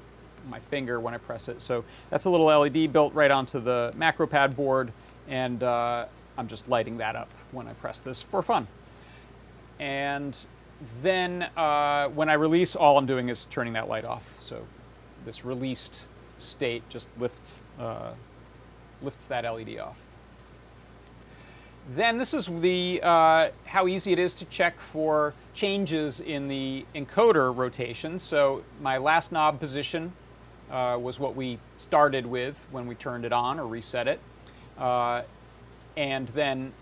my 0.48 0.60
finger 0.60 1.00
when 1.00 1.14
I 1.14 1.18
press 1.18 1.48
it. 1.48 1.60
So 1.62 1.84
that's 2.10 2.24
a 2.24 2.30
little 2.30 2.46
LED 2.46 2.92
built 2.92 3.12
right 3.14 3.30
onto 3.30 3.60
the 3.60 3.92
MacroPad 3.96 4.56
board 4.56 4.92
and 5.28 5.62
uh, 5.62 6.06
I'm 6.36 6.48
just 6.48 6.68
lighting 6.68 6.98
that 6.98 7.16
up 7.16 7.28
when 7.52 7.66
I 7.66 7.72
press 7.74 8.00
this 8.00 8.22
for 8.22 8.42
fun. 8.42 8.66
And 9.78 10.36
then 11.02 11.42
uh, 11.56 12.08
when 12.08 12.28
I 12.28 12.34
release, 12.34 12.76
all 12.76 12.98
I'm 12.98 13.06
doing 13.06 13.28
is 13.28 13.46
turning 13.46 13.72
that 13.74 13.88
light 13.88 14.04
off. 14.04 14.24
So 14.40 14.66
this 15.24 15.44
released 15.44 16.06
state 16.38 16.82
just 16.88 17.08
lifts, 17.18 17.60
uh, 17.78 18.12
lifts 19.02 19.26
that 19.26 19.44
LED 19.44 19.78
off. 19.78 19.96
Then 21.88 22.18
this 22.18 22.34
is 22.34 22.46
the 22.46 23.00
uh, 23.02 23.48
how 23.64 23.88
easy 23.88 24.12
it 24.12 24.18
is 24.18 24.34
to 24.34 24.44
check 24.44 24.80
for 24.80 25.34
changes 25.54 26.20
in 26.20 26.48
the 26.48 26.84
encoder 26.94 27.54
rotation. 27.54 28.18
So 28.18 28.62
my 28.80 28.98
last 28.98 29.32
knob 29.32 29.58
position 29.58 30.12
uh, 30.70 30.98
was 31.00 31.18
what 31.18 31.34
we 31.34 31.58
started 31.76 32.26
with 32.26 32.66
when 32.70 32.86
we 32.86 32.94
turned 32.94 33.24
it 33.24 33.32
on 33.32 33.58
or 33.58 33.66
reset 33.66 34.06
it. 34.06 34.20
Uh, 34.78 35.22
and 35.96 36.28
then 36.28 36.72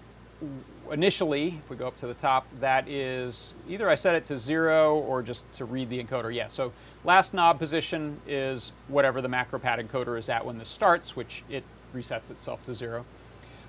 initially, 0.91 1.61
if 1.65 1.71
we 1.71 1.77
go 1.77 1.87
up 1.87 1.97
to 1.99 2.07
the 2.07 2.15
top, 2.15 2.47
that 2.61 2.89
is 2.89 3.55
either 3.69 3.89
I 3.89 3.95
set 3.95 4.15
it 4.15 4.25
to 4.27 4.39
zero 4.39 4.97
or 4.97 5.23
just 5.23 5.51
to 5.55 5.65
read 5.65 5.91
the 5.91 6.03
encoder. 6.03 6.35
Yeah, 6.35 6.49
so 6.49 6.73
last 7.05 7.35
knob 7.35 7.59
position 7.59 8.21
is 8.27 8.73
whatever 8.89 9.21
the 9.21 9.29
macro 9.29 9.59
pad 9.59 9.79
encoder 9.81 10.19
is 10.19 10.29
at 10.29 10.45
when 10.45 10.59
this 10.59 10.69
starts, 10.69 11.17
which 11.17 11.45
it 11.49 11.65
resets 11.95 12.31
itself 12.31 12.63
to 12.65 12.75
zero. 12.75 13.05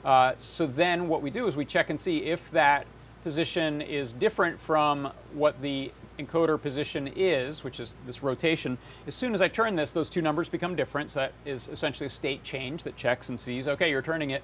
Uh, 0.04 0.34
so 0.38 0.66
then 0.66 1.08
what 1.08 1.22
we 1.22 1.30
do 1.30 1.48
is 1.48 1.56
we 1.56 1.66
check 1.66 1.90
and 1.90 2.00
see 2.00 2.24
if 2.24 2.50
that 2.52 2.88
position 3.24 3.82
is 3.82 4.14
different 4.14 4.60
from 4.60 5.12
what 5.34 5.62
the 5.62 5.92
encoder 6.18 6.62
position 6.62 7.08
is, 7.16 7.64
which 7.64 7.80
is 7.80 7.96
this 8.06 8.24
rotation. 8.24 8.78
As 9.08 9.16
soon 9.16 9.34
as 9.34 9.42
I 9.42 9.48
turn 9.48 9.76
this, 9.76 9.92
those 9.92 10.10
two 10.10 10.22
numbers 10.22 10.50
become 10.50 10.76
different. 10.76 11.12
So 11.12 11.22
that 11.22 11.34
is 11.46 11.68
essentially 11.68 12.08
a 12.08 12.10
state 12.10 12.44
change 12.44 12.84
that 12.84 12.96
checks 12.96 13.30
and 13.30 13.40
sees, 13.40 13.68
okay, 13.68 13.90
you're 13.90 14.02
turning 14.02 14.30
it 14.30 14.44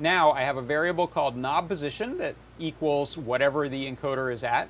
now 0.00 0.32
I 0.32 0.42
have 0.42 0.56
a 0.56 0.62
variable 0.62 1.06
called 1.06 1.36
knob 1.36 1.68
position 1.68 2.18
that 2.18 2.34
equals 2.58 3.16
whatever 3.18 3.68
the 3.68 3.90
encoder 3.90 4.32
is 4.32 4.42
at. 4.42 4.68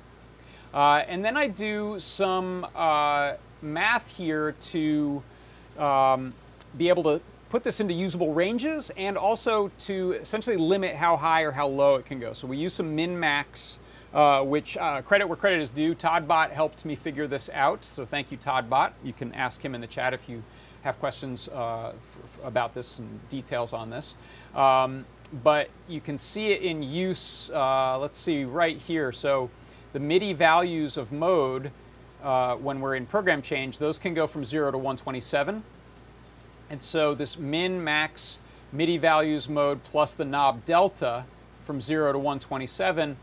Uh, 0.73 1.03
and 1.07 1.23
then 1.23 1.37
I 1.37 1.47
do 1.47 1.99
some 1.99 2.67
uh, 2.75 3.33
math 3.61 4.07
here 4.09 4.53
to 4.69 5.23
um, 5.77 6.33
be 6.77 6.89
able 6.89 7.03
to 7.03 7.21
put 7.51 7.65
this 7.65 7.81
into 7.81 7.93
usable 7.93 8.33
ranges 8.33 8.91
and 8.95 9.17
also 9.17 9.69
to 9.77 10.13
essentially 10.13 10.55
limit 10.55 10.95
how 10.95 11.17
high 11.17 11.41
or 11.41 11.51
how 11.51 11.67
low 11.67 11.95
it 11.95 12.05
can 12.05 12.17
go. 12.17 12.31
So 12.31 12.47
we 12.47 12.55
use 12.55 12.73
some 12.73 12.95
min-max, 12.95 13.77
uh, 14.13 14.41
which 14.41 14.77
uh, 14.77 15.01
credit 15.01 15.27
where 15.27 15.35
credit 15.35 15.61
is 15.61 15.69
due. 15.69 15.93
todbot 15.93 16.51
helped 16.51 16.85
me 16.85 16.95
figure 16.95 17.27
this 17.27 17.49
out, 17.53 17.83
so 17.83 18.05
thank 18.05 18.31
you 18.31 18.37
todbot. 18.37 18.93
You 19.03 19.11
can 19.11 19.33
ask 19.33 19.63
him 19.63 19.75
in 19.75 19.81
the 19.81 19.87
chat 19.87 20.13
if 20.13 20.29
you 20.29 20.43
have 20.83 20.97
questions 20.97 21.49
uh, 21.49 21.91
about 22.41 22.73
this 22.73 22.99
and 22.99 23.19
details 23.27 23.73
on 23.73 23.89
this. 23.89 24.15
Um, 24.55 25.05
but 25.43 25.69
you 25.89 25.99
can 25.99 26.17
see 26.17 26.53
it 26.53 26.61
in 26.61 26.81
use, 26.81 27.51
uh, 27.53 27.99
let's 27.99 28.17
see, 28.17 28.45
right 28.45 28.77
here. 28.77 29.11
So 29.11 29.49
the 29.91 29.99
MIDI 29.99 30.31
values 30.31 30.95
of 30.95 31.11
mode, 31.11 31.71
uh, 32.23 32.55
when 32.55 32.79
we're 32.79 32.95
in 32.95 33.05
program 33.05 33.41
change, 33.41 33.77
those 33.77 33.99
can 33.99 34.13
go 34.13 34.25
from 34.25 34.45
0 34.45 34.71
to 34.71 34.77
127. 34.77 35.63
And 36.71 36.81
so 36.85 37.13
this 37.13 37.37
min 37.37 37.83
max 37.83 38.39
MIDI 38.71 38.97
values 38.97 39.49
mode 39.49 39.83
plus 39.83 40.13
the 40.13 40.23
knob 40.23 40.63
delta 40.63 41.25
from 41.65 41.81
0 41.81 42.13
to 42.13 42.17
127 42.17 43.17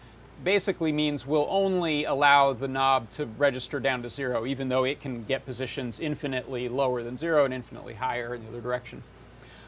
basically 0.45 0.93
means 0.93 1.27
we'll 1.27 1.47
only 1.49 2.05
allow 2.05 2.53
the 2.53 2.69
knob 2.69 3.09
to 3.13 3.25
register 3.25 3.81
down 3.81 4.03
to 4.03 4.11
0, 4.11 4.45
even 4.45 4.69
though 4.69 4.85
it 4.85 5.01
can 5.01 5.25
get 5.25 5.47
positions 5.47 5.99
infinitely 5.99 6.69
lower 6.69 7.03
than 7.03 7.17
0 7.17 7.47
and 7.47 7.55
infinitely 7.55 7.95
higher 7.95 8.35
in 8.35 8.43
the 8.43 8.49
other 8.49 8.61
direction. 8.61 9.03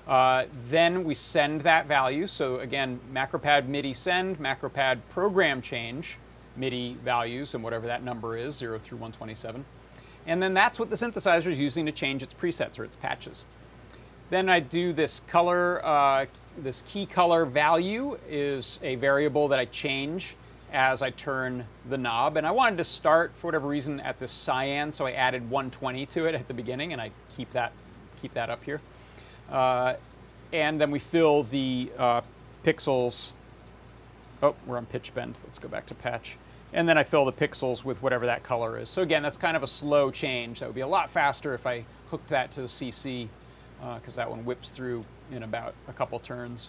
Uh, 0.06 0.44
then 0.68 1.02
we 1.02 1.14
send 1.14 1.62
that 1.62 1.86
value. 1.86 2.26
So 2.26 2.60
again, 2.60 3.00
MacroPad 3.10 3.66
MIDI 3.66 3.94
send, 3.94 4.38
MacroPad 4.38 5.00
program 5.08 5.62
change 5.62 6.18
MIDI 6.54 6.98
values 7.02 7.54
and 7.54 7.64
whatever 7.64 7.86
that 7.86 8.02
number 8.02 8.36
is, 8.36 8.56
0 8.56 8.78
through 8.78 8.98
127. 8.98 9.64
And 10.26 10.42
then 10.42 10.52
that's 10.52 10.78
what 10.78 10.90
the 10.90 10.96
synthesizer 10.96 11.46
is 11.46 11.58
using 11.58 11.86
to 11.86 11.92
change 11.92 12.22
its 12.22 12.34
presets 12.34 12.78
or 12.78 12.84
its 12.84 12.96
patches. 12.96 13.46
Then 14.30 14.48
I 14.48 14.60
do 14.60 14.92
this 14.92 15.20
color, 15.26 15.84
uh, 15.84 16.26
this 16.56 16.82
key 16.86 17.04
color 17.04 17.44
value 17.44 18.16
is 18.28 18.78
a 18.82 18.94
variable 18.94 19.48
that 19.48 19.58
I 19.58 19.64
change 19.64 20.36
as 20.72 21.02
I 21.02 21.10
turn 21.10 21.66
the 21.88 21.98
knob. 21.98 22.36
And 22.36 22.46
I 22.46 22.52
wanted 22.52 22.76
to 22.76 22.84
start, 22.84 23.32
for 23.36 23.48
whatever 23.48 23.66
reason, 23.66 23.98
at 23.98 24.20
this 24.20 24.30
cyan, 24.30 24.92
so 24.92 25.04
I 25.04 25.12
added 25.12 25.50
120 25.50 26.06
to 26.06 26.26
it 26.26 26.36
at 26.36 26.46
the 26.46 26.54
beginning, 26.54 26.92
and 26.92 27.02
I 27.02 27.10
keep 27.36 27.52
that, 27.52 27.72
keep 28.22 28.32
that 28.34 28.50
up 28.50 28.62
here. 28.62 28.80
Uh, 29.50 29.94
and 30.52 30.80
then 30.80 30.92
we 30.92 31.00
fill 31.00 31.42
the 31.42 31.90
uh, 31.98 32.20
pixels. 32.64 33.32
Oh, 34.44 34.54
we're 34.64 34.76
on 34.76 34.86
pitch 34.86 35.12
bend. 35.12 35.40
Let's 35.44 35.58
go 35.58 35.66
back 35.66 35.86
to 35.86 35.94
patch. 35.94 36.36
And 36.72 36.88
then 36.88 36.96
I 36.96 37.02
fill 37.02 37.24
the 37.24 37.32
pixels 37.32 37.84
with 37.84 38.00
whatever 38.00 38.26
that 38.26 38.44
color 38.44 38.78
is. 38.78 38.88
So 38.88 39.02
again, 39.02 39.24
that's 39.24 39.38
kind 39.38 39.56
of 39.56 39.64
a 39.64 39.66
slow 39.66 40.12
change. 40.12 40.60
That 40.60 40.66
would 40.66 40.74
be 40.76 40.82
a 40.82 40.86
lot 40.86 41.10
faster 41.10 41.52
if 41.52 41.66
I 41.66 41.84
hooked 42.10 42.28
that 42.28 42.52
to 42.52 42.62
the 42.62 42.68
CC, 42.68 43.28
because 43.80 44.16
uh, 44.16 44.22
that 44.22 44.30
one 44.30 44.44
whips 44.44 44.70
through 44.70 45.04
in 45.32 45.42
about 45.42 45.74
a 45.88 45.92
couple 45.92 46.18
turns. 46.18 46.68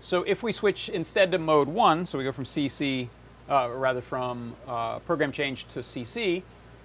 So 0.00 0.22
if 0.22 0.42
we 0.42 0.52
switch 0.52 0.88
instead 0.88 1.30
to 1.32 1.38
mode 1.38 1.68
1, 1.68 2.06
so 2.06 2.18
we 2.18 2.24
go 2.24 2.32
from 2.32 2.44
CC, 2.44 3.08
uh, 3.48 3.66
or 3.66 3.78
rather 3.78 4.00
from 4.00 4.54
uh, 4.66 4.98
program 5.00 5.32
change 5.32 5.66
to 5.68 5.80
CC, 5.80 6.42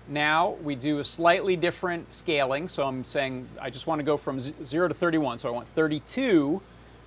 now 0.07 0.55
we 0.63 0.75
do 0.75 0.99
a 0.99 1.03
slightly 1.03 1.55
different 1.55 2.13
scaling. 2.13 2.67
So 2.67 2.85
I'm 2.87 3.03
saying 3.03 3.47
I 3.59 3.69
just 3.69 3.87
want 3.87 3.99
to 3.99 4.03
go 4.03 4.17
from 4.17 4.39
0 4.39 4.87
to 4.87 4.93
31. 4.93 5.39
So 5.39 5.49
I 5.49 5.51
want 5.51 5.67
32 5.67 6.61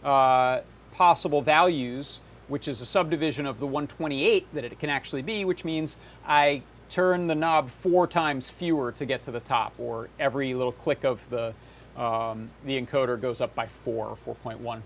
uh, 0.04 0.60
possible 0.92 1.42
values 1.42 2.20
which 2.48 2.66
is 2.66 2.80
a 2.80 2.86
subdivision 2.86 3.46
of 3.46 3.60
the 3.60 3.66
128 3.66 4.46
that 4.54 4.64
it 4.64 4.78
can 4.78 4.90
actually 4.90 5.22
be, 5.22 5.44
which 5.44 5.64
means 5.64 5.96
I 6.26 6.62
turn 6.88 7.26
the 7.26 7.34
knob 7.34 7.70
four 7.70 8.06
times 8.06 8.48
fewer 8.48 8.92
to 8.92 9.06
get 9.06 9.22
to 9.22 9.30
the 9.30 9.40
top, 9.40 9.72
or 9.78 10.08
every 10.18 10.54
little 10.54 10.72
click 10.72 11.04
of 11.04 11.28
the, 11.30 11.54
um, 11.96 12.50
the 12.64 12.80
encoder 12.80 13.20
goes 13.20 13.40
up 13.40 13.54
by 13.54 13.66
four, 13.66 14.16
or 14.24 14.36
4.1, 14.44 14.82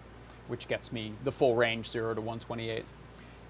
which 0.49 0.69
gets 0.69 0.93
me 0.93 1.13
the 1.25 1.33
full 1.33 1.55
range, 1.55 1.89
0 1.89 2.15
to 2.15 2.21
128. 2.21 2.85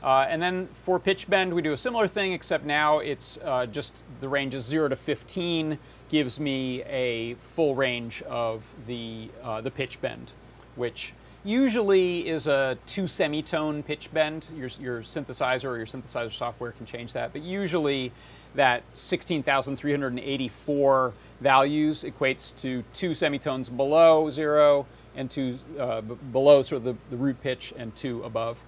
Uh, 0.03 0.26
and 0.28 0.42
then 0.42 0.68
for 0.84 0.98
pitch 0.98 1.28
bend, 1.30 1.55
we 1.55 1.62
do 1.62 1.72
a 1.72 1.76
similar 1.76 2.09
thing, 2.09 2.32
except 2.32 2.64
now 2.64 2.98
it's 2.98 3.38
uh, 3.44 3.66
just 3.66 4.03
the 4.20 4.28
range 4.28 4.55
is 4.55 4.64
0 4.64 4.88
to 4.88 4.96
15 4.96 5.78
gives 6.09 6.38
me 6.38 6.82
a 6.82 7.34
full 7.55 7.74
range 7.74 8.20
of 8.22 8.62
the, 8.86 9.30
uh, 9.42 9.61
the 9.61 9.70
pitch 9.70 10.00
bend, 10.00 10.32
which 10.74 11.14
usually 11.44 12.28
is 12.28 12.46
a 12.46 12.76
two 12.86 13.07
semitone 13.07 13.82
pitch 13.82 14.12
bend. 14.12 14.48
Your, 14.55 14.68
your 14.80 15.03
synthesizer 15.03 15.64
or 15.64 15.76
your 15.76 15.86
synthesizer 15.86 16.32
software 16.32 16.72
can 16.72 16.84
change 16.84 17.12
that, 17.12 17.32
but 17.32 17.42
usually 17.42 18.12
that 18.55 18.82
16,384 18.94 21.12
values 21.40 22.05
equates 22.05 22.55
to 22.57 22.84
two 22.92 23.14
semitones 23.14 23.68
below 23.68 24.30
zero 24.30 24.86
and 25.14 25.30
two 25.30 25.59
uh, 25.78 26.00
below 26.00 26.62
sort 26.62 26.78
of 26.78 26.84
the, 26.84 26.96
the 27.11 27.16
root 27.16 27.40
pitch 27.42 27.74
and 27.76 27.94
two 27.94 28.22
above. 28.22 28.59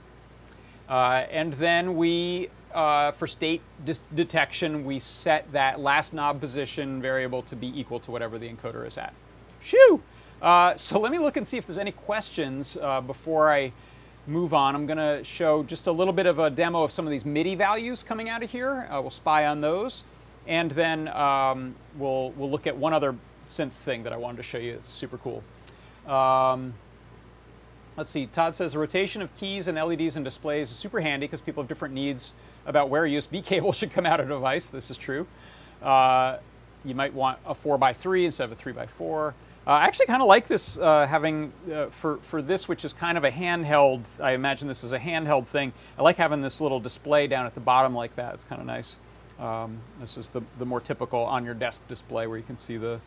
Uh, 0.88 1.24
and 1.30 1.54
then 1.54 1.96
we, 1.96 2.50
uh, 2.74 3.12
for 3.12 3.26
state 3.26 3.62
detection, 4.14 4.84
we 4.84 4.98
set 4.98 5.50
that 5.52 5.80
last 5.80 6.12
knob 6.12 6.40
position 6.40 7.00
variable 7.00 7.42
to 7.42 7.56
be 7.56 7.68
equal 7.78 7.98
to 8.00 8.10
whatever 8.10 8.38
the 8.38 8.48
encoder 8.48 8.86
is 8.86 8.98
at. 8.98 9.14
Shoo! 9.60 10.02
Uh, 10.42 10.76
so 10.76 11.00
let 11.00 11.10
me 11.10 11.18
look 11.18 11.38
and 11.38 11.48
see 11.48 11.56
if 11.56 11.66
there's 11.66 11.78
any 11.78 11.92
questions 11.92 12.76
uh, 12.82 13.00
before 13.00 13.50
I 13.50 13.72
move 14.26 14.54
on. 14.54 14.74
I'm 14.74 14.86
going 14.86 14.98
to 14.98 15.22
show 15.24 15.62
just 15.62 15.86
a 15.86 15.92
little 15.92 16.12
bit 16.12 16.26
of 16.26 16.38
a 16.38 16.50
demo 16.50 16.82
of 16.82 16.92
some 16.92 17.06
of 17.06 17.10
these 17.10 17.24
MIDI 17.24 17.54
values 17.54 18.02
coming 18.02 18.28
out 18.28 18.42
of 18.42 18.50
here. 18.50 18.88
Uh, 18.90 19.00
we'll 19.00 19.10
spy 19.10 19.46
on 19.46 19.60
those. 19.60 20.04
And 20.46 20.70
then 20.70 21.08
um, 21.08 21.74
we'll, 21.96 22.30
we'll 22.32 22.50
look 22.50 22.66
at 22.66 22.76
one 22.76 22.92
other 22.92 23.16
synth 23.48 23.72
thing 23.72 24.02
that 24.02 24.12
I 24.12 24.16
wanted 24.16 24.38
to 24.38 24.42
show 24.42 24.58
you. 24.58 24.74
It's 24.74 24.88
super 24.88 25.18
cool. 25.18 25.42
Um, 26.06 26.74
Let's 27.96 28.10
see, 28.10 28.26
Tod 28.26 28.56
says 28.56 28.72
the 28.72 28.80
rotation 28.80 29.22
of 29.22 29.34
keys 29.36 29.68
and 29.68 29.78
LEDs 29.78 30.16
and 30.16 30.24
displays 30.24 30.72
is 30.72 30.76
super 30.76 31.00
handy 31.00 31.26
because 31.26 31.40
people 31.40 31.62
have 31.62 31.68
different 31.68 31.94
needs 31.94 32.32
about 32.66 32.88
where 32.88 33.04
a 33.04 33.08
USB 33.08 33.44
cable 33.44 33.72
should 33.72 33.92
come 33.92 34.04
out 34.04 34.18
of 34.18 34.26
a 34.26 34.30
device. 34.30 34.66
This 34.66 34.90
is 34.90 34.96
true. 34.96 35.28
Uh, 35.80 36.38
you 36.84 36.96
might 36.96 37.14
want 37.14 37.38
a 37.46 37.54
4x3 37.54 38.24
instead 38.24 38.50
of 38.50 38.52
a 38.52 38.56
3x4. 38.60 39.34
Uh, 39.66 39.70
I 39.70 39.84
actually 39.84 40.06
kind 40.06 40.20
of 40.20 40.28
like 40.28 40.46
this 40.46 40.76
uh, 40.76 41.06
having, 41.06 41.50
uh, 41.72 41.86
for, 41.86 42.18
for 42.18 42.42
this 42.42 42.68
which 42.68 42.84
is 42.84 42.92
kind 42.92 43.16
of 43.16 43.24
a 43.24 43.30
handheld, 43.30 44.04
I 44.20 44.32
imagine 44.32 44.68
this 44.68 44.84
is 44.84 44.92
a 44.92 44.98
handheld 44.98 45.46
thing, 45.46 45.72
I 45.98 46.02
like 46.02 46.18
having 46.18 46.42
this 46.42 46.60
little 46.60 46.80
display 46.80 47.26
down 47.26 47.46
at 47.46 47.54
the 47.54 47.60
bottom 47.60 47.94
like 47.94 48.14
that. 48.16 48.34
It's 48.34 48.44
kind 48.44 48.60
of 48.60 48.66
nice. 48.66 48.96
Um, 49.40 49.78
this 50.00 50.18
is 50.18 50.28
the, 50.28 50.42
the 50.58 50.66
more 50.66 50.80
typical 50.80 51.20
on 51.20 51.46
your 51.46 51.54
desk 51.54 51.86
display 51.88 52.26
where 52.26 52.36
you 52.36 52.44
can 52.44 52.58
see 52.58 52.76
the, 52.76 53.00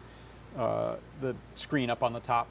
uh, 0.58 0.96
the 1.22 1.36
screen 1.54 1.92
up 1.92 2.02
on 2.02 2.14
the 2.14 2.20
top. 2.20 2.48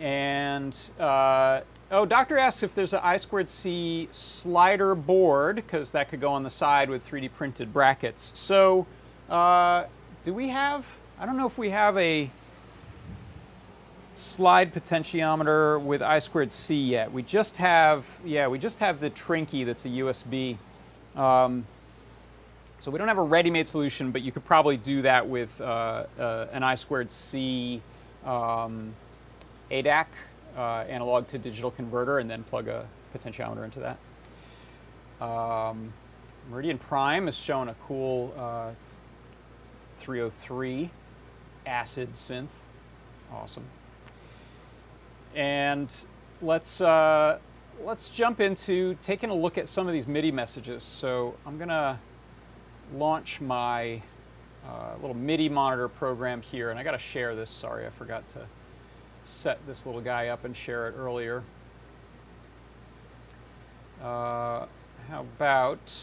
And 0.00 0.74
uh, 0.98 1.60
oh, 1.90 2.06
Doctor 2.06 2.38
asks 2.38 2.62
if 2.62 2.74
there's 2.74 2.94
an 2.94 3.00
I 3.02 3.18
squared 3.18 3.50
C 3.50 4.08
slider 4.12 4.94
board 4.94 5.56
because 5.56 5.92
that 5.92 6.08
could 6.08 6.22
go 6.22 6.32
on 6.32 6.42
the 6.42 6.50
side 6.50 6.88
with 6.88 7.06
3D 7.06 7.34
printed 7.34 7.70
brackets. 7.70 8.32
So 8.34 8.86
uh, 9.28 9.84
do 10.24 10.32
we 10.32 10.48
have? 10.48 10.86
I 11.20 11.26
don't 11.26 11.36
know 11.36 11.46
if 11.46 11.58
we 11.58 11.68
have 11.68 11.98
a 11.98 12.30
slide 14.14 14.72
potentiometer 14.72 15.78
with 15.78 16.00
I 16.00 16.18
squared 16.18 16.50
C 16.50 16.74
yet. 16.74 17.12
We 17.12 17.22
just 17.22 17.58
have, 17.58 18.06
yeah, 18.24 18.48
we 18.48 18.58
just 18.58 18.78
have 18.78 19.00
the 19.00 19.10
Trinkey 19.10 19.66
that's 19.66 19.84
a 19.84 19.90
USB. 19.90 20.56
Um, 21.14 21.66
so 22.78 22.90
we 22.90 22.96
don't 22.96 23.08
have 23.08 23.18
a 23.18 23.22
ready-made 23.22 23.68
solution, 23.68 24.12
but 24.12 24.22
you 24.22 24.32
could 24.32 24.46
probably 24.46 24.78
do 24.78 25.02
that 25.02 25.28
with 25.28 25.60
uh, 25.60 26.06
uh, 26.18 26.46
an 26.52 26.62
I 26.62 26.74
squared 26.74 27.12
C 27.12 27.82
um, 28.24 28.94
ADAC, 29.70 30.06
uh, 30.56 30.60
analog 30.88 31.28
to 31.28 31.38
digital 31.38 31.70
converter, 31.70 32.20
and 32.20 32.30
then 32.30 32.44
plug 32.44 32.66
a 32.66 32.86
potentiometer 33.14 33.62
into 33.62 33.80
that. 33.80 35.22
Um, 35.22 35.92
Meridian 36.50 36.78
Prime 36.78 37.26
has 37.26 37.36
shown 37.36 37.68
a 37.68 37.74
cool 37.86 38.32
uh, 38.38 38.70
303 39.98 40.90
acid 41.66 42.14
synth. 42.14 42.48
Awesome. 43.32 43.64
And 45.34 45.94
let's 46.42 46.80
uh, 46.80 47.38
let's 47.84 48.08
jump 48.08 48.40
into 48.40 48.96
taking 49.02 49.30
a 49.30 49.34
look 49.34 49.56
at 49.58 49.68
some 49.68 49.86
of 49.86 49.92
these 49.92 50.06
MIDI 50.06 50.32
messages. 50.32 50.82
So 50.82 51.36
I'm 51.46 51.58
gonna 51.58 52.00
launch 52.94 53.40
my 53.40 54.02
uh, 54.66 54.94
little 55.00 55.16
MIDI 55.16 55.48
monitor 55.48 55.88
program 55.88 56.42
here, 56.42 56.70
and 56.70 56.78
I 56.78 56.82
got 56.82 56.92
to 56.92 56.98
share 56.98 57.34
this. 57.34 57.50
Sorry, 57.50 57.86
I 57.86 57.90
forgot 57.90 58.26
to 58.28 58.46
set 59.24 59.64
this 59.66 59.86
little 59.86 60.00
guy 60.00 60.28
up 60.28 60.44
and 60.44 60.56
share 60.56 60.88
it 60.88 60.94
earlier. 60.96 61.42
Uh, 64.00 64.66
how 65.08 65.20
about, 65.20 65.94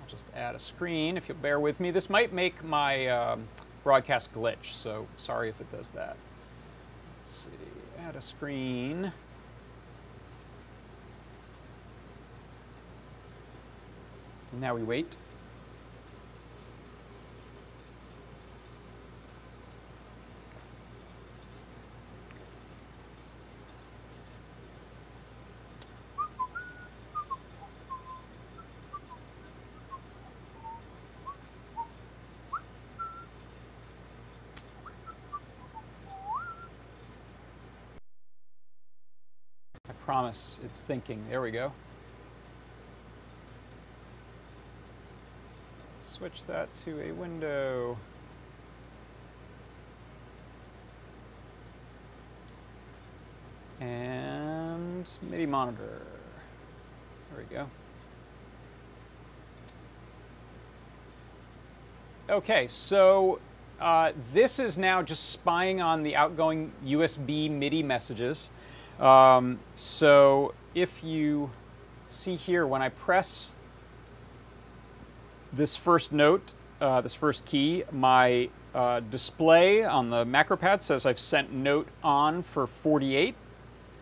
I'll 0.00 0.10
just 0.10 0.26
add 0.34 0.54
a 0.54 0.58
screen 0.58 1.16
if 1.16 1.28
you'll 1.28 1.38
bear 1.38 1.58
with 1.58 1.80
me. 1.80 1.90
This 1.90 2.10
might 2.10 2.32
make 2.32 2.62
my 2.62 3.06
um, 3.08 3.48
broadcast 3.86 4.34
glitch, 4.34 4.72
so 4.72 5.06
sorry 5.16 5.48
if 5.48 5.60
it 5.60 5.70
does 5.70 5.90
that. 5.90 6.16
Let's 7.20 7.44
see, 7.44 8.02
add 8.04 8.16
a 8.16 8.20
screen. 8.20 9.12
And 14.50 14.60
now 14.60 14.74
we 14.74 14.82
wait. 14.82 15.14
Promise 40.06 40.58
it's 40.62 40.80
thinking. 40.80 41.24
There 41.28 41.42
we 41.42 41.50
go. 41.50 41.72
switch 46.00 46.46
that 46.46 46.72
to 46.72 46.98
a 47.02 47.12
window. 47.12 47.98
And 53.80 55.06
MIDI 55.20 55.44
monitor. 55.44 56.00
There 57.30 57.44
we 57.50 57.54
go. 57.54 57.66
Okay, 62.30 62.66
so 62.66 63.40
uh, 63.78 64.12
this 64.32 64.58
is 64.58 64.78
now 64.78 65.02
just 65.02 65.30
spying 65.30 65.82
on 65.82 66.02
the 66.02 66.16
outgoing 66.16 66.72
USB 66.84 67.50
MIDI 67.50 67.82
messages. 67.82 68.48
Um, 69.00 69.58
so 69.74 70.54
if 70.74 71.04
you 71.04 71.50
see 72.08 72.36
here, 72.36 72.66
when 72.66 72.82
I 72.82 72.88
press 72.88 73.50
this 75.52 75.76
first 75.76 76.12
note, 76.12 76.52
uh, 76.80 77.00
this 77.00 77.14
first 77.14 77.44
key, 77.44 77.84
my 77.92 78.48
uh, 78.74 79.00
display 79.00 79.84
on 79.84 80.10
the 80.10 80.24
macro 80.24 80.56
pad 80.56 80.82
says 80.82 81.06
I've 81.06 81.20
sent 81.20 81.52
note 81.52 81.88
on 82.02 82.42
for 82.42 82.66
48. 82.66 83.34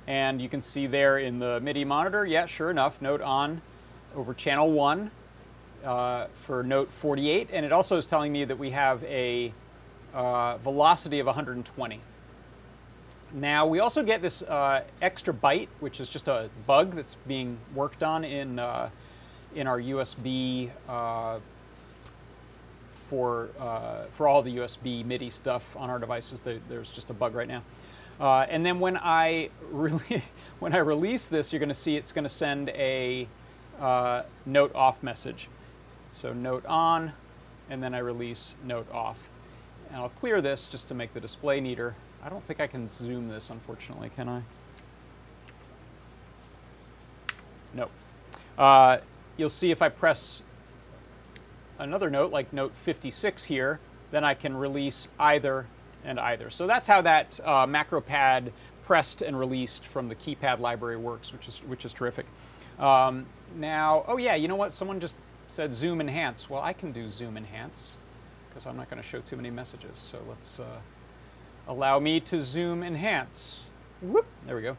And 0.06 0.42
you 0.42 0.48
can 0.48 0.60
see 0.60 0.86
there 0.86 1.18
in 1.18 1.38
the 1.38 1.60
MIDI 1.60 1.84
monitor, 1.84 2.26
yeah, 2.26 2.46
sure 2.46 2.70
enough, 2.70 3.00
note 3.00 3.22
on 3.22 3.62
over 4.14 4.34
channel 4.34 4.70
1 4.70 5.10
uh, 5.84 6.26
for 6.44 6.62
note 6.62 6.92
48. 6.92 7.48
And 7.52 7.64
it 7.64 7.72
also 7.72 7.96
is 7.96 8.06
telling 8.06 8.32
me 8.32 8.44
that 8.44 8.58
we 8.58 8.70
have 8.70 9.02
a 9.04 9.52
uh, 10.12 10.58
velocity 10.58 11.20
of 11.20 11.26
120. 11.26 12.00
Now 13.34 13.66
we 13.66 13.80
also 13.80 14.04
get 14.04 14.22
this 14.22 14.42
uh, 14.42 14.84
extra 15.02 15.34
byte, 15.34 15.66
which 15.80 15.98
is 15.98 16.08
just 16.08 16.28
a 16.28 16.50
bug 16.68 16.94
that's 16.94 17.16
being 17.26 17.58
worked 17.74 18.04
on 18.04 18.24
in 18.24 18.60
uh, 18.60 18.90
in 19.56 19.66
our 19.66 19.80
USB 19.80 20.70
uh, 20.88 21.40
for 23.10 23.48
uh, 23.58 24.04
for 24.16 24.28
all 24.28 24.40
the 24.40 24.58
USB 24.58 25.04
MIDI 25.04 25.30
stuff 25.30 25.64
on 25.76 25.90
our 25.90 25.98
devices. 25.98 26.42
there's 26.42 26.92
just 26.92 27.10
a 27.10 27.12
bug 27.12 27.34
right 27.34 27.48
now. 27.48 27.64
Uh, 28.20 28.46
and 28.48 28.64
then 28.64 28.78
when 28.78 28.96
I 28.96 29.50
really 29.70 30.22
when 30.60 30.72
I 30.72 30.78
release 30.78 31.26
this, 31.26 31.52
you're 31.52 31.60
going 31.60 31.68
to 31.68 31.74
see 31.74 31.96
it's 31.96 32.12
going 32.12 32.22
to 32.22 32.28
send 32.28 32.68
a 32.68 33.26
uh, 33.80 34.22
note 34.46 34.72
off 34.76 35.02
message. 35.02 35.48
So 36.12 36.32
note 36.32 36.64
on, 36.66 37.14
and 37.68 37.82
then 37.82 37.94
I 37.94 37.98
release 37.98 38.54
note 38.64 38.86
off. 38.92 39.28
And 39.88 39.96
I'll 39.96 40.08
clear 40.08 40.40
this 40.40 40.68
just 40.68 40.86
to 40.88 40.94
make 40.94 41.14
the 41.14 41.20
display 41.20 41.60
neater. 41.60 41.96
I 42.24 42.30
don't 42.30 42.44
think 42.46 42.58
I 42.58 42.66
can 42.66 42.88
zoom 42.88 43.28
this, 43.28 43.50
unfortunately, 43.50 44.10
can 44.16 44.28
I? 44.28 44.42
No. 47.74 47.90
Uh, 48.56 48.98
you'll 49.36 49.50
see 49.50 49.70
if 49.70 49.82
I 49.82 49.90
press 49.90 50.42
another 51.78 52.08
note, 52.08 52.32
like 52.32 52.52
note 52.52 52.72
56 52.82 53.44
here, 53.44 53.78
then 54.10 54.24
I 54.24 54.32
can 54.32 54.56
release 54.56 55.08
either 55.18 55.66
and 56.02 56.18
either. 56.18 56.48
So 56.48 56.66
that's 56.66 56.88
how 56.88 57.02
that 57.02 57.40
uh, 57.44 57.66
macro 57.66 58.00
pad 58.00 58.52
pressed 58.84 59.20
and 59.20 59.38
released 59.38 59.84
from 59.84 60.08
the 60.08 60.14
keypad 60.14 60.60
library 60.60 60.96
works, 60.96 61.32
which 61.32 61.46
is, 61.46 61.58
which 61.58 61.84
is 61.84 61.92
terrific. 61.92 62.26
Um, 62.78 63.26
now, 63.54 64.04
oh 64.08 64.16
yeah, 64.16 64.34
you 64.34 64.48
know 64.48 64.56
what? 64.56 64.72
Someone 64.72 64.98
just 64.98 65.16
said 65.48 65.74
zoom 65.74 66.00
enhance. 66.00 66.48
Well, 66.48 66.62
I 66.62 66.72
can 66.72 66.90
do 66.90 67.10
zoom 67.10 67.36
enhance 67.36 67.96
because 68.48 68.66
I'm 68.66 68.76
not 68.76 68.88
going 68.88 69.02
to 69.02 69.06
show 69.06 69.20
too 69.20 69.36
many 69.36 69.50
messages. 69.50 69.98
So 69.98 70.20
let's 70.28 70.58
uh, 70.58 70.80
allow 71.66 71.98
me 71.98 72.20
to 72.20 72.42
zoom 72.42 72.82
enhance. 72.82 73.62
Whoop, 74.00 74.26
there 74.46 74.56
we 74.56 74.62
go. 74.62 74.76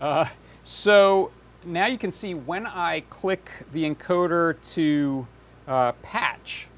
Uh, 0.00 0.26
so 0.62 1.30
now 1.64 1.86
you 1.86 1.98
can 1.98 2.12
see 2.12 2.34
when 2.34 2.66
I 2.66 3.00
click 3.10 3.50
the 3.72 3.88
encoder 3.88 4.56
to 4.74 5.26
uh, 5.66 5.92
patch 6.02 6.68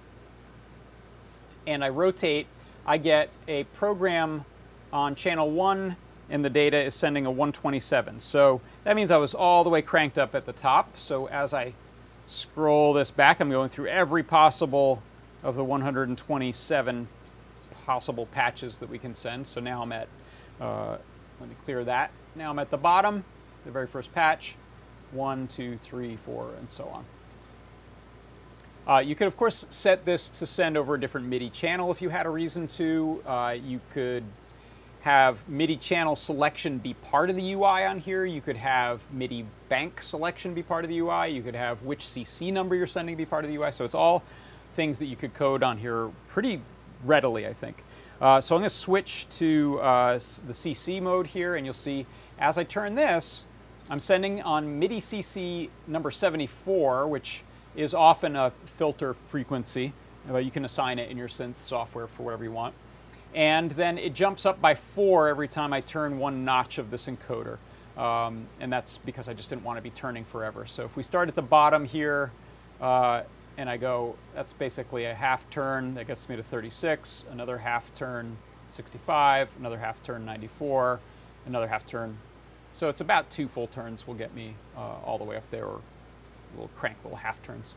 and 1.67 1.85
I 1.85 1.91
rotate, 1.91 2.47
I 2.87 2.97
get 2.97 3.31
a 3.47 3.65
program 3.65 4.45
on 4.93 5.15
channel 5.15 5.51
1 5.51 5.97
and 6.31 6.45
the 6.45 6.51
data 6.51 6.83
is 6.83 6.95
sending 6.95 7.27
a 7.27 7.31
127. 7.31 8.21
So 8.21 8.61
that 8.85 8.97
means 8.97 9.11
I 9.11 9.17
was 9.19 9.35
all 9.35 9.65
the 9.65 9.71
way 9.71 9.83
cranked 9.83 10.19
up 10.19 10.35
at 10.35 10.47
the 10.47 10.53
top. 10.53 10.99
So 10.99 11.27
as 11.29 11.53
I 11.53 11.75
scroll 12.27 12.93
this 12.93 13.11
back, 13.11 13.41
I'm 13.41 13.51
going 13.51 13.69
through 13.69 13.89
every 13.89 14.23
possible 14.23 15.03
of 15.43 15.57
the 15.57 15.65
127 15.65 17.09
possible 17.89 18.27
patches 18.27 18.77
that 18.77 18.91
we 18.91 18.99
can 18.99 19.15
send. 19.15 19.47
So 19.47 19.63
now 19.63 19.81
I'm 19.81 19.93
at, 19.93 20.09
uh, 20.61 20.99
let 21.41 21.49
me 21.49 21.57
clear 21.65 21.85
that. 21.85 22.11
Now 22.35 22.51
I'm 22.51 22.59
at 22.59 22.71
the 22.71 22.77
bottom, 22.77 23.25
the 23.65 23.71
very 23.71 23.87
first 23.87 24.13
patch, 24.13 24.57
one, 25.11 25.49
two, 25.49 25.79
three, 25.79 26.17
four, 26.17 26.51
and 26.59 26.71
so 26.71 26.85
on. 26.85 27.07
Uh, 28.87 28.99
you 28.99 29.15
could, 29.15 29.27
of 29.27 29.39
course, 29.39 29.67
set 29.71 30.05
this 30.05 30.29
to 30.29 30.45
send 30.45 30.77
over 30.77 30.97
a 30.97 31.01
different 31.01 31.29
MIDI 31.29 31.49
channel 31.49 31.91
if 31.91 32.03
you 32.03 32.11
had 32.11 32.27
a 32.27 32.29
reason 32.29 32.69
to. 32.69 33.23
Uh, 33.27 33.57
you 33.59 33.81
could 33.95 34.25
have 35.01 35.49
MIDI 35.49 35.79
channel 35.79 36.15
selection 36.15 36.77
be 36.77 36.93
part 36.93 37.31
of 37.31 37.37
the 37.37 37.53
UI 37.55 37.87
on 37.87 38.01
here. 38.01 38.27
You 38.27 38.43
could 38.43 38.57
have 38.59 39.01
MIDI 39.11 39.47
bank 39.71 40.03
selection 40.03 40.53
be 40.53 40.63
part 40.63 40.85
of 40.85 40.91
the 40.91 40.99
UI. 40.99 41.29
You 41.29 41.43
could 41.43 41.57
have 41.57 41.83
which 41.83 42.05
CC 42.05 42.53
number 42.53 42.75
you're 42.75 42.87
sending 42.87 43.17
be 43.17 43.25
part 43.25 43.47
of 43.47 43.51
the 43.51 43.57
UI. 43.57 43.73
So 43.73 43.87
it's 43.87 43.95
all 43.95 44.25
things 44.77 44.99
that 44.99 45.07
you 45.07 45.17
could 45.17 45.33
code 45.33 45.63
on 45.63 45.79
here 45.79 46.11
pretty 46.29 46.61
readily, 47.05 47.47
I 47.47 47.53
think. 47.53 47.85
Uh, 48.21 48.41
so 48.41 48.55
I'm 48.57 48.63
going 48.63 48.69
to 48.69 48.75
switch 48.75 49.29
to 49.39 49.79
uh, 49.81 50.13
the 50.15 50.53
CC 50.53 51.01
mode 51.01 51.29
here, 51.29 51.55
and 51.55 51.65
you'll 51.65 51.75
see 51.75 52.07
as 52.39 52.59
I 52.59 52.65
turn 52.65 52.95
this, 52.95 53.45
I'm 53.91 54.01
sending 54.01 54.43
on 54.43 54.79
MIDI 54.79 55.01
CC 55.01 55.71
number 55.87 56.11
74, 56.11 57.07
which 57.09 57.43
is 57.75 57.95
often 57.95 58.37
a 58.37 58.53
filter 58.77 59.15
frequency. 59.29 59.93
But 60.29 60.45
you 60.45 60.51
can 60.51 60.65
assign 60.65 60.99
it 60.99 61.11
in 61.11 61.17
your 61.17 61.29
synth 61.29 61.55
software 61.63 62.07
for 62.07 62.23
whatever 62.23 62.45
you 62.45 62.53
want 62.53 62.75
and 63.35 63.71
then 63.73 63.99
it 63.99 64.15
jumps 64.15 64.47
up 64.47 64.61
by 64.61 64.75
four 64.75 65.29
every 65.29 65.49
time 65.49 65.73
I 65.73 65.81
turn 65.81 66.19
one 66.19 66.45
notch 66.45 66.79
of 66.79 66.91
this 66.91 67.07
encoder. 67.07 67.59
Um, 67.97 68.47
and 68.61 68.73
that's 68.73 68.99
because 68.99 69.29
I 69.29 69.35
just 69.35 69.51
didn't 69.51 69.65
want 69.65 69.77
to 69.77 69.83
be 69.83 69.91
turning 69.91 70.25
forever. 70.25 70.67
So 70.67 70.85
if 70.85 70.97
we 70.97 71.03
start 71.03 71.29
at 71.29 71.35
the 71.35 71.43
bottom 71.43 71.85
here, 71.85 72.31
uh, 72.81 73.23
and 73.59 73.69
I 73.69 73.77
go, 73.77 74.15
that's 74.37 74.53
basically 74.53 75.05
a 75.05 75.15
half 75.15 75.51
turn, 75.51 75.95
that 75.95 76.07
gets 76.07 76.29
me 76.29 76.37
to 76.37 76.45
36, 76.45 77.25
another 77.31 77.59
half 77.59 77.93
turn 77.93 78.39
65, 78.71 79.51
another 79.59 79.79
half 79.79 80.01
turn 80.05 80.25
94, 80.25 81.01
another 81.45 81.67
half 81.67 81.85
turn. 81.85 82.19
So 82.73 82.89
it's 82.89 83.01
about 83.01 83.31
two 83.31 83.49
full 83.49 83.67
turns 83.67 84.07
will 84.07 84.15
get 84.15 84.33
me 84.33 84.55
uh, 84.77 85.01
all 85.05 85.19
the 85.19 85.25
way 85.25 85.37
up 85.37 85.51
there, 85.51 85.65
or 85.65 85.81
little 86.55 86.71
crank 86.77 86.99
little 87.03 87.19
half 87.19 87.43
turns. 87.43 87.75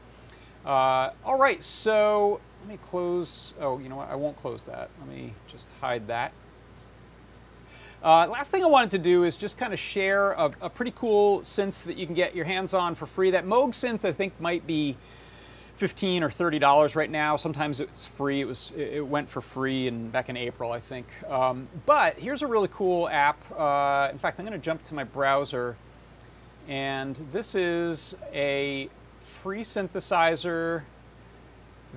Uh, 0.64 1.10
all 1.26 1.40
right, 1.40 1.64
so 1.64 2.40
let 2.60 2.70
me 2.70 2.78
close. 2.90 3.56
Oh, 3.60 3.80
you 3.80 3.90
know 3.90 3.96
what? 3.96 4.10
I 4.10 4.16
won't 4.16 4.38
close 4.38 4.64
that. 4.66 4.92
Let 5.00 5.10
me 5.10 5.34
just 5.48 5.68
hide 5.80 6.06
that. 6.08 6.32
Uh, 8.04 8.28
last 8.28 8.52
thing 8.52 8.64
I 8.64 8.68
wanted 8.68 8.92
to 8.92 9.00
do 9.00 9.24
is 9.24 9.36
just 9.36 9.58
kind 9.58 9.74
of 9.74 9.80
share 9.80 10.34
a, 10.34 10.52
a, 10.62 10.70
pretty 10.70 10.92
cool 10.96 11.42
synth 11.42 11.84
that 11.84 11.98
you 11.98 12.08
can 12.08 12.16
get 12.16 12.36
your 12.36 12.46
hands 12.46 12.74
on 12.74 12.96
for 12.96 13.06
free. 13.06 13.32
That 13.32 13.46
Moog 13.46 13.70
synth 13.70 14.04
I 14.04 14.12
think 14.12 14.40
might 14.40 14.66
be 14.66 14.98
15 15.82 16.22
or 16.22 16.30
30 16.30 16.60
dollars 16.60 16.96
right 16.96 17.10
now. 17.10 17.36
Sometimes 17.36 17.80
it's 17.80 18.06
free. 18.06 18.40
It 18.40 18.46
was 18.46 18.72
it 18.78 19.04
went 19.04 19.28
for 19.28 19.42
free 19.42 19.88
and 19.88 20.12
back 20.12 20.30
in 20.30 20.38
April 20.38 20.72
I 20.72 20.80
think. 20.80 21.08
Um, 21.28 21.68
but 21.88 22.20
here's 22.20 22.44
a 22.44 22.48
really 22.48 22.68
cool 22.72 23.10
app. 23.10 23.44
Uh, 23.60 24.10
in 24.12 24.20
fact, 24.20 24.40
I'm 24.40 24.46
going 24.46 24.54
to 24.58 24.64
jump 24.64 24.84
to 24.84 24.94
my 24.94 25.04
browser, 25.04 25.78
and 26.68 27.16
this 27.34 27.56
is 27.56 28.14
a 28.32 28.90
free 29.42 29.64
synthesizer 29.64 30.84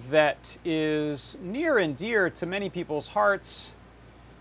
that 0.08 0.56
is 0.64 1.36
near 1.42 1.76
and 1.76 1.94
dear 1.94 2.30
to 2.30 2.46
many 2.46 2.70
people's 2.70 3.08
hearts 3.08 3.72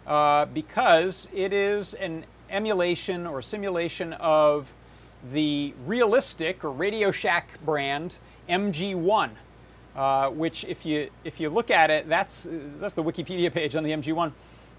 uh, 0.08 0.46
because 0.46 1.28
it 1.34 1.52
is 1.52 1.94
an 1.96 2.24
emulation 2.50 3.28
or 3.28 3.42
simulation 3.42 4.14
of 4.14 4.72
the 5.34 5.74
realistic 5.86 6.64
or 6.64 6.72
Radio 6.72 7.12
Shack 7.12 7.60
brand 7.66 8.20
MG1, 8.50 9.32
uh, 9.96 10.30
which 10.30 10.64
if 10.66 10.86
you 10.86 11.10
if 11.24 11.40
you 11.40 11.50
look 11.50 11.72
at 11.72 11.90
it, 11.90 12.10
that's 12.10 12.48
that's 12.80 12.94
the 12.94 13.04
Wikipedia 13.04 13.52
page 13.52 13.76
on 13.76 13.84
the 13.84 13.92
MG1. 13.92 14.32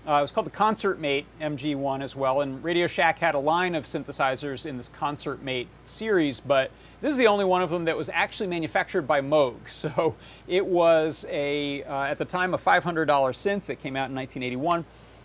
Uh, 0.06 0.18
it 0.18 0.20
was 0.20 0.32
called 0.32 0.46
the 0.46 0.50
Concert 0.50 1.00
Mate 1.00 1.24
MG1 1.40 2.02
as 2.02 2.14
well, 2.14 2.42
and 2.42 2.62
Radio 2.62 2.86
Shack 2.86 3.20
had 3.20 3.34
a 3.34 3.38
line 3.38 3.74
of 3.74 3.86
synthesizers 3.86 4.66
in 4.66 4.76
this 4.76 4.88
Concert 4.88 5.42
Mate 5.42 5.68
series, 5.86 6.40
but 6.40 6.70
this 7.00 7.10
is 7.12 7.16
the 7.16 7.26
only 7.26 7.44
one 7.46 7.62
of 7.62 7.70
them 7.70 7.84
that 7.86 7.96
was 7.96 8.10
actually 8.12 8.46
manufactured 8.46 9.02
by 9.02 9.20
Moog. 9.20 9.56
So 9.68 10.14
it 10.46 10.64
was 10.64 11.24
a, 11.28 11.82
uh, 11.84 12.04
at 12.04 12.18
the 12.18 12.24
time, 12.24 12.54
a 12.54 12.58
$500 12.58 13.06
synth 13.06 13.64
that 13.64 13.82
came 13.82 13.96
out 13.96 14.08
in 14.08 14.14
1981. 14.14 14.84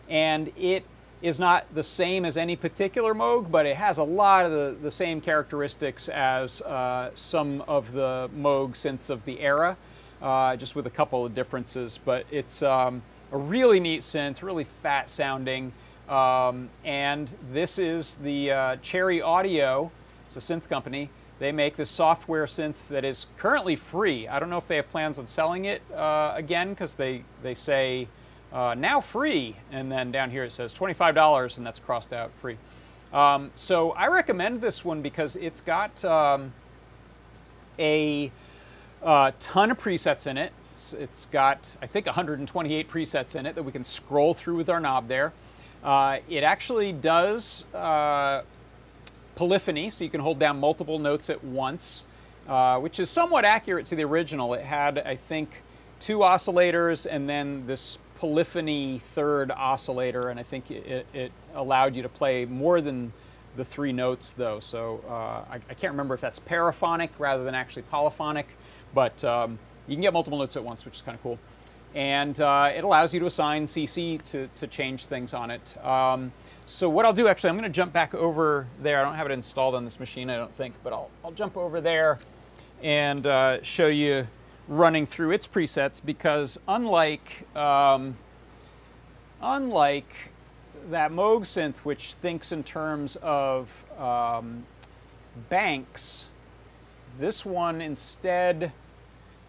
And 0.10 0.52
it 0.58 0.84
is 1.22 1.40
not 1.40 1.66
the 1.74 1.84
same 1.84 2.24
as 2.24 2.38
any 2.38 2.56
particular 2.56 3.14
Moog, 3.14 3.52
but 3.52 3.66
it 3.66 3.76
has 3.76 3.98
a 3.98 4.04
lot 4.04 4.46
of 4.46 4.52
the, 4.52 4.76
the 4.82 4.92
same 4.92 5.20
characteristics 5.20 6.08
as 6.08 6.62
uh, 6.62 7.12
some 7.14 7.62
of 7.68 7.92
the 7.92 8.30
Moog 8.36 8.72
synths 8.72 9.10
of 9.10 9.26
the 9.26 9.42
era, 9.42 9.78
uh, 10.22 10.56
just 10.56 10.76
with 10.76 10.86
a 10.86 10.90
couple 10.90 11.26
of 11.26 11.36
differences. 11.36 12.00
But 12.04 12.26
it's 12.32 12.62
um, 12.62 13.02
a 13.32 13.38
really 13.38 13.80
neat 13.80 14.02
synth, 14.02 14.42
really 14.42 14.66
fat 14.82 15.10
sounding. 15.10 15.74
Um, 16.08 16.70
and 16.84 17.36
this 17.52 17.78
is 17.78 18.16
the 18.16 18.52
uh, 18.52 18.76
Cherry 18.78 19.22
Audio, 19.22 19.92
it's 20.26 20.38
a 20.38 20.40
synth 20.40 20.68
company, 20.70 21.10
they 21.40 21.52
make 21.52 21.78
this 21.78 21.90
software 21.90 22.46
synth 22.46 22.88
that 22.90 23.06
is 23.06 23.28
currently 23.38 23.76
free. 23.76 24.28
I 24.28 24.40
don't 24.40 24.50
know 24.50 24.58
if 24.58 24.68
they 24.68 24.76
have 24.76 24.90
plans 24.90 25.18
on 25.18 25.28
selling 25.28 25.66
it 25.66 25.82
uh, 25.94 26.34
again 26.36 26.72
because 26.72 26.96
they, 26.96 27.24
they 27.44 27.54
say 27.54 28.08
uh, 28.52 28.76
now 28.78 29.02
free, 29.02 29.56
and 29.72 29.92
then 29.92 30.12
down 30.12 30.32
here 30.32 30.44
it 30.44 30.52
says 30.52 30.74
$25 30.74 31.58
and 31.58 31.66
that's 31.66 31.80
crossed 31.80 32.14
out 32.14 32.32
free. 32.42 32.58
Um, 33.14 33.52
so 33.56 33.92
I 33.92 34.08
recommend 34.08 34.62
this 34.62 34.86
one 34.86 35.02
because 35.02 35.36
it's 35.36 35.62
got 35.62 36.04
um, 36.06 36.54
a 37.78 38.32
uh, 39.02 39.32
ton 39.40 39.72
of 39.72 39.78
presets 39.78 40.28
in 40.28 40.38
it. 40.38 40.52
It's, 40.74 40.94
it's 40.94 41.26
got, 41.28 41.76
I 41.82 41.88
think, 41.88 42.06
128 42.06 42.90
presets 42.90 43.36
in 43.36 43.46
it 43.46 43.56
that 43.56 43.64
we 43.64 43.72
can 43.72 43.84
scroll 43.84 44.34
through 44.34 44.58
with 44.58 44.70
our 44.70 44.80
knob 44.80 45.08
there. 45.08 45.34
Uh, 45.84 46.18
it 46.30 46.44
actually 46.44 46.92
does 46.92 47.66
uh, 47.74 48.44
polyphony, 49.36 49.90
so 49.90 50.04
you 50.04 50.10
can 50.10 50.22
hold 50.22 50.40
down 50.40 50.60
multiple 50.60 51.00
notes 51.00 51.30
at 51.30 51.44
once, 51.44 52.04
uh, 52.48 52.78
which 52.80 53.00
is 53.00 53.10
somewhat 53.10 53.46
accurate 53.46 53.86
to 53.88 53.96
the 53.96 54.04
original. 54.04 54.54
It 54.54 54.66
had, 54.66 55.00
I 55.00 55.16
think, 55.16 55.64
two 56.00 56.20
oscillators 56.20 57.06
and 57.10 57.30
then 57.30 57.66
this 57.66 57.98
polyphony 58.20 59.02
third 59.16 59.50
oscillator, 59.50 60.30
and 60.30 60.40
I 60.40 60.44
think 60.44 60.70
it, 60.70 61.08
it 61.14 61.32
allowed 61.56 61.96
you 61.96 62.04
to 62.04 62.10
play 62.10 62.44
more 62.44 62.82
than 62.82 63.14
the 63.56 63.64
three 63.64 63.94
notes, 63.94 64.34
though. 64.34 64.60
So 64.60 65.02
uh, 65.08 65.54
I, 65.54 65.60
I, 65.70 65.74
can't 65.74 65.92
remember 65.92 66.16
if 66.16 66.22
that's 66.22 66.38
paraphonic 66.38 67.12
rather 67.18 67.44
than 67.44 67.56
actually 67.56 67.84
polyphonic, 67.84 68.48
but 68.94 69.24
um, 69.24 69.58
you 69.88 69.96
can 69.96 70.02
get 70.02 70.14
multiple 70.14 70.38
notes 70.38 70.58
at 70.58 70.64
once, 70.64 70.86
which 70.86 70.96
is 70.96 71.02
kind 71.02 71.16
of 71.16 71.24
cool. 71.24 71.40
And 71.96 72.40
uh, 72.40 72.72
it 72.76 72.84
allows 72.84 73.14
you 73.14 73.20
to 73.22 73.26
assign 73.26 73.68
CC 73.68 74.22
to, 74.26 74.50
to 74.56 74.68
change 74.68 75.06
things 75.06 75.34
on 75.34 75.50
it. 75.50 75.84
Um, 75.84 76.32
so 76.66 76.90
what 76.90 77.06
I'll 77.06 77.14
do, 77.14 77.28
actually, 77.28 77.50
I'm 77.50 77.56
going 77.56 77.64
to 77.64 77.76
jump 77.76 77.94
back 77.94 78.14
over 78.14 78.68
there. 78.82 79.00
I 79.00 79.04
don't 79.04 79.16
have 79.16 79.26
it 79.26 79.32
installed 79.32 79.76
on 79.76 79.86
this 79.86 80.00
machine, 80.00 80.30
I 80.30 80.36
don't 80.36 80.54
think, 80.56 80.76
but 80.84 80.94
I'll, 80.94 81.10
I'll 81.24 81.32
jump 81.32 81.58
over 81.58 81.82
there 81.82 82.20
and 82.84 83.26
uh, 83.26 83.64
show 83.64 83.88
you 83.88 84.28
running 84.70 85.08
through 85.08 85.32
its 85.32 85.48
presets 85.48 86.00
because 86.04 86.60
unlike, 86.68 87.48
um, 87.58 88.16
unlike 89.42 90.32
that 90.92 91.12
Moog 91.12 91.42
synth, 91.42 91.78
which 91.80 92.14
thinks 92.14 92.52
in 92.52 92.64
terms 92.64 93.18
of 93.22 93.68
um, 93.98 94.64
banks, 95.50 96.28
this 97.18 97.44
one 97.44 97.82
instead 97.82 98.72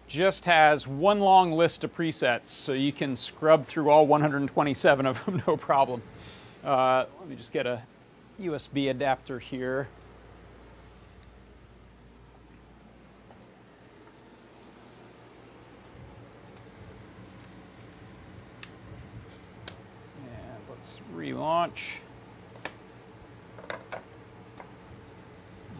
just 0.07 0.43
has 0.45 0.87
one 0.87 1.19
long 1.19 1.53
list 1.53 1.83
of 1.85 1.95
presets, 1.95 2.49
so 2.49 2.73
you 2.73 2.91
can 2.91 3.15
scrub 3.15 3.63
through 3.63 3.89
all 3.89 4.05
127 4.07 5.05
of 5.05 5.23
them 5.23 5.41
no 5.47 5.55
problem. 5.55 6.01
Uh, 6.63 7.05
let 7.19 7.29
me 7.29 7.35
just 7.35 7.53
get 7.53 7.65
a 7.65 7.83
USB 8.39 8.89
adapter 8.89 9.39
here. 9.39 9.87
Let's 20.81 20.97
relaunch. 21.21 21.97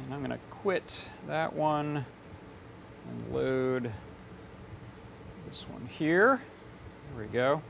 And 0.03 0.13
I'm 0.13 0.19
going 0.19 0.31
to 0.31 0.39
quit 0.49 1.09
that 1.27 1.53
one 1.53 2.05
and 3.09 3.33
load 3.33 3.91
this 5.47 5.67
one 5.67 5.87
here. 5.87 6.41
There 7.15 7.25
we 7.25 7.31
go. 7.31 7.61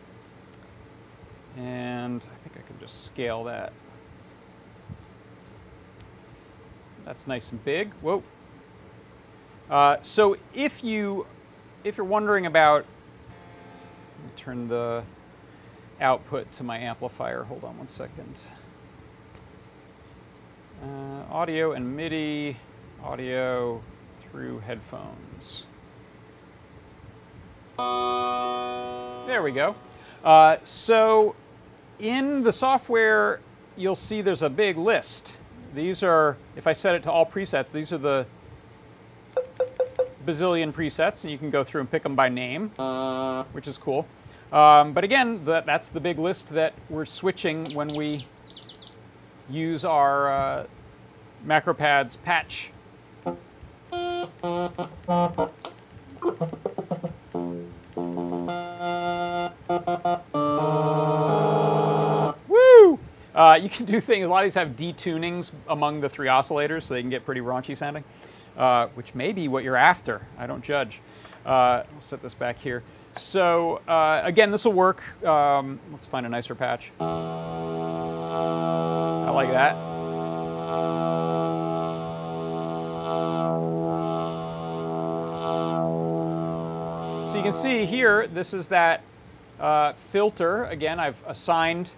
And 1.56 2.22
I 2.22 2.48
think 2.48 2.58
I 2.58 2.68
can 2.68 2.78
just 2.80 3.06
scale 3.06 3.46
that. 3.46 3.72
That's 7.06 7.26
nice 7.26 7.52
and 7.52 7.64
big. 7.64 7.94
Whoa. 8.02 8.24
Uh, 9.70 9.98
so 10.02 10.36
if 10.54 10.84
you 10.84 11.26
if 11.84 11.98
you're 11.98 12.06
wondering 12.06 12.46
about 12.46 12.86
turn 14.36 14.68
the 14.68 15.04
output 16.02 16.52
to 16.54 16.64
my 16.64 16.78
amplifier. 16.78 17.44
Hold 17.44 17.64
on 17.64 17.78
one 17.78 17.88
second. 17.88 18.42
Uh, 20.84 21.24
audio 21.32 21.74
and 21.74 21.96
MIDI, 21.96 22.58
audio 23.04 23.82
through 24.22 24.60
headphones. 24.60 25.68
There 27.78 29.44
we 29.44 29.52
go. 29.52 29.76
Uh, 30.24 30.58
so 30.64 31.36
in 32.00 32.44
the 32.44 32.52
software, 32.52 33.40
you'll 33.78 33.96
see 33.96 34.22
there's 34.22 34.42
a 34.42 34.50
big 34.50 34.78
list. 34.78 35.40
These 35.74 36.04
are, 36.04 36.38
if 36.56 36.68
I 36.68 36.74
set 36.74 36.96
it 36.96 37.04
to 37.04 37.12
all 37.12 37.26
presets, 37.26 37.72
these 37.72 37.94
are 37.94 37.98
the 37.98 38.26
bazillion 40.26 40.74
presets, 40.74 41.24
and 41.24 41.32
you 41.32 41.38
can 41.38 41.50
go 41.50 41.64
through 41.64 41.82
and 41.82 41.90
pick 41.90 42.04
them 42.04 42.16
by 42.16 42.28
name, 42.30 42.70
which 43.54 43.68
is 43.68 43.78
cool. 43.78 44.06
Um, 44.52 44.92
but 44.92 45.04
again, 45.06 45.46
the, 45.46 45.62
that's 45.62 45.88
the 45.88 46.02
big 46.02 46.20
list 46.20 46.50
that 46.50 46.74
we're 46.90 47.06
switching 47.06 47.74
when 47.74 47.88
we 47.96 48.26
use 49.50 49.86
our 49.86 50.32
uh, 50.32 50.68
MacroPads 51.46 52.18
patch. 52.22 52.72
Woo! 62.48 63.00
Uh, 63.34 63.58
you 63.62 63.70
can 63.70 63.86
do 63.86 64.02
things, 64.02 64.26
a 64.26 64.28
lot 64.28 64.44
of 64.44 64.48
these 64.48 64.56
have 64.56 64.76
detunings 64.76 65.52
among 65.70 66.02
the 66.02 66.10
three 66.10 66.28
oscillators 66.28 66.84
so 66.84 66.94
they 66.94 67.02
can 67.02 67.10
get 67.10 67.26
pretty 67.26 67.40
raunchy 67.40 67.76
sounding, 67.78 68.04
uh, 68.58 68.88
which 68.96 69.16
may 69.16 69.32
be 69.32 69.48
what 69.48 69.64
you're 69.64 69.78
after. 69.78 70.28
I 70.38 70.46
don't 70.46 70.64
judge. 70.64 71.00
Uh, 71.46 71.84
I'll 71.94 72.02
set 72.02 72.22
this 72.22 72.34
back 72.34 72.60
here. 72.60 72.84
So 73.14 73.82
uh, 73.88 74.22
again, 74.24 74.52
this 74.52 74.66
will 74.66 74.74
work. 74.74 75.02
Um, 75.24 75.80
let's 75.92 76.06
find 76.06 76.26
a 76.26 76.30
nicer 76.30 76.56
patch. 76.56 76.92
I 77.00 77.06
like 79.30 79.52
that. 79.52 79.76
So 87.30 87.38
you 87.38 87.44
can 87.44 87.54
see 87.54 87.86
here, 87.86 88.28
this 88.28 88.54
is 88.54 88.68
that 88.68 89.04
uh, 89.60 89.94
filter. 90.12 90.66
Again, 90.66 91.00
I've 91.00 91.22
assigned 91.26 91.94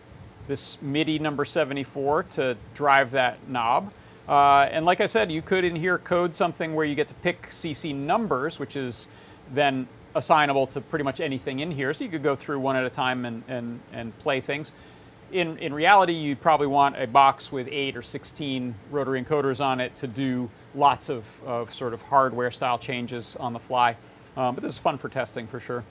this 0.48 0.82
MIDI 0.82 1.20
number 1.20 1.46
74 1.46 2.24
to 2.24 2.58
drive 2.74 3.12
that 3.12 3.50
knob. 3.50 3.92
Uh, 4.28 4.68
and 4.72 4.86
like 4.86 5.02
I 5.02 5.06
said, 5.06 5.32
you 5.32 5.42
could 5.42 5.64
in 5.64 5.76
here 5.76 5.98
code 5.98 6.36
something 6.36 6.76
where 6.76 6.86
you 6.86 6.96
get 6.96 7.08
to 7.08 7.14
pick 7.16 7.50
CC 7.50 7.96
numbers, 7.96 8.60
which 8.60 8.76
is 8.76 9.08
then 9.52 9.88
assignable 10.16 10.68
to 10.68 10.82
pretty 10.82 11.04
much 11.04 11.20
anything 11.20 11.60
in 11.60 11.72
here. 11.72 11.94
So 11.94 12.04
you 12.04 12.10
could 12.10 12.24
go 12.24 12.36
through 12.36 12.60
one 12.60 12.76
at 12.76 12.86
a 12.86 12.90
time 12.90 13.26
and, 13.26 13.44
and, 13.48 13.80
and 13.92 14.18
play 14.20 14.42
things. 14.42 14.72
In, 15.32 15.58
in 15.58 15.74
reality, 15.74 16.14
you'd 16.14 16.42
probably 16.42 16.68
want 16.68 17.02
a 17.02 17.08
box 17.08 17.52
with 17.52 17.68
8 17.72 17.98
or 17.98 18.04
16 18.04 18.76
rotary 18.92 19.24
encoders 19.24 19.64
on 19.64 19.80
it 19.80 19.96
to 19.98 20.06
do 20.08 20.50
lots 20.76 21.10
of, 21.10 21.26
of 21.44 21.74
sort 21.74 21.94
of 21.94 22.04
hardware 22.04 22.52
style 22.52 22.78
changes 22.78 23.36
on 23.38 23.54
the 23.54 23.60
fly. 23.60 23.98
Um, 24.38 24.56
but 24.56 24.64
this 24.64 24.74
is 24.74 24.78
fun 24.78 24.98
for 24.98 25.10
testing 25.10 25.48
for 25.48 25.60
sure. 25.60 25.84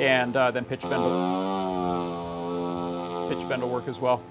And 0.00 0.36
uh, 0.36 0.50
then 0.50 0.64
pitch 0.64 0.82
bend, 0.82 1.02
will, 1.02 1.14
pitch 3.30 3.48
bend 3.48 3.62
will 3.62 3.70
work 3.70 3.88
as 3.88 3.98
well. 4.00 4.22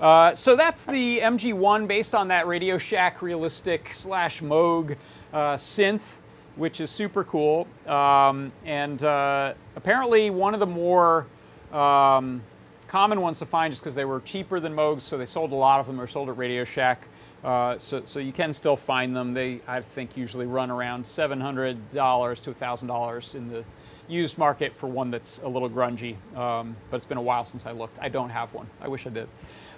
Uh, 0.00 0.34
so 0.34 0.56
that's 0.56 0.84
the 0.84 1.20
MG1 1.20 1.88
based 1.88 2.14
on 2.14 2.28
that 2.28 2.46
Radio 2.46 2.76
Shack 2.76 3.22
realistic 3.22 3.90
slash 3.94 4.42
Moog 4.42 4.96
uh, 5.32 5.54
synth 5.54 6.18
which 6.56 6.80
is 6.80 6.90
super 6.90 7.24
cool. 7.24 7.66
Um, 7.86 8.52
and 8.64 9.02
uh, 9.02 9.54
apparently 9.76 10.30
one 10.30 10.54
of 10.54 10.60
the 10.60 10.66
more 10.66 11.26
um, 11.72 12.42
common 12.88 13.20
ones 13.20 13.38
to 13.38 13.46
find 13.46 13.72
just 13.72 13.82
because 13.82 13.94
they 13.94 14.04
were 14.04 14.20
cheaper 14.20 14.60
than 14.60 14.74
Moogs, 14.74 15.02
so 15.02 15.16
they 15.16 15.26
sold 15.26 15.52
a 15.52 15.56
lot 15.56 15.80
of 15.80 15.86
them 15.86 16.00
or 16.00 16.06
sold 16.06 16.28
at 16.28 16.36
Radio 16.36 16.64
Shack. 16.64 17.06
Uh, 17.44 17.78
so, 17.78 18.02
so 18.04 18.18
you 18.18 18.32
can 18.32 18.52
still 18.52 18.76
find 18.76 19.14
them. 19.14 19.34
They, 19.34 19.60
I 19.68 19.80
think, 19.80 20.16
usually 20.16 20.46
run 20.46 20.70
around 20.70 21.04
$700 21.04 21.90
to 21.92 22.00
$1,000 22.00 23.34
in 23.34 23.48
the 23.48 23.64
used 24.08 24.38
market 24.38 24.74
for 24.76 24.86
one 24.86 25.10
that's 25.10 25.38
a 25.38 25.48
little 25.48 25.68
grungy. 25.68 26.16
Um, 26.36 26.76
but 26.90 26.96
it's 26.96 27.04
been 27.04 27.18
a 27.18 27.22
while 27.22 27.44
since 27.44 27.66
I 27.66 27.72
looked. 27.72 27.98
I 28.00 28.08
don't 28.08 28.30
have 28.30 28.52
one. 28.54 28.68
I 28.80 28.88
wish 28.88 29.06
I 29.06 29.10
did. 29.10 29.28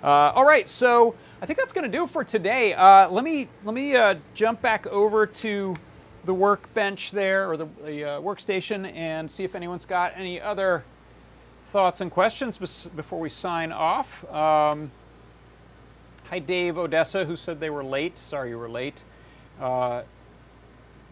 Uh, 0.02 0.32
all 0.34 0.44
right, 0.44 0.68
so 0.68 1.14
I 1.42 1.46
think 1.46 1.58
that's 1.58 1.72
going 1.72 1.90
to 1.90 1.96
do 1.96 2.04
it 2.04 2.10
for 2.10 2.22
today. 2.22 2.72
Uh, 2.72 3.08
let 3.10 3.24
me 3.24 3.48
let 3.64 3.74
me 3.74 3.96
uh, 3.96 4.14
jump 4.32 4.62
back 4.62 4.86
over 4.86 5.26
to 5.26 5.74
the 6.28 6.34
workbench 6.34 7.10
there 7.12 7.50
or 7.50 7.56
the, 7.56 7.66
the 7.82 8.04
uh, 8.04 8.20
workstation 8.20 8.94
and 8.94 9.30
see 9.30 9.44
if 9.44 9.54
anyone's 9.54 9.86
got 9.86 10.12
any 10.14 10.38
other 10.38 10.84
thoughts 11.62 12.02
and 12.02 12.10
questions 12.10 12.58
before 12.94 13.18
we 13.18 13.30
sign 13.30 13.72
off. 13.72 14.30
Um, 14.30 14.90
hi, 16.24 16.38
Dave 16.38 16.76
Odessa, 16.76 17.24
who 17.24 17.34
said 17.34 17.60
they 17.60 17.70
were 17.70 17.82
late. 17.82 18.18
Sorry 18.18 18.50
you 18.50 18.58
were 18.58 18.68
late. 18.68 19.04
Uh, 19.58 20.02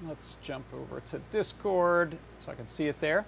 let's 0.06 0.36
jump 0.42 0.66
over 0.74 1.00
to 1.00 1.18
Discord 1.30 2.18
so 2.44 2.52
I 2.52 2.54
can 2.54 2.68
see 2.68 2.86
it 2.86 3.00
there. 3.00 3.24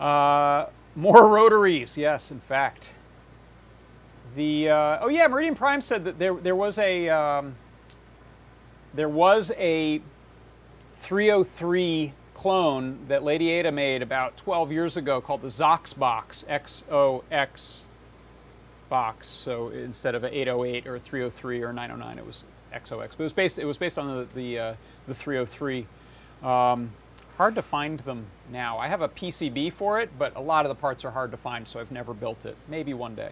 Uh, 0.00 0.66
more 0.96 1.28
rotaries, 1.28 1.96
yes, 1.96 2.32
in 2.32 2.40
fact. 2.40 2.90
The 4.34 4.70
uh, 4.70 4.98
oh 5.00 5.08
yeah, 5.08 5.28
Meridian 5.28 5.54
Prime 5.54 5.80
said 5.80 6.02
that 6.06 6.18
there 6.18 6.34
there 6.34 6.56
was 6.56 6.76
a 6.76 7.08
um, 7.08 7.54
there 8.92 9.08
was 9.08 9.52
a 9.56 10.02
303 11.02 12.12
clone 12.32 12.98
that 13.08 13.24
Lady 13.24 13.50
Ada 13.50 13.72
made 13.72 14.02
about 14.02 14.36
12 14.36 14.70
years 14.70 14.96
ago 14.96 15.20
called 15.20 15.42
the 15.42 15.48
Xox 15.48 15.96
box, 15.96 16.44
X-O-X 16.48 17.82
box. 18.88 19.26
So 19.26 19.68
instead 19.68 20.14
of 20.14 20.22
an 20.22 20.32
808 20.32 20.86
or 20.86 20.98
303 21.00 21.62
or 21.62 21.72
909, 21.72 22.18
it 22.18 22.26
was 22.26 22.44
XOX. 22.72 23.10
But 23.10 23.20
it 23.20 23.22
was 23.24 23.32
based, 23.32 23.58
it 23.58 23.64
was 23.64 23.78
based 23.78 23.98
on 23.98 24.16
the, 24.16 24.34
the, 24.34 24.58
uh, 24.58 24.74
the 25.08 25.14
303. 25.14 25.86
Um, 26.42 26.92
hard 27.36 27.56
to 27.56 27.62
find 27.62 27.98
them 28.00 28.26
now. 28.50 28.78
I 28.78 28.86
have 28.86 29.00
a 29.00 29.08
PCB 29.08 29.72
for 29.72 30.00
it, 30.00 30.10
but 30.16 30.36
a 30.36 30.40
lot 30.40 30.64
of 30.64 30.68
the 30.68 30.80
parts 30.80 31.04
are 31.04 31.10
hard 31.10 31.32
to 31.32 31.36
find, 31.36 31.66
so 31.66 31.80
I've 31.80 31.90
never 31.90 32.14
built 32.14 32.46
it. 32.46 32.56
Maybe 32.68 32.94
one 32.94 33.16
day. 33.16 33.30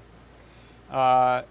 Uh, 0.91 1.43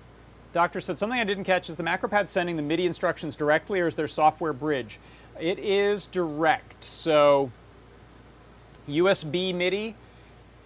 Doctor 0.51 0.81
said, 0.81 0.97
something 0.97 1.19
I 1.19 1.23
didn't 1.23 1.43
catch 1.43 1.69
is 1.69 1.75
the 1.75 1.83
MacroPad 1.83 2.27
sending 2.27 2.55
the 2.55 2.63
MIDI 2.63 2.85
instructions 2.85 3.35
directly 3.35 3.79
or 3.79 3.87
is 3.87 3.95
there 3.95 4.07
software 4.07 4.53
bridge? 4.53 4.99
It 5.39 5.59
is 5.59 6.05
direct. 6.05 6.83
So 6.83 7.51
USB 8.87 9.53
MIDI 9.55 9.95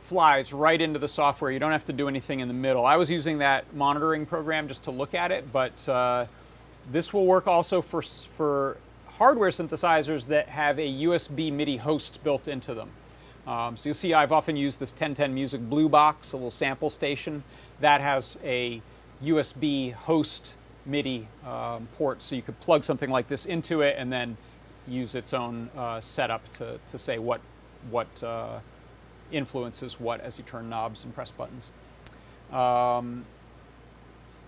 flies 0.04 0.52
right 0.52 0.82
into 0.82 1.00
the 1.00 1.08
software. 1.08 1.52
You 1.52 1.60
don't 1.60 1.72
have 1.72 1.86
to 1.86 1.94
do 1.94 2.08
anything 2.08 2.40
in 2.40 2.48
the 2.48 2.54
middle. 2.54 2.86
I 2.86 2.98
was 2.98 3.10
using 3.10 3.38
that 3.38 3.74
monitoring 3.76 4.26
program 4.26 4.68
just 4.68 4.84
to 4.84 4.92
look 4.92 5.14
at 5.14 5.32
it, 5.32 5.52
but 5.52 5.88
uh, 5.88 6.26
this 6.92 7.14
will 7.14 7.26
work 7.26 7.48
also 7.48 7.82
for, 7.82 8.02
for 8.02 8.78
hardware 9.18 9.52
synthesizers 9.52 10.28
that 10.28 10.50
have 10.50 10.80
a 10.80 10.94
USB 11.04 11.52
MIDI 11.52 11.78
host 11.78 12.24
built 12.24 12.48
into 12.48 12.74
them. 12.74 12.90
Um, 13.46 13.78
so 13.78 13.90
you'll 13.90 13.94
see 13.94 14.14
I've 14.14 14.32
often 14.32 14.56
used 14.56 14.80
this 14.80 14.92
1010 14.92 15.34
Music 15.34 15.62
Blue 15.70 15.90
Box, 15.90 16.34
a 16.34 16.38
little 16.38 16.52
sample 16.52 16.90
station. 16.90 17.44
That 17.80 18.02
has 18.02 18.38
a 18.44 18.82
USB 19.24 19.94
host 19.94 20.56
MIDI 20.86 21.28
um, 21.46 21.88
port, 21.98 22.22
so 22.22 22.36
you 22.36 22.42
could 22.42 22.60
plug 22.62 22.84
something 22.84 23.10
like 23.10 23.28
this 23.28 23.46
into 23.46 23.82
it 23.82 23.96
and 23.98 24.12
then 24.12 24.38
use 24.88 25.16
its 25.16 25.34
own 25.34 25.70
uh, 25.76 26.02
setup 26.02 26.52
to, 26.54 26.80
to 26.92 26.98
say 26.98 27.18
what, 27.18 27.42
what 27.90 28.24
uh, 28.24 28.60
influences 29.32 30.00
what 30.00 30.22
as 30.22 30.38
you 30.38 30.44
turn 30.44 30.70
knobs 30.70 31.04
and 31.04 31.14
press 31.14 31.32
buttons. 31.32 31.72
Um, 32.52 33.26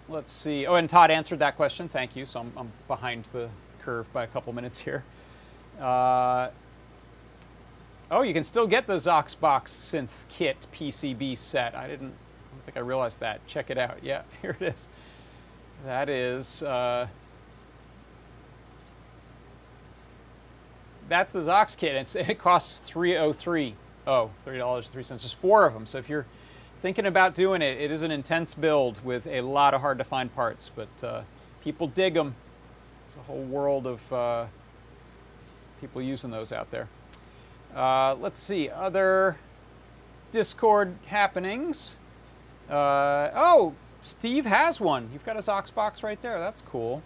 let's 0.07 0.31
see. 0.31 0.65
Oh, 0.65 0.75
and 0.75 0.89
Tod 0.89 1.11
answered 1.11 1.39
that 1.39 1.55
question. 1.55 1.89
Thank 1.89 2.15
you. 2.15 2.25
So 2.25 2.41
I'm, 2.41 2.51
I'm 2.55 2.71
behind 2.87 3.25
the 3.33 3.49
curve 3.79 4.11
by 4.13 4.23
a 4.23 4.27
couple 4.27 4.53
minutes 4.53 4.79
here. 4.79 5.03
Uh, 5.79 6.49
oh, 8.11 8.21
you 8.21 8.33
can 8.33 8.43
still 8.43 8.67
get 8.67 8.87
the 8.87 8.97
Xoxbox 8.97 9.69
Synth 9.69 10.09
Kit 10.29 10.67
PCB 10.73 11.37
set. 11.37 11.75
I 11.75 11.87
didn't 11.87 12.13
I 12.55 12.65
think 12.65 12.77
I 12.77 12.81
realized 12.81 13.19
that. 13.19 13.45
Check 13.47 13.69
it 13.69 13.77
out. 13.77 13.99
Yeah, 14.01 14.23
here 14.41 14.55
it 14.59 14.73
is. 14.73 14.87
That 15.83 16.09
is 16.09 16.63
uh, 16.63 17.07
that's 21.09 21.31
the 21.31 21.41
Zox 21.41 21.77
kit. 21.77 21.95
It's, 21.95 22.15
it 22.15 22.39
costs 22.39 22.79
303 22.79 23.75
oh 24.07 24.31
$3.03. 24.45 25.07
There's 25.07 25.33
four 25.33 25.65
of 25.65 25.73
them. 25.73 25.85
So 25.85 25.97
if 25.97 26.09
you're 26.09 26.25
thinking 26.85 27.07
about 27.07 27.33
doing 27.33 27.63
it. 27.63 27.81
It 27.81 27.89
is 27.89 28.03
an 28.03 28.11
intense 28.11 28.53
build 28.53 29.03
with 29.03 29.25
a 29.25 29.41
lot 29.41 29.73
of 29.73 29.81
hard 29.81 29.97
to 29.97 30.03
find 30.03 30.31
parts, 30.35 30.69
but 30.75 31.03
uh, 31.03 31.21
people 31.63 31.87
dig 31.87 32.13
them. 32.13 32.35
There's 33.07 33.21
a 33.21 33.23
whole 33.23 33.41
world 33.41 33.87
of 33.87 34.13
uh, 34.13 34.45
people 35.81 35.99
using 36.01 36.29
those 36.29 36.51
out 36.51 36.69
there. 36.69 36.87
Uh, 37.75 38.13
let's 38.13 38.39
see, 38.39 38.69
other 38.69 39.37
Discord 40.29 40.95
happenings. 41.07 41.95
Uh, 42.69 43.31
oh, 43.33 43.73
Steve 43.99 44.45
has 44.45 44.79
one. 44.79 45.09
You've 45.11 45.25
got 45.25 45.37
his 45.37 45.47
Zox 45.47 45.73
box 45.73 46.03
right 46.03 46.21
there. 46.21 46.37
That's 46.39 46.61
cool. 46.61 47.01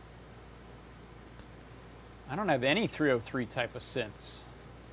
I 2.29 2.35
don't 2.35 2.49
have 2.49 2.63
any 2.63 2.85
303 2.85 3.45
type 3.47 3.75
of 3.75 3.81
synths. 3.81 4.37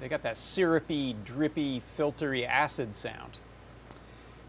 They 0.00 0.08
got 0.08 0.22
that 0.22 0.38
syrupy, 0.38 1.14
drippy, 1.24 1.82
filtery 1.98 2.46
acid 2.46 2.96
sound. 2.96 3.38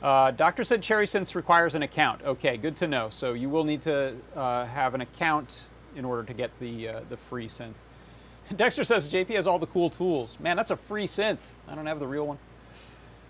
Uh, 0.02 0.32
doctor 0.32 0.64
said 0.64 0.82
Cherry 0.82 1.06
Synths 1.06 1.36
requires 1.36 1.76
an 1.76 1.82
account. 1.82 2.22
Okay, 2.24 2.56
good 2.56 2.78
to 2.78 2.88
know. 2.88 3.10
So 3.10 3.34
you 3.34 3.50
will 3.50 3.64
need 3.64 3.82
to 3.84 4.16
uh, 4.36 4.66
have 4.66 4.94
an 4.94 5.02
account 5.02 5.68
in 5.96 6.06
order 6.06 6.24
to 6.24 6.34
get 6.34 6.52
the 6.60 6.88
uh, 6.88 7.00
the 7.10 7.18
free 7.18 7.48
synth. 7.48 7.74
Dexter 8.56 8.84
says 8.84 9.12
JP 9.12 9.30
has 9.36 9.48
all 9.48 9.60
the 9.60 9.68
cool 9.68 9.90
tools. 9.90 10.40
Man, 10.40 10.56
that's 10.56 10.72
a 10.72 10.78
free 10.78 11.08
synth. 11.08 11.40
I 11.68 11.76
don't 11.76 11.88
have 11.88 12.00
the 12.00 12.08
real 12.08 12.28
one. 12.28 12.38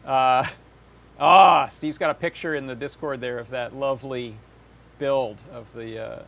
Uh, 0.05 0.47
ah, 1.19 1.67
Steve's 1.67 1.97
got 1.97 2.11
a 2.11 2.15
picture 2.15 2.53
in 2.53 2.67
the 2.67 2.75
Discord 2.75 3.21
there 3.21 3.39
of 3.39 3.49
that 3.49 3.73
lovely 3.73 4.35
build 4.99 5.43
of 5.51 5.67
the 5.73 5.99
uh, 5.99 6.23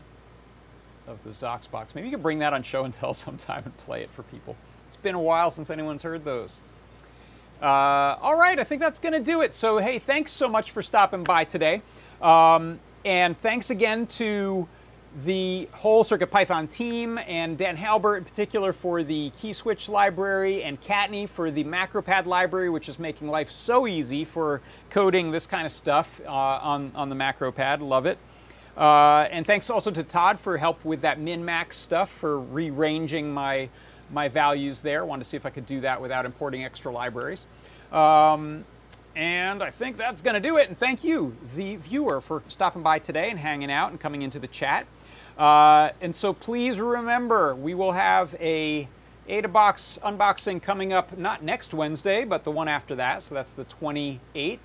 of 1.10 1.24
the 1.24 1.32
Zox 1.32 1.70
box. 1.70 1.96
Maybe 1.96 2.08
you 2.08 2.16
could 2.16 2.24
bring 2.24 2.40
that 2.40 2.54
on 2.54 2.64
show 2.64 2.86
and 2.86 2.94
tell 2.94 3.14
sometime 3.14 3.64
and 3.66 3.76
play 3.78 4.04
it 4.04 4.12
for 4.12 4.24
people. 4.24 4.56
It's 4.88 4.96
been 4.96 5.16
a 5.16 5.22
while 5.22 5.52
since 5.52 5.70
anyone's 5.70 6.04
heard 6.04 6.24
those. 6.24 6.58
Uh, 7.62 8.16
all 8.22 8.38
right, 8.38 8.58
I 8.58 8.64
think 8.64 8.82
that's 8.82 9.00
going 9.00 9.14
to 9.14 9.20
do 9.20 9.42
it. 9.42 9.54
So, 9.54 9.80
hey, 9.80 10.00
thanks 10.00 10.32
so 10.32 10.48
much 10.48 10.72
for 10.72 10.82
stopping 10.82 11.24
by 11.24 11.44
today. 11.44 11.82
Um, 12.22 12.80
and 13.04 13.38
thanks 13.38 13.70
again 13.70 14.08
to 14.08 14.68
the 15.26 15.68
whole 15.74 16.04
CircuitPython 16.04 16.70
team 16.70 17.18
and 17.18 17.58
Dan 17.58 17.76
Halbert 17.76 18.18
in 18.18 18.24
particular 18.26 18.72
for 18.72 19.04
the 19.04 19.32
key 19.32 19.54
switch 19.54 19.90
library 19.90 20.64
and 20.64 20.80
Kattni 20.82 21.28
for 21.28 21.50
the 21.50 21.64
MacroPad 21.64 22.26
library, 22.26 22.70
which 22.70 22.88
is 22.88 23.00
making 23.00 23.28
life 23.28 23.50
so 23.50 23.88
easy 23.88 24.24
for 24.24 24.62
coding 24.90 25.32
this 25.32 25.48
kind 25.48 25.66
of 25.66 25.72
stuff 25.72 26.22
uh, 26.26 26.30
on, 26.30 26.92
on 26.96 27.10
the 27.10 27.16
MacroPad. 27.16 27.82
Love 27.82 28.06
it. 28.06 28.20
Uh, 28.80 29.28
and 29.30 29.46
thanks 29.46 29.70
also 29.70 29.92
to 29.92 30.04
Tod 30.04 30.40
for 30.40 30.58
help 30.58 30.86
with 30.86 31.02
that 31.02 31.20
min-max 31.20 31.76
stuff, 31.76 32.10
for 32.10 32.40
rearranging 32.40 33.34
my, 33.34 33.68
my 34.10 34.30
values 34.30 34.80
there. 34.80 35.06
Wanted 35.06 35.26
to 35.26 35.30
see 35.30 35.36
if 35.36 35.46
I 35.46 35.50
could 35.50 35.66
do 35.66 35.82
that 35.82 36.02
without 36.02 36.26
importing 36.26 36.64
extra 36.64 36.90
libraries. 36.90 37.46
Um, 37.92 38.64
and 39.18 39.62
I 39.62 39.70
think 39.70 39.98
that's 39.98 40.22
going 40.22 40.36
to 40.36 40.40
do 40.40 40.56
it. 40.56 40.70
And 40.70 40.78
thank 40.78 41.04
you, 41.04 41.36
the 41.58 41.76
viewer, 41.76 42.22
for 42.22 42.42
stopping 42.48 42.82
by 42.82 43.00
today 43.00 43.30
and 43.30 43.38
hanging 43.38 43.70
out 43.70 43.92
and 43.92 44.00
coming 44.00 44.22
into 44.22 44.40
the 44.40 44.48
chat. 44.48 44.88
Uh, 45.38 45.90
and 46.00 46.16
so 46.16 46.32
please 46.32 46.80
remember, 46.80 47.54
we 47.56 47.74
will 47.74 47.92
have 47.92 48.34
a 48.40 48.88
AdaBox 49.28 50.00
unboxing 50.00 50.62
coming 50.62 50.94
up 50.94 51.18
not 51.18 51.44
next 51.44 51.74
Wednesday, 51.74 52.24
but 52.24 52.46
the 52.46 52.52
one 52.52 52.70
after 52.70 52.96
that. 52.96 53.24
So 53.24 53.36
that's 53.36 53.52
the 53.52 53.66
28th 53.66 54.60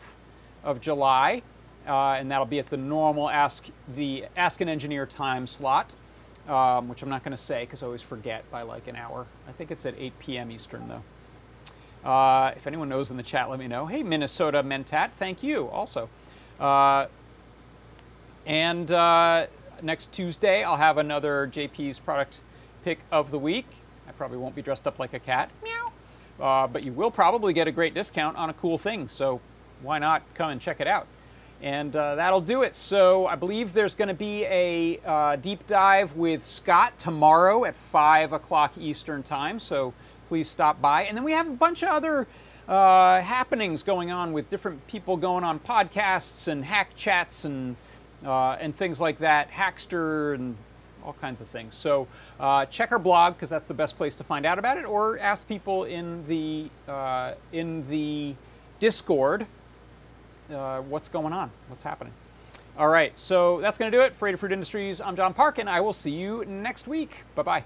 of 0.62 0.80
July 0.80 1.42
uh, 1.86 2.12
and 2.12 2.30
that'll 2.30 2.46
be 2.46 2.58
at 2.58 2.66
the 2.66 2.76
normal 2.76 3.28
Ask 3.28 3.66
the 3.94 4.26
Ask 4.36 4.60
an 4.60 4.68
Engineer 4.68 5.06
time 5.06 5.46
slot, 5.46 5.94
um, 6.48 6.88
which 6.88 7.02
I'm 7.02 7.08
not 7.08 7.24
going 7.24 7.36
to 7.36 7.42
say 7.42 7.64
because 7.64 7.82
I 7.82 7.86
always 7.86 8.02
forget 8.02 8.50
by 8.50 8.62
like 8.62 8.88
an 8.88 8.96
hour. 8.96 9.26
I 9.48 9.52
think 9.52 9.70
it's 9.70 9.84
at 9.86 9.94
8 9.98 10.18
p.m. 10.18 10.50
Eastern 10.50 10.88
though. 10.88 11.02
Uh, 12.08 12.52
if 12.54 12.66
anyone 12.66 12.88
knows 12.88 13.10
in 13.10 13.16
the 13.16 13.22
chat, 13.22 13.48
let 13.48 13.58
me 13.58 13.66
know. 13.66 13.86
Hey, 13.86 14.02
Minnesota 14.02 14.62
Mentat, 14.62 15.12
thank 15.12 15.42
you 15.42 15.68
also. 15.68 16.10
Uh, 16.60 17.06
and 18.46 18.92
uh, 18.92 19.46
next 19.82 20.12
Tuesday, 20.12 20.62
I'll 20.62 20.76
have 20.76 20.98
another 20.98 21.50
JP's 21.50 21.98
product 21.98 22.40
pick 22.84 23.00
of 23.10 23.30
the 23.30 23.38
week. 23.38 23.66
I 24.06 24.12
probably 24.12 24.36
won't 24.36 24.54
be 24.54 24.60
dressed 24.60 24.86
up 24.86 24.98
like 24.98 25.14
a 25.14 25.18
cat. 25.18 25.50
Meow. 25.62 25.92
Uh, 26.38 26.66
but 26.66 26.84
you 26.84 26.92
will 26.92 27.10
probably 27.10 27.52
get 27.52 27.68
a 27.68 27.72
great 27.72 27.94
discount 27.94 28.36
on 28.36 28.50
a 28.50 28.54
cool 28.54 28.76
thing, 28.76 29.08
so 29.08 29.40
why 29.80 29.98
not 29.98 30.22
come 30.34 30.50
and 30.50 30.60
check 30.60 30.80
it 30.80 30.86
out? 30.86 31.06
And 31.62 31.96
uh, 31.96 32.16
that'll 32.16 32.40
do 32.40 32.62
it. 32.62 32.76
So 32.76 33.26
I 33.26 33.36
believe 33.36 33.72
there's 33.72 33.94
going 33.94 34.08
to 34.08 34.14
be 34.14 34.44
a 34.44 35.00
uh, 35.04 35.36
deep 35.36 35.66
dive 35.66 36.14
with 36.14 36.44
Scott 36.44 36.98
tomorrow 36.98 37.64
at 37.64 37.74
5 37.74 38.32
o'clock 38.32 38.76
Eastern 38.76 39.22
Time. 39.22 39.58
So 39.58 39.94
please 40.28 40.48
stop 40.48 40.80
by. 40.80 41.04
And 41.04 41.16
then 41.16 41.24
we 41.24 41.32
have 41.32 41.46
a 41.46 41.52
bunch 41.52 41.82
of 41.82 41.88
other 41.88 42.26
uh, 42.68 43.20
happenings 43.20 43.82
going 43.82 44.10
on 44.10 44.32
with 44.32 44.50
different 44.50 44.86
people 44.86 45.16
going 45.16 45.44
on 45.44 45.58
podcasts 45.58 46.48
and 46.48 46.64
hack 46.64 46.90
chats 46.96 47.44
and, 47.44 47.76
uh, 48.24 48.52
and 48.52 48.74
things 48.76 49.00
like 49.00 49.18
that, 49.18 49.50
Hackster 49.50 50.34
and 50.34 50.56
all 51.04 51.14
kinds 51.20 51.40
of 51.40 51.48
things. 51.48 51.74
So 51.74 52.08
uh, 52.40 52.66
check 52.66 52.92
our 52.92 52.98
blog 52.98 53.34
because 53.34 53.50
that's 53.50 53.66
the 53.66 53.74
best 53.74 53.96
place 53.96 54.14
to 54.16 54.24
find 54.24 54.46
out 54.46 54.58
about 54.58 54.78
it, 54.78 54.84
or 54.84 55.18
ask 55.18 55.46
people 55.46 55.84
in 55.84 56.26
the, 56.26 56.70
uh, 56.90 57.34
in 57.52 57.88
the 57.88 58.34
Discord 58.80 59.46
uh, 60.52 60.80
what's 60.80 61.08
going 61.08 61.32
on, 61.32 61.50
what's 61.68 61.82
happening. 61.82 62.12
All 62.76 62.88
right, 62.88 63.16
so 63.18 63.60
that's 63.60 63.78
going 63.78 63.90
to 63.90 63.96
do 63.96 64.02
it 64.02 64.14
for 64.14 64.30
Adafruit 64.30 64.52
Industries. 64.52 65.00
I'm 65.00 65.14
John 65.14 65.32
Park, 65.32 65.58
and 65.58 65.70
I 65.70 65.80
will 65.80 65.92
see 65.92 66.10
you 66.10 66.44
next 66.44 66.88
week. 66.88 67.24
Bye 67.34 67.42
bye. 67.42 67.64